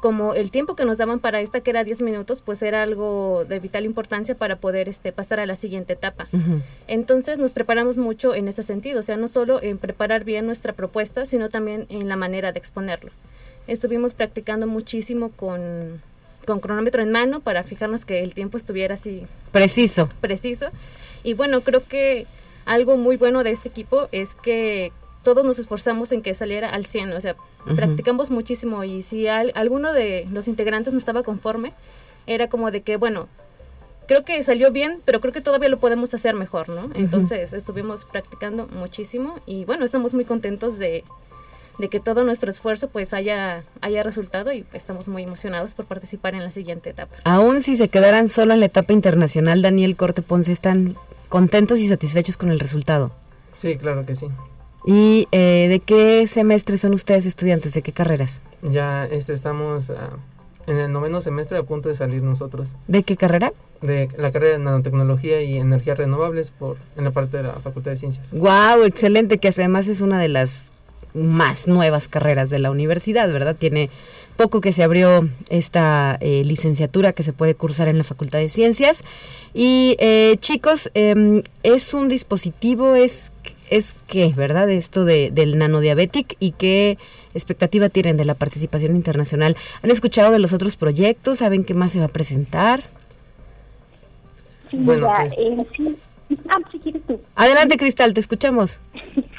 como 0.00 0.32
el 0.32 0.50
tiempo 0.50 0.74
que 0.76 0.86
nos 0.86 0.96
daban 0.96 1.18
para 1.18 1.42
esta, 1.42 1.60
que 1.60 1.68
era 1.70 1.84
10 1.84 2.00
minutos, 2.00 2.40
pues 2.40 2.62
era 2.62 2.82
algo 2.82 3.44
de 3.46 3.60
vital 3.60 3.84
importancia 3.84 4.34
para 4.34 4.56
poder 4.56 4.88
este, 4.88 5.12
pasar 5.12 5.40
a 5.40 5.46
la 5.46 5.56
siguiente 5.56 5.92
etapa. 5.92 6.26
Entonces 6.88 7.38
nos 7.38 7.52
preparamos 7.52 7.98
mucho 7.98 8.34
en 8.34 8.48
ese 8.48 8.62
sentido, 8.62 9.00
o 9.00 9.02
sea, 9.02 9.18
no 9.18 9.28
solo 9.28 9.62
en 9.62 9.76
preparar 9.76 10.24
bien 10.24 10.46
nuestra 10.46 10.72
propuesta, 10.72 11.26
sino 11.26 11.50
también 11.50 11.84
en 11.90 12.08
la 12.08 12.16
manera 12.16 12.52
de 12.52 12.58
exponerlo. 12.58 13.10
Estuvimos 13.66 14.14
practicando 14.14 14.66
muchísimo 14.66 15.32
con, 15.36 16.00
con 16.46 16.60
cronómetro 16.60 17.02
en 17.02 17.12
mano 17.12 17.40
para 17.40 17.62
fijarnos 17.62 18.06
que 18.06 18.22
el 18.22 18.32
tiempo 18.32 18.56
estuviera 18.56 18.94
así 18.94 19.26
Preciso. 19.52 20.08
preciso. 20.22 20.68
Y 21.24 21.34
bueno, 21.34 21.60
creo 21.62 21.82
que 21.86 22.26
algo 22.66 22.96
muy 22.96 23.16
bueno 23.16 23.42
de 23.44 23.50
este 23.50 23.68
equipo 23.68 24.08
es 24.12 24.34
que 24.34 24.92
todos 25.22 25.44
nos 25.44 25.58
esforzamos 25.58 26.12
en 26.12 26.22
que 26.22 26.34
saliera 26.34 26.70
al 26.70 26.86
100, 26.86 27.12
o 27.12 27.20
sea, 27.20 27.36
practicamos 27.76 28.30
muchísimo 28.30 28.84
y 28.84 29.02
si 29.02 29.26
al- 29.28 29.52
alguno 29.54 29.92
de 29.92 30.26
los 30.32 30.48
integrantes 30.48 30.92
no 30.94 30.98
estaba 30.98 31.22
conforme, 31.22 31.72
era 32.26 32.48
como 32.48 32.70
de 32.70 32.80
que, 32.82 32.96
bueno, 32.96 33.28
creo 34.08 34.24
que 34.24 34.42
salió 34.42 34.70
bien, 34.72 35.02
pero 35.04 35.20
creo 35.20 35.32
que 35.32 35.40
todavía 35.42 35.68
lo 35.68 35.78
podemos 35.78 36.14
hacer 36.14 36.34
mejor, 36.34 36.68
¿no? 36.70 36.90
Entonces 36.94 37.52
estuvimos 37.52 38.04
practicando 38.06 38.66
muchísimo 38.68 39.36
y 39.46 39.64
bueno, 39.66 39.84
estamos 39.84 40.14
muy 40.14 40.24
contentos 40.24 40.78
de, 40.78 41.04
de 41.80 41.88
que 41.88 42.00
todo 42.00 42.24
nuestro 42.24 42.50
esfuerzo 42.50 42.88
pues 42.88 43.12
haya, 43.14 43.64
haya 43.80 44.02
resultado 44.02 44.52
y 44.52 44.64
estamos 44.72 45.08
muy 45.08 45.24
emocionados 45.24 45.74
por 45.74 45.86
participar 45.86 46.34
en 46.34 46.44
la 46.44 46.50
siguiente 46.50 46.90
etapa. 46.90 47.16
Aún 47.24 47.60
si 47.62 47.76
se 47.76 47.88
quedaran 47.88 48.28
solo 48.28 48.54
en 48.54 48.60
la 48.60 48.66
etapa 48.66 48.92
internacional, 48.92 49.62
Daniel 49.62 49.96
Corte 49.96 50.22
Ponce, 50.22 50.52
¿están 50.52 50.96
contentos 51.28 51.80
y 51.80 51.88
satisfechos 51.88 52.36
con 52.36 52.50
el 52.50 52.60
resultado? 52.60 53.12
Sí, 53.56 53.76
claro 53.76 54.06
que 54.06 54.14
sí. 54.14 54.28
¿Y 54.86 55.28
eh, 55.32 55.66
de 55.68 55.80
qué 55.80 56.26
semestre 56.26 56.78
son 56.78 56.94
ustedes 56.94 57.26
estudiantes? 57.26 57.74
¿De 57.74 57.82
qué 57.82 57.92
carreras? 57.92 58.42
Ya 58.62 59.04
este, 59.04 59.34
estamos 59.34 59.90
ah, 59.90 60.10
en 60.66 60.78
el 60.78 60.92
noveno 60.92 61.20
semestre 61.20 61.58
a 61.58 61.62
punto 61.62 61.88
de 61.88 61.94
salir 61.94 62.22
nosotros 62.22 62.70
¿De 62.86 63.02
qué 63.02 63.16
carrera? 63.16 63.52
de 63.82 64.08
la 64.18 64.30
carrera 64.30 64.58
de 64.58 64.64
nanotecnología 64.64 65.40
y 65.42 65.56
energías 65.58 65.96
renovables 65.96 66.50
por 66.50 66.76
en 66.96 67.04
la 67.04 67.12
parte 67.12 67.38
de 67.38 67.44
la 67.44 67.52
Facultad 67.52 67.92
de 67.92 67.96
Ciencias. 67.96 68.30
Wow, 68.30 68.84
excelente, 68.84 69.38
que 69.38 69.48
además 69.48 69.88
es 69.88 70.02
una 70.02 70.18
de 70.18 70.28
las 70.28 70.72
más 71.14 71.68
nuevas 71.68 72.08
carreras 72.08 72.50
de 72.50 72.58
la 72.58 72.70
universidad, 72.70 73.32
¿verdad? 73.32 73.56
Tiene 73.58 73.90
poco 74.36 74.60
que 74.60 74.72
se 74.72 74.82
abrió 74.82 75.28
esta 75.50 76.16
eh, 76.20 76.42
licenciatura 76.44 77.12
que 77.12 77.22
se 77.22 77.32
puede 77.32 77.54
cursar 77.54 77.88
en 77.88 77.98
la 77.98 78.04
Facultad 78.04 78.38
de 78.38 78.48
Ciencias. 78.48 79.04
Y 79.52 79.96
eh, 79.98 80.36
chicos, 80.40 80.90
em, 80.94 81.42
es 81.62 81.92
un 81.92 82.08
dispositivo, 82.08 82.94
es, 82.94 83.32
es 83.68 83.96
qué, 84.06 84.32
¿verdad? 84.34 84.70
Esto 84.70 85.04
de, 85.04 85.30
del 85.30 85.58
nanodiabetic 85.58 86.36
y 86.40 86.52
qué 86.52 86.96
expectativa 87.34 87.88
tienen 87.90 88.16
de 88.16 88.24
la 88.24 88.34
participación 88.34 88.96
internacional. 88.96 89.56
¿Han 89.82 89.90
escuchado 89.90 90.32
de 90.32 90.38
los 90.38 90.52
otros 90.52 90.76
proyectos? 90.76 91.38
¿Saben 91.38 91.64
qué 91.64 91.74
más 91.74 91.92
se 91.92 91.98
va 91.98 92.06
a 92.06 92.08
presentar? 92.08 92.84
Sí, 94.70 94.76
Bueno, 94.78 95.12
pues- 95.20 95.34
eh, 95.36 95.56
sí. 95.76 95.96
Ah, 96.48 96.58
si 96.70 96.78
quieres 96.78 97.02
tú. 97.08 97.20
Adelante, 97.34 97.76
Cristal, 97.76 98.14
te 98.14 98.20
escuchamos. 98.20 98.80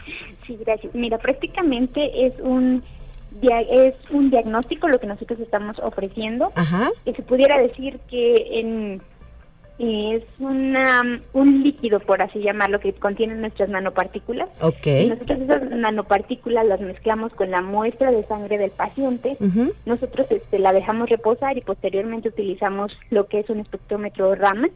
Sí, 0.52 0.64
gracias. 0.66 0.94
Mira, 0.94 1.18
prácticamente 1.18 2.26
es 2.26 2.34
un 2.42 2.84
es 3.42 3.96
un 4.10 4.30
diagnóstico 4.30 4.90
lo 4.90 5.00
que 5.00 5.08
nosotros 5.08 5.40
estamos 5.40 5.80
ofreciendo. 5.80 6.52
Ajá. 6.56 6.92
Que 7.06 7.14
se 7.14 7.22
pudiera 7.22 7.58
decir 7.58 8.00
que 8.10 8.60
en 8.60 9.02
es 9.80 10.24
una, 10.38 11.22
un 11.34 11.64
líquido, 11.64 12.00
por 12.02 12.22
así 12.22 12.40
llamarlo, 12.40 12.80
que 12.80 12.94
contiene 12.94 13.34
nuestras 13.34 13.68
nanopartículas. 13.70 14.48
Ok. 14.62 14.86
Y 14.86 15.10
nosotros 15.10 15.40
esas 15.40 15.72
nanopartículas 15.72 16.68
las 16.68 16.82
mezclamos 16.82 17.34
con 17.34 17.50
la 17.50 17.62
muestra 17.62 18.12
de 18.12 18.24
sangre 18.26 18.60
del 18.60 18.70
paciente. 18.70 19.38
Nosotros 19.86 20.30
este, 20.30 20.60
la 20.60 20.72
dejamos 20.72 21.10
reposar 21.10 21.58
y 21.58 21.62
posteriormente 21.62 22.30
utilizamos 22.30 22.96
lo 23.10 23.26
que 23.26 23.40
es 23.40 23.50
un 23.50 23.60
espectrómetro 23.60 24.36
Raman, 24.36 24.70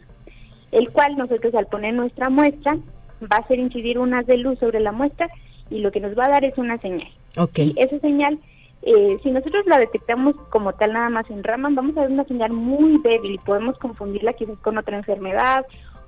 el 0.71 0.89
cual 0.89 1.17
nosotros 1.17 1.53
al 1.53 1.67
poner 1.67 1.93
nuestra 1.93 2.31
muestra 2.31 2.75
va 3.21 3.37
a 3.37 3.41
hacer 3.41 3.59
incidir 3.59 3.99
unas 3.99 4.25
de 4.25 4.37
luz 4.37 4.57
sobre 4.57 4.79
la 4.79 4.91
muestra 4.91 5.29
y 5.69 5.79
lo 5.79 5.91
que 5.91 5.99
nos 5.99 6.17
va 6.17 6.25
a 6.25 6.29
dar 6.29 6.45
es 6.45 6.57
una 6.57 6.77
señal. 6.79 7.07
Ok. 7.37 7.59
Y 7.59 7.73
esa 7.77 7.99
señal, 7.99 8.39
eh, 8.81 9.17
si 9.23 9.31
nosotros 9.31 9.65
la 9.65 9.79
detectamos 9.79 10.35
como 10.49 10.73
tal 10.73 10.93
nada 10.93 11.09
más 11.09 11.29
en 11.29 11.43
Raman, 11.43 11.75
vamos 11.75 11.97
a 11.97 12.01
ver 12.01 12.11
una 12.11 12.25
señal 12.25 12.51
muy 12.51 12.99
débil 12.99 13.33
y 13.33 13.39
podemos 13.39 13.77
confundirla 13.77 14.33
quizás 14.33 14.57
con 14.59 14.77
otra 14.77 14.97
enfermedad 14.97 15.65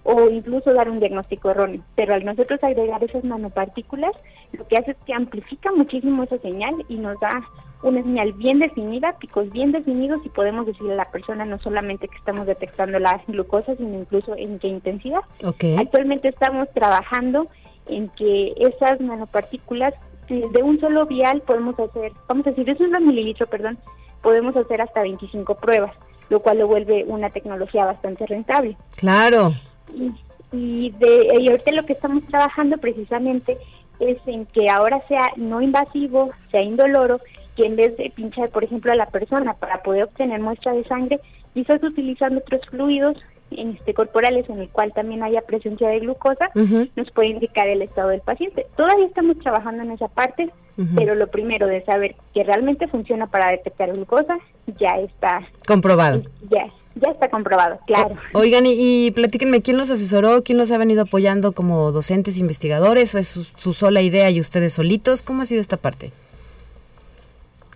o 0.10 0.30
incluso 0.30 0.74
dar 0.74 0.90
un 0.90 1.00
diagnóstico 1.00 1.52
erróneo. 1.52 1.82
Pero 1.96 2.14
al 2.14 2.24
nosotros 2.24 2.64
agregar 2.64 3.04
esas 3.04 3.26
nanopartículas, 3.26 4.14
lo 4.54 4.66
que 4.68 4.78
hace 4.78 4.92
es 4.92 4.98
que 5.06 5.14
amplifica 5.14 5.70
muchísimo 5.74 6.24
esa 6.24 6.38
señal 6.38 6.74
y 6.88 6.96
nos 6.96 7.20
da 7.20 7.44
una 7.84 8.02
señal 8.02 8.32
bien 8.34 8.60
definida, 8.60 9.18
picos 9.20 9.52
bien 9.52 9.74
definidos 9.74 10.22
y 10.26 10.30
podemos 10.30 10.66
decirle 10.66 10.94
a 10.94 10.98
la 10.98 11.12
persona 11.12 11.44
no 11.44 11.60
solamente 11.60 12.08
que 12.08 12.16
estamos 12.16 12.48
detectando 12.48 13.00
la 13.00 13.22
glucosa, 13.28 13.76
sino 13.76 14.00
incluso 14.00 14.34
en 14.38 14.60
qué 14.60 14.70
intensidad. 14.70 15.22
Ok. 15.44 15.64
Actualmente 15.78 16.30
estamos 16.30 16.70
trabajando 16.74 17.48
en 17.90 18.10
que 18.10 18.54
esas 18.58 19.00
nanopartículas 19.00 19.94
de 20.30 20.64
un 20.64 20.80
solo 20.80 21.06
vial 21.06 21.42
podemos 21.42 21.80
hacer, 21.80 22.12
vamos 22.28 22.46
a 22.48 22.52
decir, 22.52 22.66
de 22.66 22.84
un 22.84 23.08
mililitro, 23.08 23.48
perdón, 23.48 23.78
podemos 24.22 24.56
hacer 24.56 24.82
hasta 24.82 25.02
25 25.02 25.56
pruebas, 25.56 25.94
lo 26.30 26.42
cual 26.42 26.60
lo 26.60 26.68
vuelve 26.68 27.06
una 27.08 27.30
tecnología 27.30 27.86
bastante 27.86 28.26
rentable. 28.26 28.76
Claro. 28.98 29.54
Y, 29.94 30.12
y 30.52 30.92
de, 30.92 31.38
y 31.40 31.50
ahorita 31.50 31.72
lo 31.72 31.86
que 31.86 31.94
estamos 31.94 32.24
trabajando 32.26 32.78
precisamente 32.78 33.58
es 34.00 34.18
en 34.26 34.46
que 34.46 34.70
ahora 34.70 35.02
sea 35.08 35.32
no 35.38 35.62
invasivo, 35.62 36.32
sea 36.52 36.62
indoloro, 36.62 37.20
que 37.56 37.66
en 37.66 37.76
vez 37.76 37.98
de 37.98 38.12
pinchar, 38.12 38.50
por 38.50 38.64
ejemplo, 38.64 38.92
a 38.92 38.96
la 38.96 39.08
persona 39.08 39.54
para 39.54 39.82
poder 39.82 40.04
obtener 40.04 40.40
muestra 40.40 40.74
de 40.74 40.84
sangre, 40.84 41.20
quizás 41.54 41.82
utilizando 41.82 42.40
otros 42.40 42.62
fluidos 42.70 43.18
este, 43.52 43.94
corporales 43.94 44.50
en 44.50 44.60
el 44.60 44.70
cual 44.70 44.94
también 44.94 45.24
haya 45.24 45.42
presencia 45.42 45.90
de 45.90 46.00
glucosa, 46.00 46.50
nos 46.96 47.12
puede 47.12 47.30
indicar 47.30 47.68
el 47.68 47.82
estado 47.82 48.10
del 48.10 48.22
paciente. 48.22 48.68
Todavía 48.76 49.06
estamos 49.06 49.38
trabajando 49.40 49.84
en 49.84 49.92
esa 49.92 50.08
parte, 50.08 50.50
pero 50.96 51.16
lo 51.16 51.28
primero 51.28 51.68
de 51.68 51.84
saber 51.86 52.16
que 52.34 52.44
realmente 52.44 52.88
funciona 52.88 53.28
para 53.28 53.52
detectar 53.52 53.92
glucosa 53.94 54.38
ya 54.80 55.00
está 55.00 55.48
Comprobado. 55.66 56.24
ya 56.50 56.66
Ya 56.96 57.12
está 57.12 57.30
comprobado, 57.30 57.80
claro. 57.86 58.16
Oigan, 58.34 58.66
y, 58.66 58.74
y 59.08 59.12
platíquenme, 59.12 59.62
¿quién 59.62 59.78
los 59.78 59.90
asesoró? 59.92 60.44
¿Quién 60.44 60.58
los 60.58 60.72
ha 60.72 60.78
venido 60.80 61.04
apoyando 61.04 61.52
como 61.52 61.92
docentes, 61.92 62.38
investigadores? 62.40 63.14
¿O 63.14 63.20
es 63.20 63.28
su, 63.28 63.44
su 63.44 63.74
sola 63.74 64.02
idea 64.02 64.30
y 64.32 64.40
ustedes 64.40 64.74
solitos? 64.74 65.22
¿Cómo 65.22 65.44
ha 65.44 65.46
sido 65.46 65.62
esta 65.62 65.78
parte? 65.78 66.12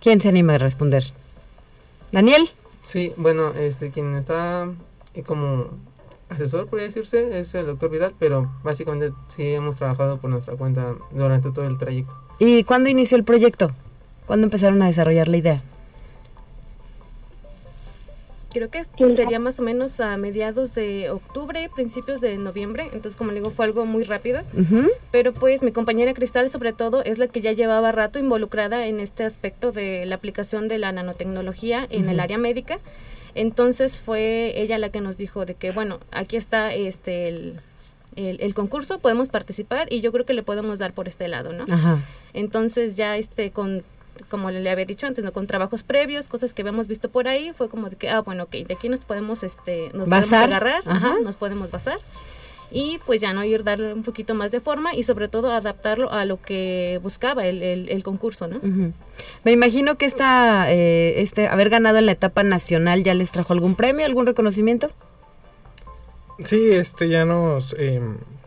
¿Quién 0.00 0.20
se 0.20 0.28
anima 0.28 0.54
a 0.54 0.58
responder? 0.58 1.04
¿Daniel? 2.10 2.42
Sí, 2.82 3.12
bueno, 3.16 3.52
este, 3.54 3.90
quien 3.90 4.16
está 4.16 4.68
como 5.26 5.66
asesor, 6.30 6.66
podría 6.66 6.86
decirse, 6.88 7.38
es 7.38 7.54
el 7.54 7.66
doctor 7.66 7.90
Vidal, 7.90 8.14
pero 8.18 8.50
básicamente 8.62 9.14
sí 9.28 9.52
hemos 9.52 9.76
trabajado 9.76 10.18
por 10.18 10.30
nuestra 10.30 10.56
cuenta 10.56 10.94
durante 11.10 11.50
todo 11.50 11.66
el 11.66 11.78
trayecto. 11.78 12.14
¿Y 12.38 12.64
cuándo 12.64 12.88
inició 12.88 13.18
el 13.18 13.24
proyecto? 13.24 13.72
¿Cuándo 14.26 14.46
empezaron 14.46 14.80
a 14.82 14.86
desarrollar 14.86 15.28
la 15.28 15.36
idea? 15.36 15.62
Creo 18.52 18.70
que 18.70 18.84
sería 19.14 19.38
más 19.38 19.60
o 19.60 19.62
menos 19.62 19.98
a 20.00 20.16
mediados 20.18 20.74
de 20.74 21.08
octubre, 21.08 21.70
principios 21.74 22.20
de 22.20 22.36
noviembre. 22.36 22.90
Entonces, 22.92 23.16
como 23.16 23.30
le 23.30 23.38
digo, 23.38 23.50
fue 23.50 23.64
algo 23.64 23.86
muy 23.86 24.04
rápido. 24.04 24.42
Pero 25.10 25.32
pues 25.32 25.62
mi 25.62 25.72
compañera 25.72 26.12
Cristal, 26.12 26.50
sobre 26.50 26.74
todo, 26.74 27.02
es 27.02 27.16
la 27.18 27.28
que 27.28 27.40
ya 27.40 27.52
llevaba 27.52 27.92
rato 27.92 28.18
involucrada 28.18 28.86
en 28.86 29.00
este 29.00 29.24
aspecto 29.24 29.72
de 29.72 30.04
la 30.04 30.16
aplicación 30.16 30.68
de 30.68 30.78
la 30.78 30.92
nanotecnología 30.92 31.86
en 31.88 32.10
el 32.10 32.20
área 32.20 32.36
médica. 32.36 32.78
Entonces 33.34 33.98
fue 33.98 34.60
ella 34.60 34.78
la 34.78 34.90
que 34.90 35.00
nos 35.00 35.16
dijo 35.16 35.44
de 35.46 35.54
que, 35.54 35.70
bueno, 35.72 36.00
aquí 36.10 36.36
está 36.36 36.72
este 36.74 37.28
el, 37.28 37.60
el- 38.16 38.40
el 38.40 38.54
concurso, 38.54 38.98
podemos 38.98 39.28
participar 39.30 39.90
y 39.92 40.00
yo 40.02 40.12
creo 40.12 40.26
que 40.26 40.34
le 40.34 40.42
podemos 40.42 40.78
dar 40.78 40.92
por 40.92 41.08
este 41.08 41.28
lado, 41.28 41.52
¿no? 41.52 41.64
Ajá. 41.72 41.98
Entonces 42.34 42.96
ya 42.96 43.16
este 43.16 43.50
con 43.50 43.84
como 44.28 44.50
le 44.50 44.68
había 44.70 44.84
dicho 44.84 45.06
antes, 45.06 45.24
¿no? 45.24 45.32
con 45.32 45.46
trabajos 45.46 45.82
previos, 45.82 46.28
cosas 46.28 46.52
que 46.52 46.60
habíamos 46.60 46.86
visto 46.86 47.08
por 47.10 47.28
ahí, 47.28 47.52
fue 47.56 47.70
como 47.70 47.88
de 47.88 47.96
que, 47.96 48.10
ah, 48.10 48.20
bueno, 48.20 48.42
ok, 48.44 48.50
de 48.66 48.74
aquí 48.74 48.90
nos 48.90 49.06
podemos, 49.06 49.42
este, 49.42 49.88
nos 49.94 50.10
Basar. 50.10 50.28
podemos 50.28 50.32
agarrar, 50.56 50.82
Ajá. 50.84 51.08
ajá, 51.12 51.18
nos 51.22 51.36
podemos 51.36 51.70
basar 51.70 51.98
y 52.72 52.98
pues 53.06 53.20
ya 53.20 53.32
no 53.34 53.44
ir 53.44 53.64
darle 53.64 53.92
un 53.92 54.02
poquito 54.02 54.34
más 54.34 54.50
de 54.50 54.60
forma 54.60 54.94
y 54.94 55.02
sobre 55.02 55.28
todo 55.28 55.52
adaptarlo 55.52 56.10
a 56.12 56.24
lo 56.24 56.40
que 56.40 56.98
buscaba 57.02 57.46
el, 57.46 57.62
el, 57.62 57.88
el 57.90 58.02
concurso, 58.02 58.48
¿no? 58.48 58.60
Me 59.44 59.52
imagino 59.52 59.96
que 59.96 60.06
esta, 60.06 60.72
eh, 60.72 61.20
este, 61.20 61.46
haber 61.48 61.68
ganado 61.70 61.98
en 61.98 62.06
la 62.06 62.12
etapa 62.12 62.42
nacional 62.42 63.04
ya 63.04 63.14
les 63.14 63.30
trajo 63.30 63.52
algún 63.52 63.74
premio, 63.76 64.06
algún 64.06 64.26
reconocimiento. 64.26 64.90
Sí, 66.44 66.72
este 66.72 67.08
ya 67.08 67.24
nos, 67.24 67.74
eh, 67.78 68.00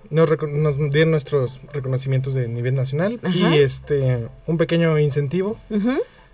nos, 0.10 0.30
nos 0.52 0.92
dieron 0.92 1.12
nuestros 1.12 1.60
reconocimientos 1.72 2.34
de 2.34 2.48
nivel 2.48 2.76
nacional 2.76 3.20
Ajá. 3.24 3.56
y 3.56 3.60
este 3.60 4.28
un 4.48 4.58
pequeño 4.58 4.98
incentivo 5.00 5.58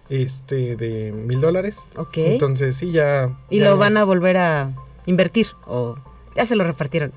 este 0.09 0.75
de 0.75 1.11
mil 1.11 1.39
dólares. 1.41 1.77
Ok. 1.97 2.17
Entonces 2.17 2.75
sí 2.77 2.91
ya. 2.91 3.29
y 3.49 3.59
ya 3.59 3.65
lo 3.65 3.69
nos- 3.71 3.79
van 3.79 3.97
a 3.97 4.03
volver 4.05 4.37
a 4.37 4.71
invertir 5.05 5.47
o 5.67 5.97
ya 6.35 6.45
se 6.45 6.55
lo 6.55 6.63
repartieron. 6.63 7.11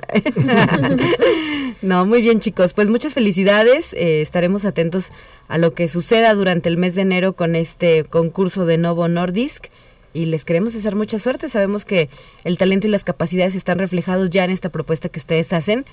no, 1.83 2.07
muy 2.07 2.23
bien 2.23 2.41
chicos, 2.41 2.73
pues 2.73 2.89
muchas 2.89 3.15
felicidades. 3.15 3.93
eh, 3.95 4.23
estaremos 4.23 4.65
atentos 4.65 5.11
a 5.49 5.59
lo 5.59 5.75
que 5.75 5.89
suceda 5.89 6.35
durante 6.35 6.69
el 6.69 6.77
mes 6.77 6.95
de 6.95 7.03
enero 7.03 7.35
con 7.35 7.57
este 7.57 8.05
concurso 8.05 8.67
de 8.67 8.79
Novo 8.79 9.09
Nordisk 9.09 9.67
y 10.13 10.27
les 10.27 10.45
queremos 10.45 10.73
desear 10.73 10.95
mucha 10.95 11.19
suerte. 11.19 11.49
Sabemos 11.49 11.85
que 11.85 12.09
el 12.45 12.57
talento 12.57 12.87
y 12.87 12.91
las 12.91 13.05
capacidades 13.05 13.55
están 13.55 13.79
reflejados 13.79 14.31
ya 14.31 14.45
en 14.45 14.51
esta 14.51 14.69
propuesta 14.69 15.09
que 15.09 15.19
ustedes 15.19 15.53
hacen. 15.53 15.85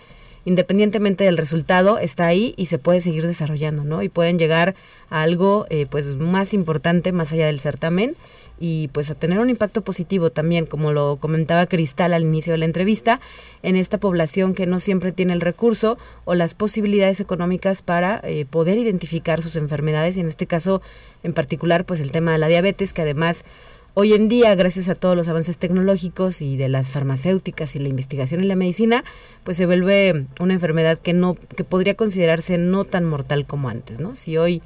Independientemente 0.46 1.24
del 1.24 1.38
resultado, 1.38 2.00
está 2.00 2.26
ahí 2.26 2.56
y 2.58 2.68
se 2.68 2.80
puede 2.80 3.02
seguir 3.02 3.28
desarrollando, 3.28 3.84
¿no? 3.84 4.02
Y 4.02 4.10
pueden 4.10 4.40
llegar 4.40 4.76
a 5.10 5.22
algo 5.22 5.68
eh, 5.70 5.86
pues 5.90 6.16
más 6.16 6.54
importante 6.54 7.12
más 7.12 7.32
allá 7.32 7.46
del 7.46 7.60
certamen 7.60 8.16
y 8.60 8.90
pues 8.90 9.10
a 9.10 9.16
tener 9.16 9.40
un 9.40 9.50
impacto 9.50 9.82
positivo 9.82 10.30
también, 10.30 10.66
como 10.66 10.92
lo 10.92 11.18
comentaba 11.18 11.66
Cristal 11.66 12.14
al 12.14 12.24
inicio 12.24 12.54
de 12.54 12.60
la 12.60 12.66
entrevista, 12.66 13.20
en 13.64 13.76
esta 13.76 13.98
población 13.98 14.54
que 14.54 14.68
no 14.68 14.80
siempre 14.80 15.12
tiene 15.12 15.34
el 15.34 15.42
recurso 15.42 15.98
o 16.26 16.36
las 16.36 16.54
posibilidades 16.54 17.20
económicas 17.20 17.82
para 17.82 18.22
eh, 18.24 18.46
poder 18.46 18.78
identificar 18.78 19.42
sus 19.42 19.56
enfermedades 19.56 20.18
y 20.18 20.22
en 20.22 20.28
este 20.28 20.48
caso 20.48 20.82
en 21.24 21.34
particular 21.34 21.86
pues 21.86 22.00
el 22.00 22.12
tema 22.12 22.32
de 22.32 22.38
la 22.38 22.48
diabetes 22.48 22.94
que 22.94 23.02
además 23.02 23.46
hoy 23.94 24.14
en 24.14 24.30
día 24.30 24.56
gracias 24.56 24.90
a 24.90 24.96
todos 24.96 25.18
los 25.18 25.28
avances 25.28 25.58
tecnológicos 25.58 26.42
y 26.42 26.56
de 26.56 26.70
las 26.70 26.92
farmacéuticas 26.92 27.76
y 27.76 27.80
la 27.80 27.90
investigación 27.90 28.42
en 28.42 28.48
la 28.48 28.56
medicina 28.56 29.04
pues 29.44 29.58
se 29.58 29.66
vuelve 29.66 30.26
una 30.40 30.54
enfermedad 30.54 30.98
que 30.98 31.14
no 31.14 31.36
que 31.36 31.64
podría 31.64 31.96
considerarse 31.96 32.58
no 32.58 32.86
tan 32.86 33.06
mortal 33.06 33.46
como 33.46 33.70
antes, 33.70 34.00
¿no? 34.00 34.16
Si 34.16 34.38
hoy 34.38 34.62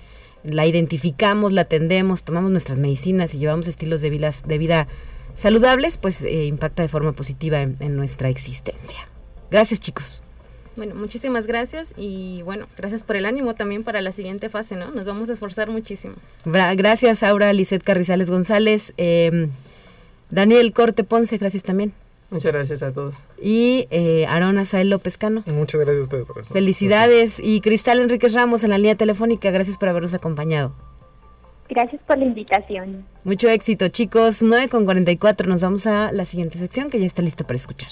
la 0.45 0.65
identificamos, 0.65 1.51
la 1.51 1.61
atendemos, 1.61 2.23
tomamos 2.23 2.51
nuestras 2.51 2.79
medicinas 2.79 3.33
y 3.33 3.39
llevamos 3.39 3.67
estilos 3.67 4.01
de 4.01 4.09
vida, 4.09 4.31
de 4.45 4.57
vida 4.57 4.87
saludables, 5.35 5.97
pues 5.97 6.21
eh, 6.21 6.45
impacta 6.45 6.81
de 6.83 6.87
forma 6.87 7.11
positiva 7.11 7.61
en, 7.61 7.77
en 7.79 7.95
nuestra 7.95 8.29
existencia. 8.29 9.07
Gracias 9.51 9.79
chicos. 9.79 10.23
Bueno, 10.75 10.93
muchísimas 10.95 11.47
gracias 11.47 11.93
y 11.95 12.41
bueno, 12.43 12.67
gracias 12.77 13.03
por 13.03 13.15
el 13.15 13.25
ánimo 13.25 13.55
también 13.55 13.83
para 13.83 14.01
la 14.01 14.11
siguiente 14.11 14.49
fase, 14.49 14.75
¿no? 14.75 14.91
Nos 14.91 15.05
vamos 15.05 15.29
a 15.29 15.33
esforzar 15.33 15.69
muchísimo. 15.69 16.15
Gracias 16.43 17.23
Aura 17.23 17.53
Lisset 17.53 17.81
Carrizales 17.81 18.29
González, 18.29 18.93
eh, 18.97 19.47
Daniel 20.29 20.73
Corte 20.73 21.03
Ponce, 21.05 21.37
gracias 21.37 21.63
también. 21.63 21.93
Muchas 22.29 22.51
gracias 22.51 22.83
a 22.83 22.91
todos. 22.91 23.15
Y 23.41 23.87
eh, 23.91 24.25
Aarón 24.27 24.57
Azael 24.57 24.89
López 24.89 25.17
Cano. 25.17 25.43
Muchas 25.47 25.81
gracias 25.81 25.99
a 25.99 26.01
ustedes 26.01 26.25
por 26.25 26.39
eso. 26.39 26.53
Felicidades. 26.53 27.39
Y 27.39 27.61
Cristal 27.61 27.99
Enríquez 27.99 28.33
Ramos 28.33 28.63
en 28.63 28.71
la 28.71 28.77
línea 28.77 28.95
telefónica, 28.95 29.51
gracias 29.51 29.77
por 29.77 29.89
habernos 29.89 30.13
acompañado. 30.13 30.73
Gracias 31.69 32.01
por 32.03 32.17
la 32.17 32.25
invitación. 32.25 33.05
Mucho 33.23 33.49
éxito, 33.49 33.87
chicos. 33.87 34.41
9 34.41 34.69
con 34.69 34.85
44. 34.85 35.47
Nos 35.47 35.61
vamos 35.61 35.87
a 35.87 36.11
la 36.11 36.25
siguiente 36.25 36.57
sección 36.57 36.89
que 36.89 36.99
ya 36.99 37.05
está 37.05 37.21
lista 37.21 37.43
para 37.45 37.55
escuchar. 37.55 37.91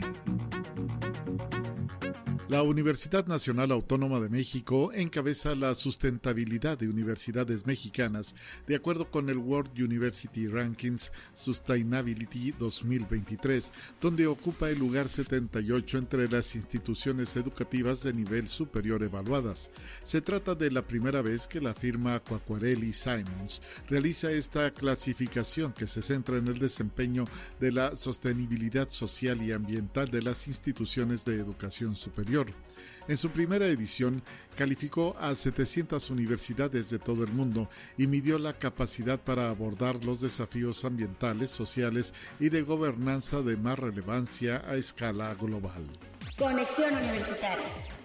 La 2.51 2.63
Universidad 2.63 3.27
Nacional 3.27 3.71
Autónoma 3.71 4.19
de 4.19 4.27
México 4.27 4.91
encabeza 4.91 5.55
la 5.55 5.73
sustentabilidad 5.73 6.77
de 6.77 6.89
universidades 6.89 7.65
mexicanas 7.65 8.35
de 8.67 8.75
acuerdo 8.75 9.09
con 9.09 9.29
el 9.29 9.37
World 9.37 9.71
University 9.81 10.47
Rankings 10.47 11.13
Sustainability 11.31 12.51
2023, 12.51 13.71
donde 14.01 14.27
ocupa 14.27 14.69
el 14.69 14.79
lugar 14.79 15.07
78 15.07 15.97
entre 15.97 16.27
las 16.27 16.53
instituciones 16.53 17.37
educativas 17.37 18.03
de 18.03 18.11
nivel 18.11 18.49
superior 18.49 19.01
evaluadas. 19.01 19.71
Se 20.03 20.19
trata 20.19 20.53
de 20.53 20.71
la 20.71 20.85
primera 20.85 21.21
vez 21.21 21.47
que 21.47 21.61
la 21.61 21.73
firma 21.73 22.19
Quacquarelli 22.19 22.91
Simons 22.91 23.61
realiza 23.87 24.29
esta 24.29 24.71
clasificación 24.71 25.71
que 25.71 25.87
se 25.87 26.01
centra 26.01 26.35
en 26.35 26.49
el 26.49 26.59
desempeño 26.59 27.29
de 27.61 27.71
la 27.71 27.95
sostenibilidad 27.95 28.89
social 28.89 29.41
y 29.41 29.53
ambiental 29.53 30.09
de 30.09 30.21
las 30.21 30.49
instituciones 30.49 31.23
de 31.23 31.35
educación 31.35 31.95
superior. 31.95 32.40
En 33.07 33.17
su 33.17 33.29
primera 33.29 33.65
edición 33.65 34.21
calificó 34.55 35.15
a 35.19 35.33
700 35.35 36.09
universidades 36.11 36.89
de 36.89 36.99
todo 36.99 37.23
el 37.23 37.33
mundo 37.33 37.69
y 37.97 38.07
midió 38.07 38.37
la 38.37 38.53
capacidad 38.53 39.19
para 39.19 39.49
abordar 39.49 40.03
los 40.03 40.21
desafíos 40.21 40.85
ambientales, 40.85 41.49
sociales 41.49 42.13
y 42.39 42.49
de 42.49 42.61
gobernanza 42.61 43.41
de 43.41 43.57
más 43.57 43.79
relevancia 43.79 44.63
a 44.67 44.75
escala 44.75 45.33
global. 45.35 45.85
Conexión 46.37 46.93
Universitaria. 46.93 48.00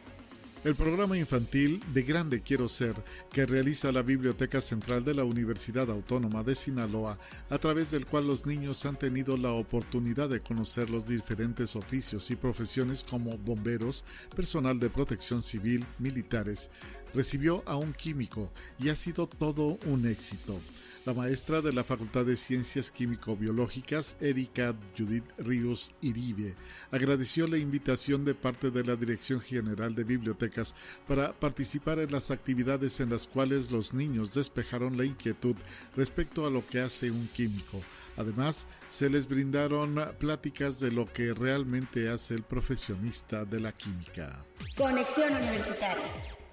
El 0.66 0.74
programa 0.74 1.16
infantil 1.16 1.80
De 1.92 2.02
Grande 2.02 2.42
Quiero 2.42 2.68
Ser, 2.68 2.96
que 3.30 3.46
realiza 3.46 3.92
la 3.92 4.02
Biblioteca 4.02 4.60
Central 4.60 5.04
de 5.04 5.14
la 5.14 5.22
Universidad 5.22 5.88
Autónoma 5.88 6.42
de 6.42 6.56
Sinaloa, 6.56 7.20
a 7.50 7.58
través 7.58 7.92
del 7.92 8.04
cual 8.04 8.26
los 8.26 8.46
niños 8.46 8.84
han 8.84 8.98
tenido 8.98 9.36
la 9.36 9.52
oportunidad 9.52 10.28
de 10.28 10.40
conocer 10.40 10.90
los 10.90 11.06
diferentes 11.06 11.76
oficios 11.76 12.32
y 12.32 12.34
profesiones 12.34 13.04
como 13.04 13.38
bomberos, 13.38 14.04
personal 14.34 14.80
de 14.80 14.90
protección 14.90 15.44
civil, 15.44 15.86
militares, 16.00 16.72
recibió 17.14 17.62
a 17.64 17.76
un 17.76 17.92
químico 17.92 18.50
y 18.80 18.88
ha 18.88 18.96
sido 18.96 19.28
todo 19.28 19.78
un 19.86 20.04
éxito. 20.04 20.60
La 21.06 21.14
maestra 21.14 21.62
de 21.62 21.72
la 21.72 21.84
Facultad 21.84 22.24
de 22.24 22.34
Ciencias 22.34 22.90
Químico-Biológicas, 22.90 24.16
Erika 24.20 24.74
Judith 24.98 25.22
Ríos 25.38 25.94
Iribe, 26.00 26.56
agradeció 26.90 27.46
la 27.46 27.58
invitación 27.58 28.24
de 28.24 28.34
parte 28.34 28.72
de 28.72 28.82
la 28.82 28.96
Dirección 28.96 29.40
General 29.40 29.94
de 29.94 30.02
Bibliotecas 30.02 30.74
para 31.06 31.32
participar 31.32 32.00
en 32.00 32.10
las 32.10 32.32
actividades 32.32 32.98
en 32.98 33.10
las 33.10 33.28
cuales 33.28 33.70
los 33.70 33.94
niños 33.94 34.34
despejaron 34.34 34.96
la 34.96 35.04
inquietud 35.04 35.54
respecto 35.94 36.44
a 36.44 36.50
lo 36.50 36.66
que 36.66 36.80
hace 36.80 37.12
un 37.12 37.28
químico. 37.28 37.80
Además, 38.16 38.66
se 38.88 39.08
les 39.08 39.28
brindaron 39.28 39.94
pláticas 40.18 40.80
de 40.80 40.90
lo 40.90 41.06
que 41.06 41.34
realmente 41.34 42.08
hace 42.08 42.34
el 42.34 42.42
profesionista 42.42 43.44
de 43.44 43.60
la 43.60 43.70
química. 43.70 44.44
Conexión 44.76 45.32
Universitaria. 45.36 46.45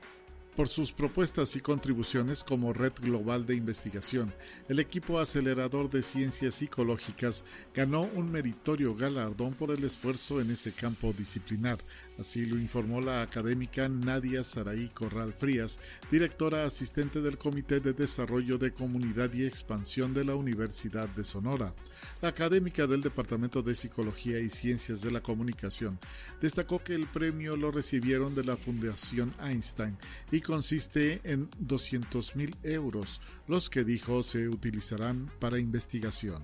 Por 0.56 0.68
sus 0.68 0.92
propuestas 0.92 1.56
y 1.56 1.60
contribuciones 1.60 2.44
como 2.44 2.74
red 2.74 2.94
global 3.02 3.46
de 3.46 3.56
investigación. 3.56 4.34
El 4.70 4.80
equipo 4.80 5.20
acelerador 5.20 5.90
de 5.90 6.02
ciencias 6.02 6.56
psicológicas 6.56 7.46
ganó 7.74 8.04
un 8.04 8.32
meritorio 8.32 8.96
galardón 8.96 9.54
por 9.54 9.72
el 9.72 9.84
esfuerzo 9.84 10.42
en 10.42 10.52
ese 10.52 10.72
campo 10.72 11.14
disciplinar. 11.14 11.80
Así 12.20 12.46
lo 12.46 12.58
informó 12.58 13.02
la 13.02 13.22
académica 13.22 13.90
Nadia 13.90 14.44
Saraí 14.44 14.90
Corral 14.90 15.34
Frías, 15.34 15.80
directora 16.12 16.66
asistente 16.66 17.22
del 17.22 17.38
Comité 17.38 17.80
de 17.80 17.94
Desarrollo 17.94 18.58
de 18.58 18.72
Comunidad 18.72 19.34
y 19.34 19.46
Expansión 19.46 20.14
de 20.14 20.24
la 20.24 20.36
Universidad 20.36 21.10
de 21.10 21.24
Sonora. 21.24 21.74
La 22.22 22.30
académica 22.30 22.86
del 22.86 23.02
Departamento 23.02 23.62
de 23.62 23.76
Psicología 23.76 24.40
y 24.40 24.50
Ciencias 24.50 25.02
de 25.02 25.12
la 25.12 25.22
Comunicación 25.22 26.00
destacó 26.40 26.84
que 26.84 26.94
el 26.94 27.08
premio 27.08 27.58
lo 27.58 27.72
recibieron 27.72 28.36
de 28.36 28.44
la 28.44 28.58
Fundación 28.58 29.34
Einstein 29.42 29.98
y 30.32 30.42
consiste 30.42 31.22
en 31.24 31.50
200 31.60 32.36
mil 32.36 32.56
euros, 32.64 33.22
los 33.48 33.70
que 33.70 33.84
dijo 33.84 34.22
se 34.24 34.48
utilizarán 34.48 35.32
para 35.40 35.58
investigación. 35.58 36.44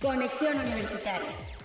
Conexión 0.00 0.58
Universitaria. 0.58 1.63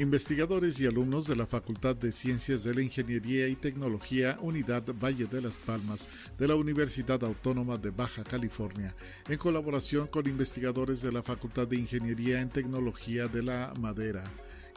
Investigadores 0.00 0.80
y 0.80 0.86
alumnos 0.86 1.26
de 1.26 1.36
la 1.36 1.46
Facultad 1.46 1.94
de 1.94 2.10
Ciencias 2.10 2.64
de 2.64 2.72
la 2.72 2.80
Ingeniería 2.80 3.48
y 3.48 3.54
Tecnología 3.54 4.38
Unidad 4.40 4.82
Valle 4.94 5.26
de 5.26 5.42
las 5.42 5.58
Palmas 5.58 6.08
de 6.38 6.48
la 6.48 6.56
Universidad 6.56 7.22
Autónoma 7.22 7.76
de 7.76 7.90
Baja 7.90 8.24
California, 8.24 8.94
en 9.28 9.36
colaboración 9.36 10.06
con 10.06 10.26
investigadores 10.26 11.02
de 11.02 11.12
la 11.12 11.22
Facultad 11.22 11.68
de 11.68 11.76
Ingeniería 11.76 12.40
en 12.40 12.48
Tecnología 12.48 13.28
de 13.28 13.42
la 13.42 13.74
Madera, 13.78 14.24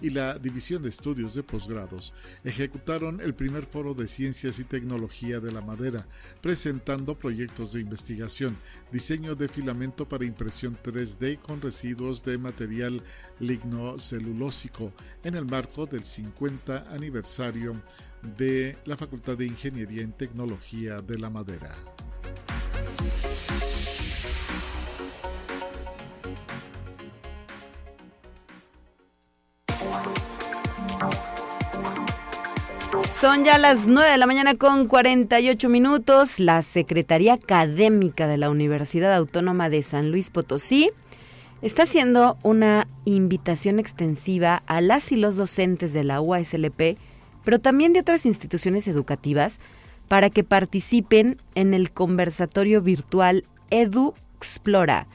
y 0.02 0.10
la 0.10 0.38
División 0.38 0.82
de 0.82 0.90
Estudios 0.90 1.34
de 1.34 1.44
Posgrados 1.44 2.14
ejecutaron 2.44 3.22
el 3.22 3.34
primer 3.34 3.66
foro 3.66 3.94
de 3.94 4.08
ciencias 4.08 4.60
y 4.60 4.64
tecnología 4.64 5.40
de 5.40 5.52
la 5.52 5.62
madera, 5.62 6.08
presentando 6.42 7.18
proyectos 7.18 7.74
de 7.74 7.82
investigación, 7.82 8.58
diseño 8.92 9.36
de 9.36 9.48
filamento 9.48 10.08
para 10.08 10.26
impresión 10.26 10.78
3D 10.84 11.40
con 11.40 11.62
residuos 11.62 12.24
de 12.24 12.38
material 12.38 13.04
lignocelulósico 13.40 14.94
en 15.24 15.36
el 15.36 15.46
marco 15.46 15.86
del 15.86 16.04
50 16.04 16.94
aniversario 16.94 17.82
de 18.38 18.78
la 18.86 18.98
Facultad 18.98 19.38
de 19.38 19.46
Ingeniería 19.46 20.02
en 20.02 20.14
Tecnología 20.14 21.02
de 21.02 21.20
la 21.20 21.30
Madera. 21.30 21.76
Son 33.24 33.46
ya 33.46 33.58
las 33.58 33.88
9 33.88 34.12
de 34.12 34.18
la 34.18 34.28
mañana 34.28 34.56
con 34.56 34.86
48 34.86 35.70
minutos. 35.70 36.42
La 36.42 36.62
Secretaría 36.62 37.36
Académica 37.36 38.28
de 38.28 38.36
la 38.36 38.50
Universidad 38.50 39.16
Autónoma 39.16 39.70
de 39.70 39.82
San 39.82 40.12
Luis 40.12 40.30
Potosí 40.30 40.92
está 41.62 41.84
haciendo 41.84 42.38
una 42.44 42.86
invitación 43.06 43.80
extensiva 43.80 44.62
a 44.66 44.82
las 44.82 45.14
y 45.14 45.16
los 45.16 45.38
docentes 45.38 45.94
de 45.94 46.04
la 46.04 46.20
UASLP, 46.20 46.98
pero 47.46 47.60
también 47.60 47.94
de 47.94 48.02
otras 48.02 48.26
instituciones 48.26 48.90
educativas, 48.90 49.62
para 50.10 50.30
que 50.30 50.44
participen 50.44 51.42
en 51.56 51.74
el 51.74 51.92
conversatorio 51.94 52.82
virtual 52.82 53.46
Edu 53.70 54.16
Explora, 54.36 55.08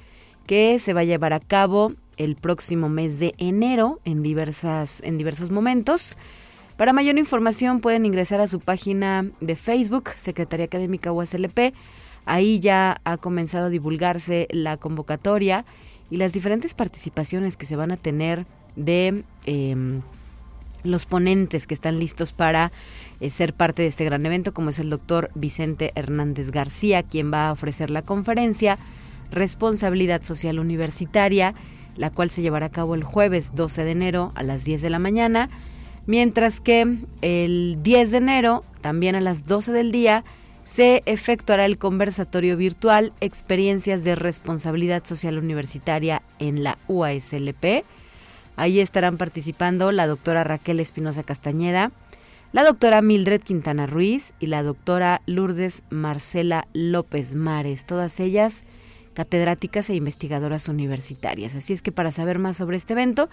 que 0.47 0.79
se 0.79 0.95
va 0.95 1.01
a 1.01 1.05
llevar 1.05 1.35
a 1.35 1.41
cabo 1.41 1.93
el 2.17 2.37
próximo 2.37 2.89
mes 2.89 3.19
de 3.19 3.35
enero 3.37 4.01
en, 4.07 4.23
diversas, 4.23 5.03
en 5.03 5.19
diversos 5.19 5.51
momentos. 5.51 6.17
Para 6.79 6.93
mayor 6.93 7.19
información 7.19 7.81
pueden 7.81 8.07
ingresar 8.07 8.41
a 8.41 8.47
su 8.47 8.61
página 8.61 9.27
de 9.41 9.57
Facebook, 9.57 10.11
Secretaría 10.15 10.67
Académica 10.67 11.11
USLP. 11.11 11.75
Ahí 12.25 12.61
ya 12.61 13.01
ha 13.03 13.17
comenzado 13.17 13.67
a 13.67 13.69
divulgarse 13.69 14.47
la 14.53 14.77
convocatoria 14.77 15.65
y 16.09 16.19
las 16.19 16.33
diferentes 16.33 16.75
participaciones 16.75 17.57
que 17.57 17.67
se 17.67 17.75
van 17.75 17.91
a 17.91 17.97
tener 17.97 18.47
de 18.77 19.25
em, 19.45 20.03
los 20.85 21.05
ponentes 21.05 21.67
que 21.67 21.75
están 21.75 21.99
listos 21.99 22.33
para 22.33 22.71
eh, 23.19 23.29
ser 23.29 23.55
parte 23.55 23.83
de 23.83 23.89
este 23.89 24.05
gran 24.05 24.25
evento, 24.25 24.55
como 24.55 24.71
es 24.71 24.79
el 24.79 24.89
doctor 24.89 25.33
Vicente 25.35 25.91
Hernández 25.97 26.53
García, 26.53 27.03
quien 27.03 27.33
va 27.33 27.49
a 27.49 27.53
ofrecer 27.53 27.91
la 27.91 28.03
conferencia 28.03 28.79
Responsabilidad 29.33 30.23
Social 30.23 30.61
Universitaria, 30.61 31.55
la 31.97 32.11
cual 32.11 32.31
se 32.31 32.41
llevará 32.41 32.67
a 32.67 32.71
cabo 32.71 32.95
el 32.95 33.03
jueves 33.03 33.57
12 33.57 33.83
de 33.83 33.91
enero 33.91 34.31
a 34.37 34.45
las 34.45 34.65
10 34.65 34.81
de 34.81 34.91
la 34.91 35.01
mañana 35.01 35.51
mientras 36.09 36.63
que 36.63 37.05
el 37.21 37.79
10 37.83 38.11
de 38.11 38.17
enero, 38.17 38.65
también 38.81 39.15
a 39.15 39.21
las 39.21 39.45
12 39.45 39.73
del 39.73 39.93
día, 39.93 40.25
se 40.65 41.03
efectuará 41.05 41.67
el 41.67 41.77
conversatorio 41.77 42.57
virtual 42.57 43.13
Experiencias 43.21 44.05
de 44.05 44.15
Responsabilidad 44.15 45.05
Social 45.05 45.39
Universitaria 45.39 46.23
en 46.39 46.65
la 46.65 46.79
UASLP. 46.89 47.85
Ahí 48.57 48.81
estarán 48.81 49.19
participando 49.19 49.93
la 49.93 50.07
doctora 50.07 50.45
Raquel 50.45 50.81
Espinosa 50.81 51.23
Castañeda, 51.25 51.93
la 52.53 52.65
doctora 52.65 53.03
Mildred 53.03 53.43
Quintana 53.43 53.87
Ruiz 53.87 54.33
y 54.41 54.47
la 54.47 54.63
doctora 54.63 55.21
Lourdes 55.27 55.85
Marcela 55.91 56.67
López 56.73 57.35
Mares, 57.35 57.85
todas 57.85 58.19
ellas 58.19 58.65
catedráticas 59.19 59.91
e 59.91 59.97
investigadoras 59.97 60.69
universitarias. 60.69 61.57
Así 61.57 61.73
es 61.73 61.83
que 61.83 61.91
para 61.91 62.13
saber 62.13 62.39
más 62.39 62.57
sobre 62.57 62.77
este 62.77 62.93
evento, 62.93 63.29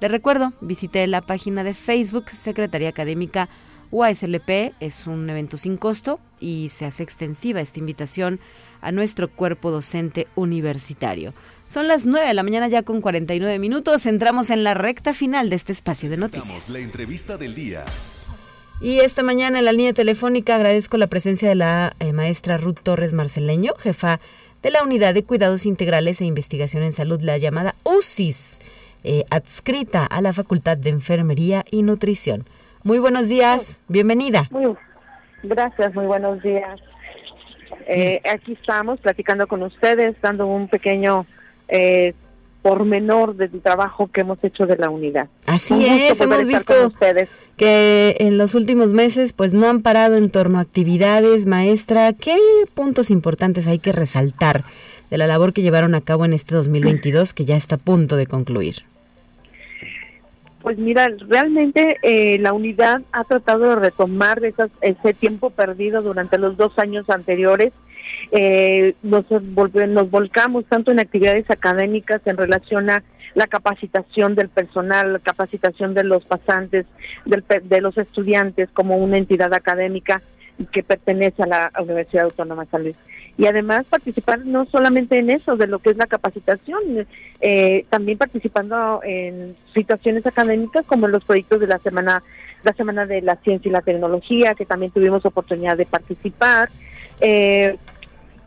les 0.00 0.10
recuerdo, 0.10 0.52
visité 0.60 1.06
la 1.06 1.20
página 1.20 1.62
de 1.62 1.74
Facebook 1.74 2.24
Secretaría 2.32 2.88
Académica 2.88 3.48
UASLP. 3.92 4.74
Es 4.80 5.06
un 5.06 5.30
evento 5.30 5.56
sin 5.56 5.76
costo 5.76 6.18
y 6.40 6.70
se 6.70 6.86
hace 6.86 7.04
extensiva 7.04 7.60
esta 7.60 7.78
invitación 7.78 8.40
a 8.80 8.90
nuestro 8.90 9.30
cuerpo 9.30 9.70
docente 9.70 10.26
universitario. 10.34 11.34
Son 11.66 11.86
las 11.86 12.04
9 12.04 12.26
de 12.26 12.34
la 12.34 12.42
mañana 12.42 12.66
ya 12.66 12.82
con 12.82 13.00
49 13.00 13.60
minutos. 13.60 14.06
Entramos 14.06 14.50
en 14.50 14.64
la 14.64 14.74
recta 14.74 15.14
final 15.14 15.50
de 15.50 15.54
este 15.56 15.70
espacio 15.70 16.10
de 16.10 16.16
noticias. 16.16 16.68
La 16.70 16.80
entrevista 16.80 17.36
del 17.36 17.54
día. 17.54 17.84
Y 18.80 18.98
esta 19.00 19.22
mañana 19.22 19.60
en 19.60 19.64
la 19.64 19.72
línea 19.72 19.92
telefónica 19.92 20.56
agradezco 20.56 20.96
la 20.96 21.06
presencia 21.06 21.48
de 21.48 21.54
la 21.54 21.94
eh, 22.00 22.12
maestra 22.12 22.58
Ruth 22.58 22.78
Torres 22.82 23.12
Marceleño, 23.12 23.74
jefa 23.78 24.18
de 24.62 24.70
la 24.70 24.82
Unidad 24.82 25.14
de 25.14 25.24
Cuidados 25.24 25.66
Integrales 25.66 26.20
e 26.20 26.24
Investigación 26.24 26.82
en 26.82 26.92
Salud, 26.92 27.20
la 27.22 27.38
llamada 27.38 27.74
UCIS. 27.84 28.60
Eh, 29.04 29.24
adscrita 29.30 30.04
a 30.04 30.20
la 30.20 30.32
Facultad 30.32 30.76
de 30.76 30.90
Enfermería 30.90 31.64
y 31.70 31.82
Nutrición. 31.82 32.44
Muy 32.82 32.98
buenos 32.98 33.28
días, 33.28 33.80
bienvenida. 33.88 34.48
gracias, 35.42 35.94
muy 35.94 36.06
buenos 36.06 36.42
días. 36.42 36.80
Eh, 37.86 38.20
aquí 38.30 38.52
estamos 38.52 38.98
platicando 39.00 39.46
con 39.46 39.62
ustedes, 39.62 40.16
dando 40.20 40.46
un 40.46 40.68
pequeño 40.68 41.26
eh, 41.68 42.14
pormenor 42.62 43.36
del 43.36 43.60
trabajo 43.60 44.08
que 44.08 44.22
hemos 44.22 44.42
hecho 44.42 44.66
de 44.66 44.76
la 44.76 44.90
unidad. 44.90 45.28
Así 45.46 45.86
es, 45.86 46.20
hemos 46.20 46.44
visto 46.46 46.92
que 47.56 48.16
en 48.20 48.38
los 48.38 48.54
últimos 48.54 48.92
meses 48.92 49.32
pues 49.32 49.54
no 49.54 49.68
han 49.68 49.82
parado 49.82 50.16
en 50.16 50.30
torno 50.30 50.58
a 50.58 50.62
actividades, 50.62 51.46
maestra. 51.46 52.12
¿Qué 52.12 52.36
puntos 52.74 53.10
importantes 53.10 53.66
hay 53.66 53.78
que 53.78 53.92
resaltar 53.92 54.64
de 55.10 55.18
la 55.18 55.26
labor 55.26 55.52
que 55.52 55.62
llevaron 55.62 55.94
a 55.94 56.00
cabo 56.00 56.24
en 56.24 56.32
este 56.32 56.54
2022 56.54 57.34
que 57.34 57.44
ya 57.44 57.56
está 57.56 57.76
a 57.76 57.78
punto 57.78 58.16
de 58.16 58.26
concluir? 58.26 58.76
Pues 60.62 60.76
mira, 60.76 61.08
realmente 61.28 61.96
eh, 62.02 62.38
la 62.40 62.52
unidad 62.52 63.02
ha 63.12 63.24
tratado 63.24 63.70
de 63.70 63.76
retomar 63.76 64.42
ese 64.44 65.14
tiempo 65.14 65.50
perdido 65.50 66.02
durante 66.02 66.36
los 66.36 66.56
dos 66.56 66.78
años 66.78 67.08
anteriores. 67.08 67.72
Eh, 68.30 68.94
nos, 69.02 69.24
nos 69.30 70.10
volcamos 70.10 70.64
tanto 70.66 70.90
en 70.90 71.00
actividades 71.00 71.50
académicas 71.50 72.20
en 72.26 72.36
relación 72.36 72.90
a 72.90 73.02
la 73.34 73.46
capacitación 73.46 74.34
del 74.34 74.48
personal, 74.48 75.14
la 75.14 75.18
capacitación 75.18 75.94
de 75.94 76.04
los 76.04 76.24
pasantes, 76.24 76.86
de 77.24 77.80
los 77.80 77.96
estudiantes 77.96 78.68
como 78.72 78.96
una 78.96 79.16
entidad 79.16 79.54
académica 79.54 80.22
que 80.72 80.82
pertenece 80.82 81.42
a 81.42 81.46
la 81.46 81.72
Universidad 81.78 82.24
Autónoma 82.24 82.64
de 82.64 82.70
San 82.70 82.82
Luis 82.82 82.96
y 83.38 83.46
además 83.46 83.86
participar 83.88 84.44
no 84.44 84.66
solamente 84.66 85.16
en 85.16 85.30
eso, 85.30 85.56
de 85.56 85.68
lo 85.68 85.78
que 85.78 85.90
es 85.90 85.96
la 85.96 86.08
capacitación, 86.08 87.06
eh, 87.40 87.86
también 87.88 88.18
participando 88.18 89.00
en 89.04 89.54
situaciones 89.72 90.26
académicas 90.26 90.84
como 90.84 91.06
en 91.06 91.12
los 91.12 91.24
proyectos 91.24 91.60
de 91.60 91.68
la 91.68 91.78
semana, 91.78 92.24
la 92.64 92.72
semana 92.72 93.06
de 93.06 93.22
la 93.22 93.36
ciencia 93.36 93.68
y 93.68 93.72
la 93.72 93.80
tecnología, 93.80 94.56
que 94.56 94.66
también 94.66 94.90
tuvimos 94.90 95.24
oportunidad 95.24 95.76
de 95.76 95.86
participar. 95.86 96.68
Eh, 97.20 97.76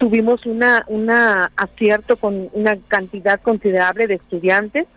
tuvimos 0.01 0.47
una, 0.47 0.83
una 0.87 1.51
acierto 1.55 2.15
con 2.15 2.49
una 2.53 2.75
cantidad 2.87 3.39
considerable 3.39 4.07
de 4.07 4.15
estudiantes 4.15 4.87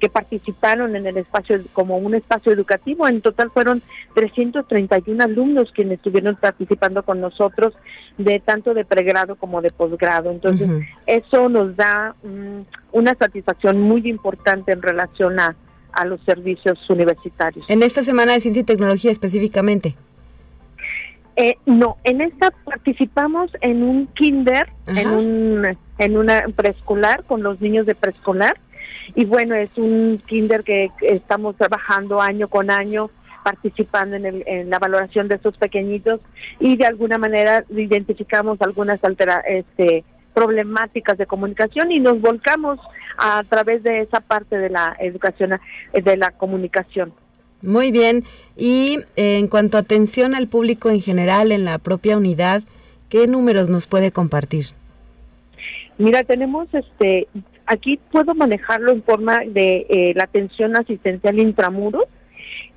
que 0.00 0.08
participaron 0.08 0.96
en 0.96 1.06
el 1.06 1.18
espacio 1.18 1.60
como 1.74 1.98
un 1.98 2.14
espacio 2.14 2.52
educativo. 2.52 3.06
En 3.06 3.20
total 3.20 3.50
fueron 3.50 3.82
331 4.14 5.22
alumnos 5.22 5.72
quienes 5.72 5.98
estuvieron 5.98 6.36
participando 6.36 7.02
con 7.02 7.20
nosotros 7.20 7.74
de 8.16 8.40
tanto 8.40 8.72
de 8.72 8.86
pregrado 8.86 9.36
como 9.36 9.60
de 9.60 9.68
posgrado. 9.68 10.30
Entonces, 10.30 10.70
eso 11.04 11.50
nos 11.50 11.76
da 11.76 12.14
mm, 12.22 12.60
una 12.92 13.14
satisfacción 13.14 13.78
muy 13.78 14.08
importante 14.08 14.72
en 14.72 14.80
relación 14.80 15.38
a, 15.38 15.54
a 15.92 16.06
los 16.06 16.18
servicios 16.22 16.78
universitarios. 16.88 17.68
En 17.68 17.82
esta 17.82 18.02
semana 18.02 18.32
de 18.32 18.40
ciencia 18.40 18.62
y 18.62 18.64
tecnología 18.64 19.10
específicamente. 19.10 19.96
Eh, 21.36 21.56
no, 21.66 21.98
en 22.04 22.22
esta 22.22 22.50
participamos 22.50 23.50
en 23.60 23.82
un 23.82 24.06
kinder, 24.08 24.68
en 24.86 25.08
un 25.08 25.78
en 25.98 26.16
una 26.16 26.44
preescolar 26.54 27.24
con 27.24 27.42
los 27.42 27.60
niños 27.60 27.86
de 27.86 27.94
preescolar. 27.94 28.58
Y 29.14 29.24
bueno 29.24 29.54
es 29.54 29.76
un 29.76 30.20
kinder 30.26 30.64
que 30.64 30.90
estamos 31.02 31.56
trabajando 31.56 32.20
año 32.20 32.48
con 32.48 32.70
año 32.70 33.10
participando 33.44 34.16
en, 34.16 34.26
el, 34.26 34.42
en 34.46 34.70
la 34.70 34.78
valoración 34.78 35.28
de 35.28 35.36
estos 35.36 35.56
pequeñitos. 35.58 36.20
Y 36.58 36.76
de 36.76 36.86
alguna 36.86 37.18
manera 37.18 37.64
identificamos 37.70 38.60
algunas 38.60 39.04
altera, 39.04 39.40
este, 39.46 40.04
problemáticas 40.34 41.16
de 41.16 41.26
comunicación 41.26 41.92
y 41.92 42.00
nos 42.00 42.20
volcamos 42.20 42.78
a 43.16 43.42
través 43.44 43.82
de 43.82 44.00
esa 44.00 44.20
parte 44.20 44.58
de 44.58 44.68
la 44.68 44.96
educación 44.98 45.58
de 45.92 46.16
la 46.16 46.30
comunicación. 46.32 47.14
Muy 47.62 47.90
bien. 47.90 48.24
Y 48.56 49.00
eh, 49.16 49.38
en 49.38 49.48
cuanto 49.48 49.76
a 49.76 49.80
atención 49.80 50.34
al 50.34 50.48
público 50.48 50.90
en 50.90 51.00
general 51.00 51.52
en 51.52 51.64
la 51.64 51.78
propia 51.78 52.16
unidad, 52.16 52.62
¿qué 53.08 53.26
números 53.26 53.68
nos 53.68 53.86
puede 53.86 54.12
compartir? 54.12 54.66
Mira, 55.98 56.24
tenemos 56.24 56.68
este, 56.72 57.28
aquí 57.66 57.98
puedo 58.10 58.34
manejarlo 58.34 58.92
en 58.92 59.02
forma 59.02 59.40
de 59.46 59.86
eh, 59.88 60.12
la 60.14 60.24
atención 60.24 60.76
asistencial 60.76 61.38
intramuros 61.38 62.04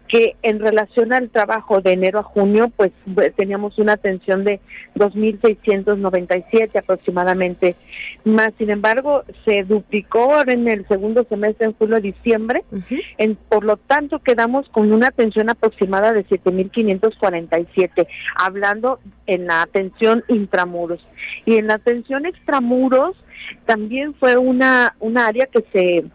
que 0.09 0.35
en 0.41 0.59
relación 0.59 1.13
al 1.13 1.29
trabajo 1.29 1.81
de 1.81 1.91
enero 1.93 2.19
a 2.19 2.23
junio, 2.23 2.71
pues 2.75 2.91
teníamos 3.37 3.77
una 3.77 3.93
atención 3.93 4.43
de 4.43 4.59
2.697 4.95 6.79
aproximadamente. 6.79 7.75
Más, 8.25 8.49
sin 8.57 8.71
embargo, 8.71 9.23
se 9.45 9.63
duplicó 9.63 10.41
en 10.47 10.67
el 10.67 10.87
segundo 10.87 11.25
semestre, 11.29 11.67
en 11.67 11.73
julio 11.73 12.01
diciembre. 12.01 12.63
en, 13.19 13.35
por 13.35 13.63
lo 13.63 13.77
tanto, 13.77 14.17
quedamos 14.17 14.67
con 14.69 14.91
una 14.91 15.09
atención 15.09 15.51
aproximada 15.51 16.11
de 16.11 16.25
7.547, 16.25 18.07
hablando 18.35 18.99
en 19.27 19.45
la 19.45 19.61
atención 19.61 20.23
intramuros. 20.27 21.05
Y 21.45 21.57
en 21.57 21.67
la 21.67 21.75
atención 21.75 22.25
extramuros, 22.25 23.15
también 23.65 24.15
fue 24.15 24.37
una, 24.37 24.95
una 24.99 25.27
área 25.27 25.45
que 25.45 25.63
se, 25.71 26.05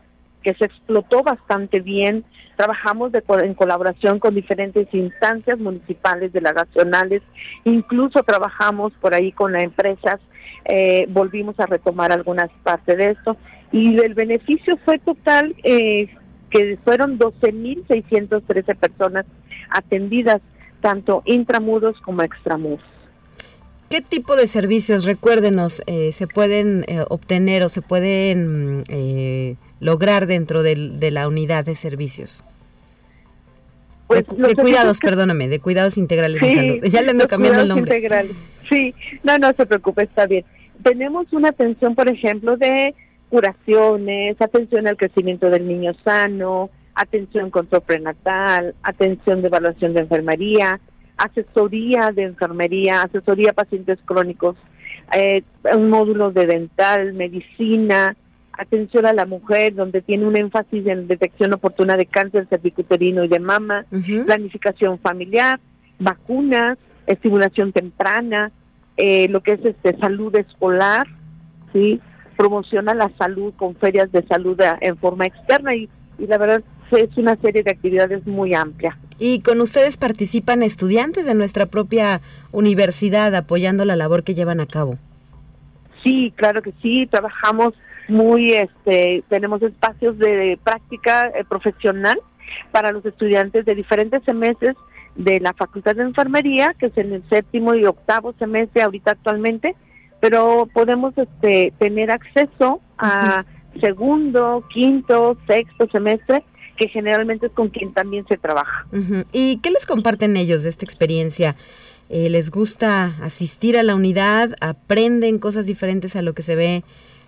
que 0.43 0.55
se 0.55 0.65
explotó 0.65 1.23
bastante 1.23 1.79
bien 1.79 2.25
Trabajamos 2.57 3.13
en 3.15 3.55
colaboración 3.55 4.19
con 4.19 4.35
diferentes 4.35 4.87
instancias 4.93 5.59
municipales, 5.59 6.33
delegacionales, 6.33 7.23
incluso 7.65 8.23
trabajamos 8.23 8.93
por 9.01 9.15
ahí 9.15 9.33
con 9.33 9.53
las 9.53 9.65
empresas, 9.65 10.21
eh, 10.65 11.07
volvimos 11.09 11.59
a 11.61 11.67
retomar 11.67 12.13
algunas 12.13 12.51
partes 12.63 12.97
de 12.97 13.11
esto 13.11 13.37
y 13.73 13.99
el 14.01 14.15
beneficio 14.15 14.79
fue 14.85 14.99
total 14.99 15.55
eh, 15.65 16.09
que 16.51 16.79
fueron 16.85 17.19
12.613 17.19 18.77
personas 18.77 19.27
atendidas, 19.71 20.41
tanto 20.81 21.23
intramuros 21.27 22.01
como 22.03 22.23
extramuros. 22.23 22.94
¿Qué 23.89 24.01
tipo 24.01 24.35
de 24.37 24.47
servicios, 24.47 25.05
recuérdenos, 25.05 25.83
eh, 25.87 26.13
se 26.13 26.27
pueden 26.27 26.85
obtener 27.09 27.63
o 27.63 27.69
se 27.69 27.83
pueden 27.83 28.85
lograr 29.81 30.27
dentro 30.27 30.63
de 30.63 31.11
la 31.11 31.29
unidad 31.29 31.65
de 31.65 31.75
servicios? 31.75 32.45
Pues, 34.07 34.25
de, 34.37 34.55
cuidados, 34.55 35.01
perdóname, 35.01 35.49
de 35.49 35.61
cuidados 35.61 35.97
integrales 35.97 36.41
de 36.41 36.55
salud. 36.55 36.85
Ya 36.85 37.03
le 37.03 37.11
ando 37.11 37.27
cambiando 37.27 37.63
el 37.63 37.69
nombre. 37.69 37.97
Integrales. 37.97 38.37
Sí, 38.69 38.95
no, 39.23 39.39
no 39.39 39.53
se 39.53 39.67
preocupe, 39.67 40.03
está 40.03 40.27
bien. 40.27 40.45
Tenemos 40.83 41.33
una 41.33 41.49
atención, 41.49 41.95
por 41.95 42.09
ejemplo, 42.09 42.57
de 42.57 42.95
curaciones, 43.31 44.37
atención 44.41 44.87
al 44.87 44.97
crecimiento 44.97 45.51
del 45.51 45.67
niño 45.67 45.93
sano, 46.05 46.71
atención 46.95 47.51
control 47.51 47.83
prenatal, 47.83 48.75
atención 48.83 49.41
de 49.41 49.49
evaluación 49.49 49.95
de 49.95 50.01
enfermería, 50.01 50.81
asesoría 51.17 52.11
de 52.13 52.25
enfermería, 52.25 53.03
asesoría 53.03 53.51
a 53.51 53.55
pacientes 53.55 53.99
crónicos, 54.05 54.57
eh, 55.13 55.43
un 55.75 55.91
módulo 55.91 56.31
de 56.33 56.47
dental, 56.47 57.15
medicina, 57.15 58.17
atención 58.53 59.07
a 59.07 59.13
la 59.13 59.27
mujer, 59.27 59.75
donde 59.75 60.03
tiene 60.03 60.27
un 60.27 60.37
énfasis 60.37 60.87
en 60.87 61.09
detección 61.09 61.53
oportuna 61.53 61.97
de 61.97 62.07
cáncer 62.07 62.47
cervicuterino 62.49 63.25
y 63.25 63.29
de 63.29 63.41
mama, 63.41 63.85
planificación 64.27 64.99
familiar, 64.99 65.61
vacunas, 65.99 66.79
estimulación 67.07 67.73
temprana, 67.73 68.53
eh, 68.97 69.29
lo 69.29 69.43
que 69.43 69.53
es 69.53 69.65
este 69.65 69.97
salud 69.99 70.35
escolar, 70.37 71.07
sí, 71.73 72.01
promociona 72.37 72.95
la 72.95 73.11
salud 73.19 73.53
con 73.57 73.75
ferias 73.77 74.11
de 74.13 74.25
salud 74.27 74.59
en 74.81 74.97
forma 74.99 75.27
externa 75.27 75.75
y, 75.75 75.89
y 76.19 76.27
la 76.27 76.39
verdad 76.39 76.63
es 76.93 77.17
una 77.17 77.37
serie 77.37 77.63
de 77.63 77.71
actividades 77.71 78.27
muy 78.27 78.55
amplia. 78.55 78.97
Y 79.19 79.41
con 79.41 79.61
ustedes 79.61 79.97
participan 79.97 80.63
estudiantes 80.63 81.27
de 81.27 81.35
nuestra 81.35 81.67
propia 81.67 82.21
universidad 82.53 83.35
apoyando 83.35 83.85
la 83.85 83.97
labor 83.97 84.25
que 84.25 84.35
llevan 84.35 84.61
a 84.61 84.67
cabo. 84.67 84.99
Sí, 86.03 86.33
claro 86.37 86.63
que 86.63 86.73
sí, 86.83 87.07
trabajamos 87.07 87.75
muy, 88.09 88.53
este, 88.53 89.25
tenemos 89.29 89.63
espacios 89.63 90.19
de 90.19 90.59
práctica 90.63 91.29
eh, 91.29 91.45
profesional 91.49 92.19
para 92.71 92.93
los 92.93 93.05
estudiantes 93.07 93.65
de 93.65 93.75
diferentes 93.75 94.23
semestres 94.25 94.77
de 95.17 95.41
la 95.41 95.53
Facultad 95.55 95.97
de 95.97 96.03
Enfermería, 96.03 96.75
que 96.79 96.87
es 96.87 96.99
en 96.99 97.13
el 97.13 97.29
séptimo 97.29 97.75
y 97.75 97.85
octavo 97.87 98.35
semestre 98.39 98.83
ahorita 98.83 99.13
actualmente, 99.13 99.75
pero 100.21 100.69
podemos 100.73 101.17
este, 101.17 101.73
tener 101.79 102.11
acceso 102.11 102.81
a 102.99 103.45
segundo, 103.81 104.65
quinto, 104.73 105.37
sexto 105.47 105.89
semestre, 105.91 106.45
que 106.77 106.89
generalmente 106.89 107.47
es 107.47 107.53
con 107.53 107.69
quien 107.69 107.93
también 107.93 108.27
se 108.29 108.37
trabaja. 108.37 108.87
¿Y 109.33 109.59
qué 109.59 109.71
les 109.71 109.87
comparten 109.87 110.37
ellos 110.37 110.63
de 110.63 110.71
esta 110.71 110.85
experiencia? 110.85 111.57
Eh, 112.09 112.29
¿Les 112.29 112.51
gusta 112.51 113.15
asistir 113.23 113.79
a 113.79 113.83
la 113.83 113.95
unidad? 113.95 114.55
¿Aprenden 114.61 115.39
cosas 115.39 115.67
diferentes 115.67 116.17
a 116.17 116.23
lo 116.23 116.35
que 116.35 116.43
se 116.43 116.57
ve 116.57 116.85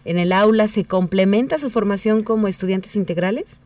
en 0.07 0.19
el 0.19 0.33
aula 0.33 0.69
se 0.69 0.85
complementa 0.85 1.59
su 1.59 1.69
formación 1.69 2.23
como 2.23 2.47
estudiantes 2.47 2.95
integrales? 2.95 3.61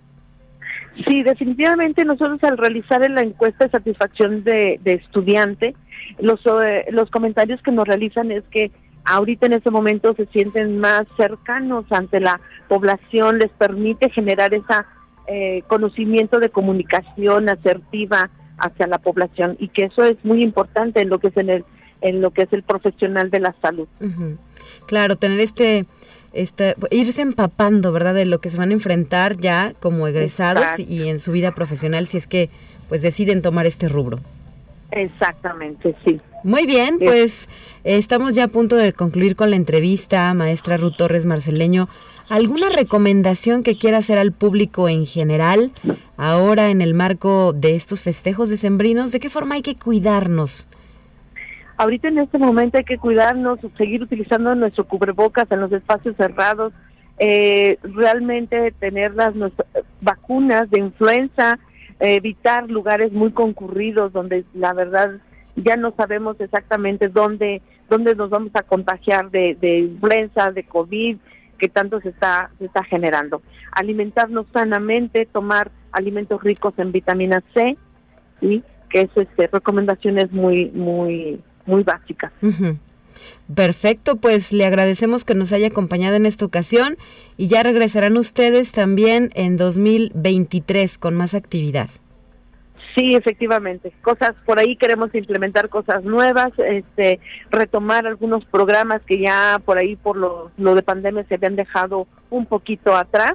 Sí, 1.07 1.23
definitivamente 1.23 2.05
nosotros 2.05 2.43
al 2.43 2.59
realizar 2.59 3.09
la 3.11 3.21
encuesta 3.21 3.67
de 3.67 3.71
satisfacción 3.71 4.43
de, 4.43 4.81
estudiante, 4.85 5.75
los, 6.19 6.41
eh, 6.47 6.87
los 6.91 7.11
comentarios 7.11 7.63
que 7.63 7.71
nos 7.71 7.87
realizan 7.87 8.33
es 8.33 8.43
que 8.51 8.71
ahorita 9.05 9.47
en 9.47 9.53
este 9.55 9.71
momento 9.71 10.15
se 10.15 10.27
sienten 10.27 10.79
más 10.79 11.05
cercanos 11.17 11.85
ante 11.91 12.21
la 12.21 12.41
población, 12.69 13.39
les 13.39 13.51
permite 13.51 14.11
generar 14.11 14.55
ese 14.55 14.65
eh, 15.33 15.63
conocimiento 15.69 16.41
de 16.41 16.51
comunicación 16.51 17.49
asertiva 17.49 18.31
hacia 18.59 18.89
la 18.89 18.99
población 18.99 19.57
y 19.61 19.69
que 19.69 19.85
eso 19.85 20.03
es 20.03 20.17
muy 20.25 20.43
importante 20.43 21.01
en 21.01 21.09
lo 21.09 21.21
que 21.21 21.29
es 21.29 21.37
en 21.37 21.51
el 21.51 21.65
en 22.01 22.21
lo 22.21 22.33
que 22.33 22.43
es 22.43 22.53
el 22.53 22.65
profesional 22.65 23.31
de 23.31 23.39
la 23.39 23.55
salud. 23.63 23.87
Claro, 24.87 25.15
tener 25.15 25.39
este 25.39 25.87
este, 26.33 26.75
irse 26.91 27.23
empapando, 27.23 27.93
¿verdad? 27.93 28.15
De 28.15 28.27
lo 28.27 28.41
que 28.41 28.51
se 28.51 28.57
van 28.57 28.71
a 28.71 28.73
enfrentar 28.73 29.37
ya 29.37 29.73
como 29.79 30.09
egresados 30.09 30.81
y 30.81 31.09
en 31.09 31.21
su 31.21 31.31
vida 31.31 31.55
profesional 31.55 32.09
si 32.09 32.17
es 32.17 32.27
que 32.27 32.51
pues 32.89 33.03
deciden 33.03 33.41
tomar 33.41 33.67
este 33.67 33.89
rubro. 33.89 34.19
Exactamente, 34.91 35.95
sí. 36.05 36.21
Muy 36.43 36.67
bien, 36.67 36.99
pues 36.99 37.49
estamos 37.85 38.35
ya 38.35 38.45
a 38.45 38.49
punto 38.49 38.75
de 38.75 38.93
concluir 38.93 39.37
con 39.37 39.51
la 39.51 39.57
entrevista, 39.57 40.35
maestra 40.35 40.77
Ruth 40.77 40.97
Torres 40.97 41.25
Marceleño. 41.25 41.89
¿Alguna 42.31 42.69
recomendación 42.69 43.65
que 43.65 43.77
quiera 43.77 43.99
hacer 43.99 44.17
al 44.17 44.31
público 44.31 44.89
en 44.89 45.05
general 45.05 45.73
ahora 46.17 46.71
en 46.71 46.81
el 46.81 46.95
marco 46.95 47.53
de 47.53 47.75
estos 47.75 48.05
festejos 48.05 48.51
decembrinos? 48.51 49.11
¿De 49.11 49.19
qué 49.19 49.29
forma 49.29 49.57
hay 49.57 49.63
que 49.63 49.75
cuidarnos? 49.75 50.69
Ahorita 51.77 52.07
en 52.07 52.19
este 52.19 52.39
momento 52.39 52.79
hay 52.79 52.85
que 52.85 52.99
cuidarnos, 52.99 53.59
seguir 53.77 54.03
utilizando 54.03 54.55
nuestro 54.55 54.87
cubrebocas 54.87 55.51
en 55.51 55.61
los 55.61 55.73
espacios 55.73 56.15
cerrados, 56.17 56.73
eh, 57.19 57.79
realmente 57.83 58.73
tener 58.79 59.13
las 59.17 59.35
vacunas 60.01 60.71
de 60.71 60.79
influenza, 60.79 61.59
evitar 61.99 62.71
lugares 62.71 63.11
muy 63.11 63.33
concurridos 63.33 64.13
donde 64.13 64.45
la 64.55 64.73
verdad 64.73 65.17
ya 65.57 65.77
no 65.77 65.93
sabemos 65.97 66.41
exactamente 66.41 67.09
dónde 67.09 67.61
dónde 67.91 68.15
nos 68.15 68.31
vamos 68.31 68.53
a 68.55 68.63
contagiar 68.63 69.31
de, 69.31 69.79
influenza, 69.79 70.53
de 70.53 70.63
COVID, 70.63 71.19
que 71.61 71.69
tanto 71.69 72.01
se 72.01 72.09
está 72.09 72.51
se 72.59 72.65
está 72.65 72.83
generando. 72.83 73.43
Alimentarnos 73.73 74.47
sanamente, 74.53 75.27
tomar 75.27 75.71
alimentos 75.93 76.43
ricos 76.43 76.75
en 76.79 76.91
vitamina 76.91 77.43
C, 77.55 77.77
¿sí? 78.41 78.65
que 78.89 79.03
es 79.03 79.11
este 79.15 79.47
recomendaciones 79.47 80.33
muy 80.33 80.71
muy 80.71 81.41
muy 81.67 81.83
básica. 81.85 82.33
Perfecto, 83.55 84.17
pues 84.17 84.53
le 84.53 84.65
agradecemos 84.65 85.25
que 85.25 85.35
nos 85.35 85.53
haya 85.53 85.69
acompañado 85.69 86.17
en 86.17 86.27
esta 86.27 86.45
ocasión 86.45 86.97
y 87.37 87.49
ya 87.49 87.63
regresarán 87.63 88.17
ustedes 88.17 88.73
también 88.73 89.31
en 89.35 89.57
2023 89.57 90.99
con 90.99 91.15
más 91.15 91.35
actividad. 91.35 91.91
Sí, 92.95 93.15
efectivamente. 93.15 93.93
Cosas 94.03 94.35
por 94.45 94.59
ahí 94.59 94.77
queremos 94.77 95.15
implementar 95.15 95.69
cosas 95.69 96.03
nuevas, 96.03 96.51
este, 96.59 97.21
retomar 97.51 98.07
algunos 98.07 98.45
programas 98.45 99.01
que 99.03 99.19
ya 99.19 99.61
por 99.65 99.79
ahí 99.79 99.97
por 99.97 100.17
lo, 100.17 100.51
lo 100.57 100.75
de 100.75 100.83
pandemia 100.83 101.25
se 101.29 101.35
habían 101.35 101.57
dejado 101.57 102.09
un 102.31 102.47
poquito 102.47 102.97
atrás, 102.97 103.35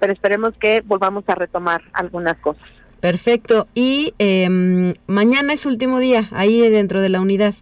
pero 0.00 0.12
esperemos 0.12 0.54
que 0.58 0.82
volvamos 0.84 1.24
a 1.28 1.34
retomar 1.34 1.82
algunas 1.92 2.36
cosas. 2.38 2.62
Perfecto. 3.00 3.66
Y 3.74 4.14
em, 4.18 4.94
mañana 5.06 5.52
es 5.52 5.66
último 5.66 5.98
día 5.98 6.28
ahí 6.32 6.60
dentro 6.70 7.02
de 7.02 7.10
la 7.10 7.20
unidad. 7.20 7.54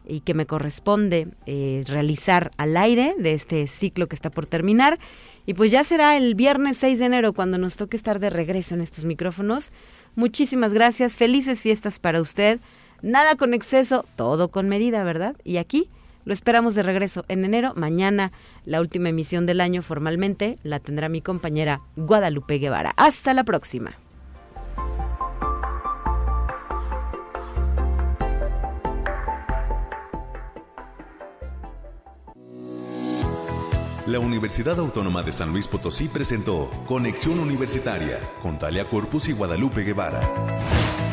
y 0.06 0.20
que 0.20 0.34
me 0.34 0.46
corresponde 0.46 1.30
eh, 1.46 1.84
realizar 1.88 2.52
al 2.58 2.76
aire 2.76 3.16
de 3.18 3.34
este 3.34 3.68
ciclo 3.68 4.08
que 4.08 4.16
está 4.16 4.30
por 4.30 4.46
terminar. 4.46 5.00
Y 5.46 5.54
pues 5.54 5.72
ya 5.72 5.86
será 5.86 6.18
el 6.18 6.36
viernes 6.36 6.76
6 6.78 7.00
de 7.00 7.06
enero 7.06 7.32
cuando 7.32 7.58
nos 7.58 7.78
toque 7.78 7.96
estar 7.96 8.20
de 8.20 8.30
regreso 8.30 8.76
en 8.76 8.82
estos 8.82 9.06
micrófonos. 9.06 9.72
Muchísimas 10.16 10.74
gracias, 10.74 11.16
felices 11.16 11.62
fiestas 11.62 12.00
para 12.00 12.20
usted. 12.20 12.60
Nada 13.02 13.36
con 13.36 13.54
exceso, 13.54 14.06
todo 14.16 14.50
con 14.50 14.70
medida, 14.70 15.04
¿verdad? 15.04 15.36
Y 15.44 15.58
aquí 15.58 15.90
lo 16.26 16.34
esperamos 16.34 16.76
de 16.76 16.84
regreso 16.84 17.26
en 17.28 17.46
enero. 17.46 17.74
Mañana, 17.76 18.32
la 18.66 18.80
última 18.80 19.10
emisión 19.10 19.46
del 19.46 19.62
año 19.62 19.82
formalmente, 19.82 20.58
la 20.64 20.80
tendrá 20.80 21.10
mi 21.10 21.22
compañera 21.22 21.82
Guadalupe 21.96 22.60
Guevara. 22.60 22.94
Hasta 22.98 23.34
la 23.34 23.44
próxima. 23.44 23.98
la 34.12 34.20
Universidad 34.20 34.78
Autónoma 34.78 35.24
de 35.24 35.32
San 35.32 35.54
Luis 35.54 35.68
Potosí 35.70 36.10
presentó 36.10 36.70
Conexión 36.86 37.40
Universitaria 37.40 38.20
con 38.42 38.60
Talia 38.60 38.90
Corpus 38.90 39.30
y 39.30 39.32
Guadalupe 39.32 39.84
Guevara. 39.84 40.20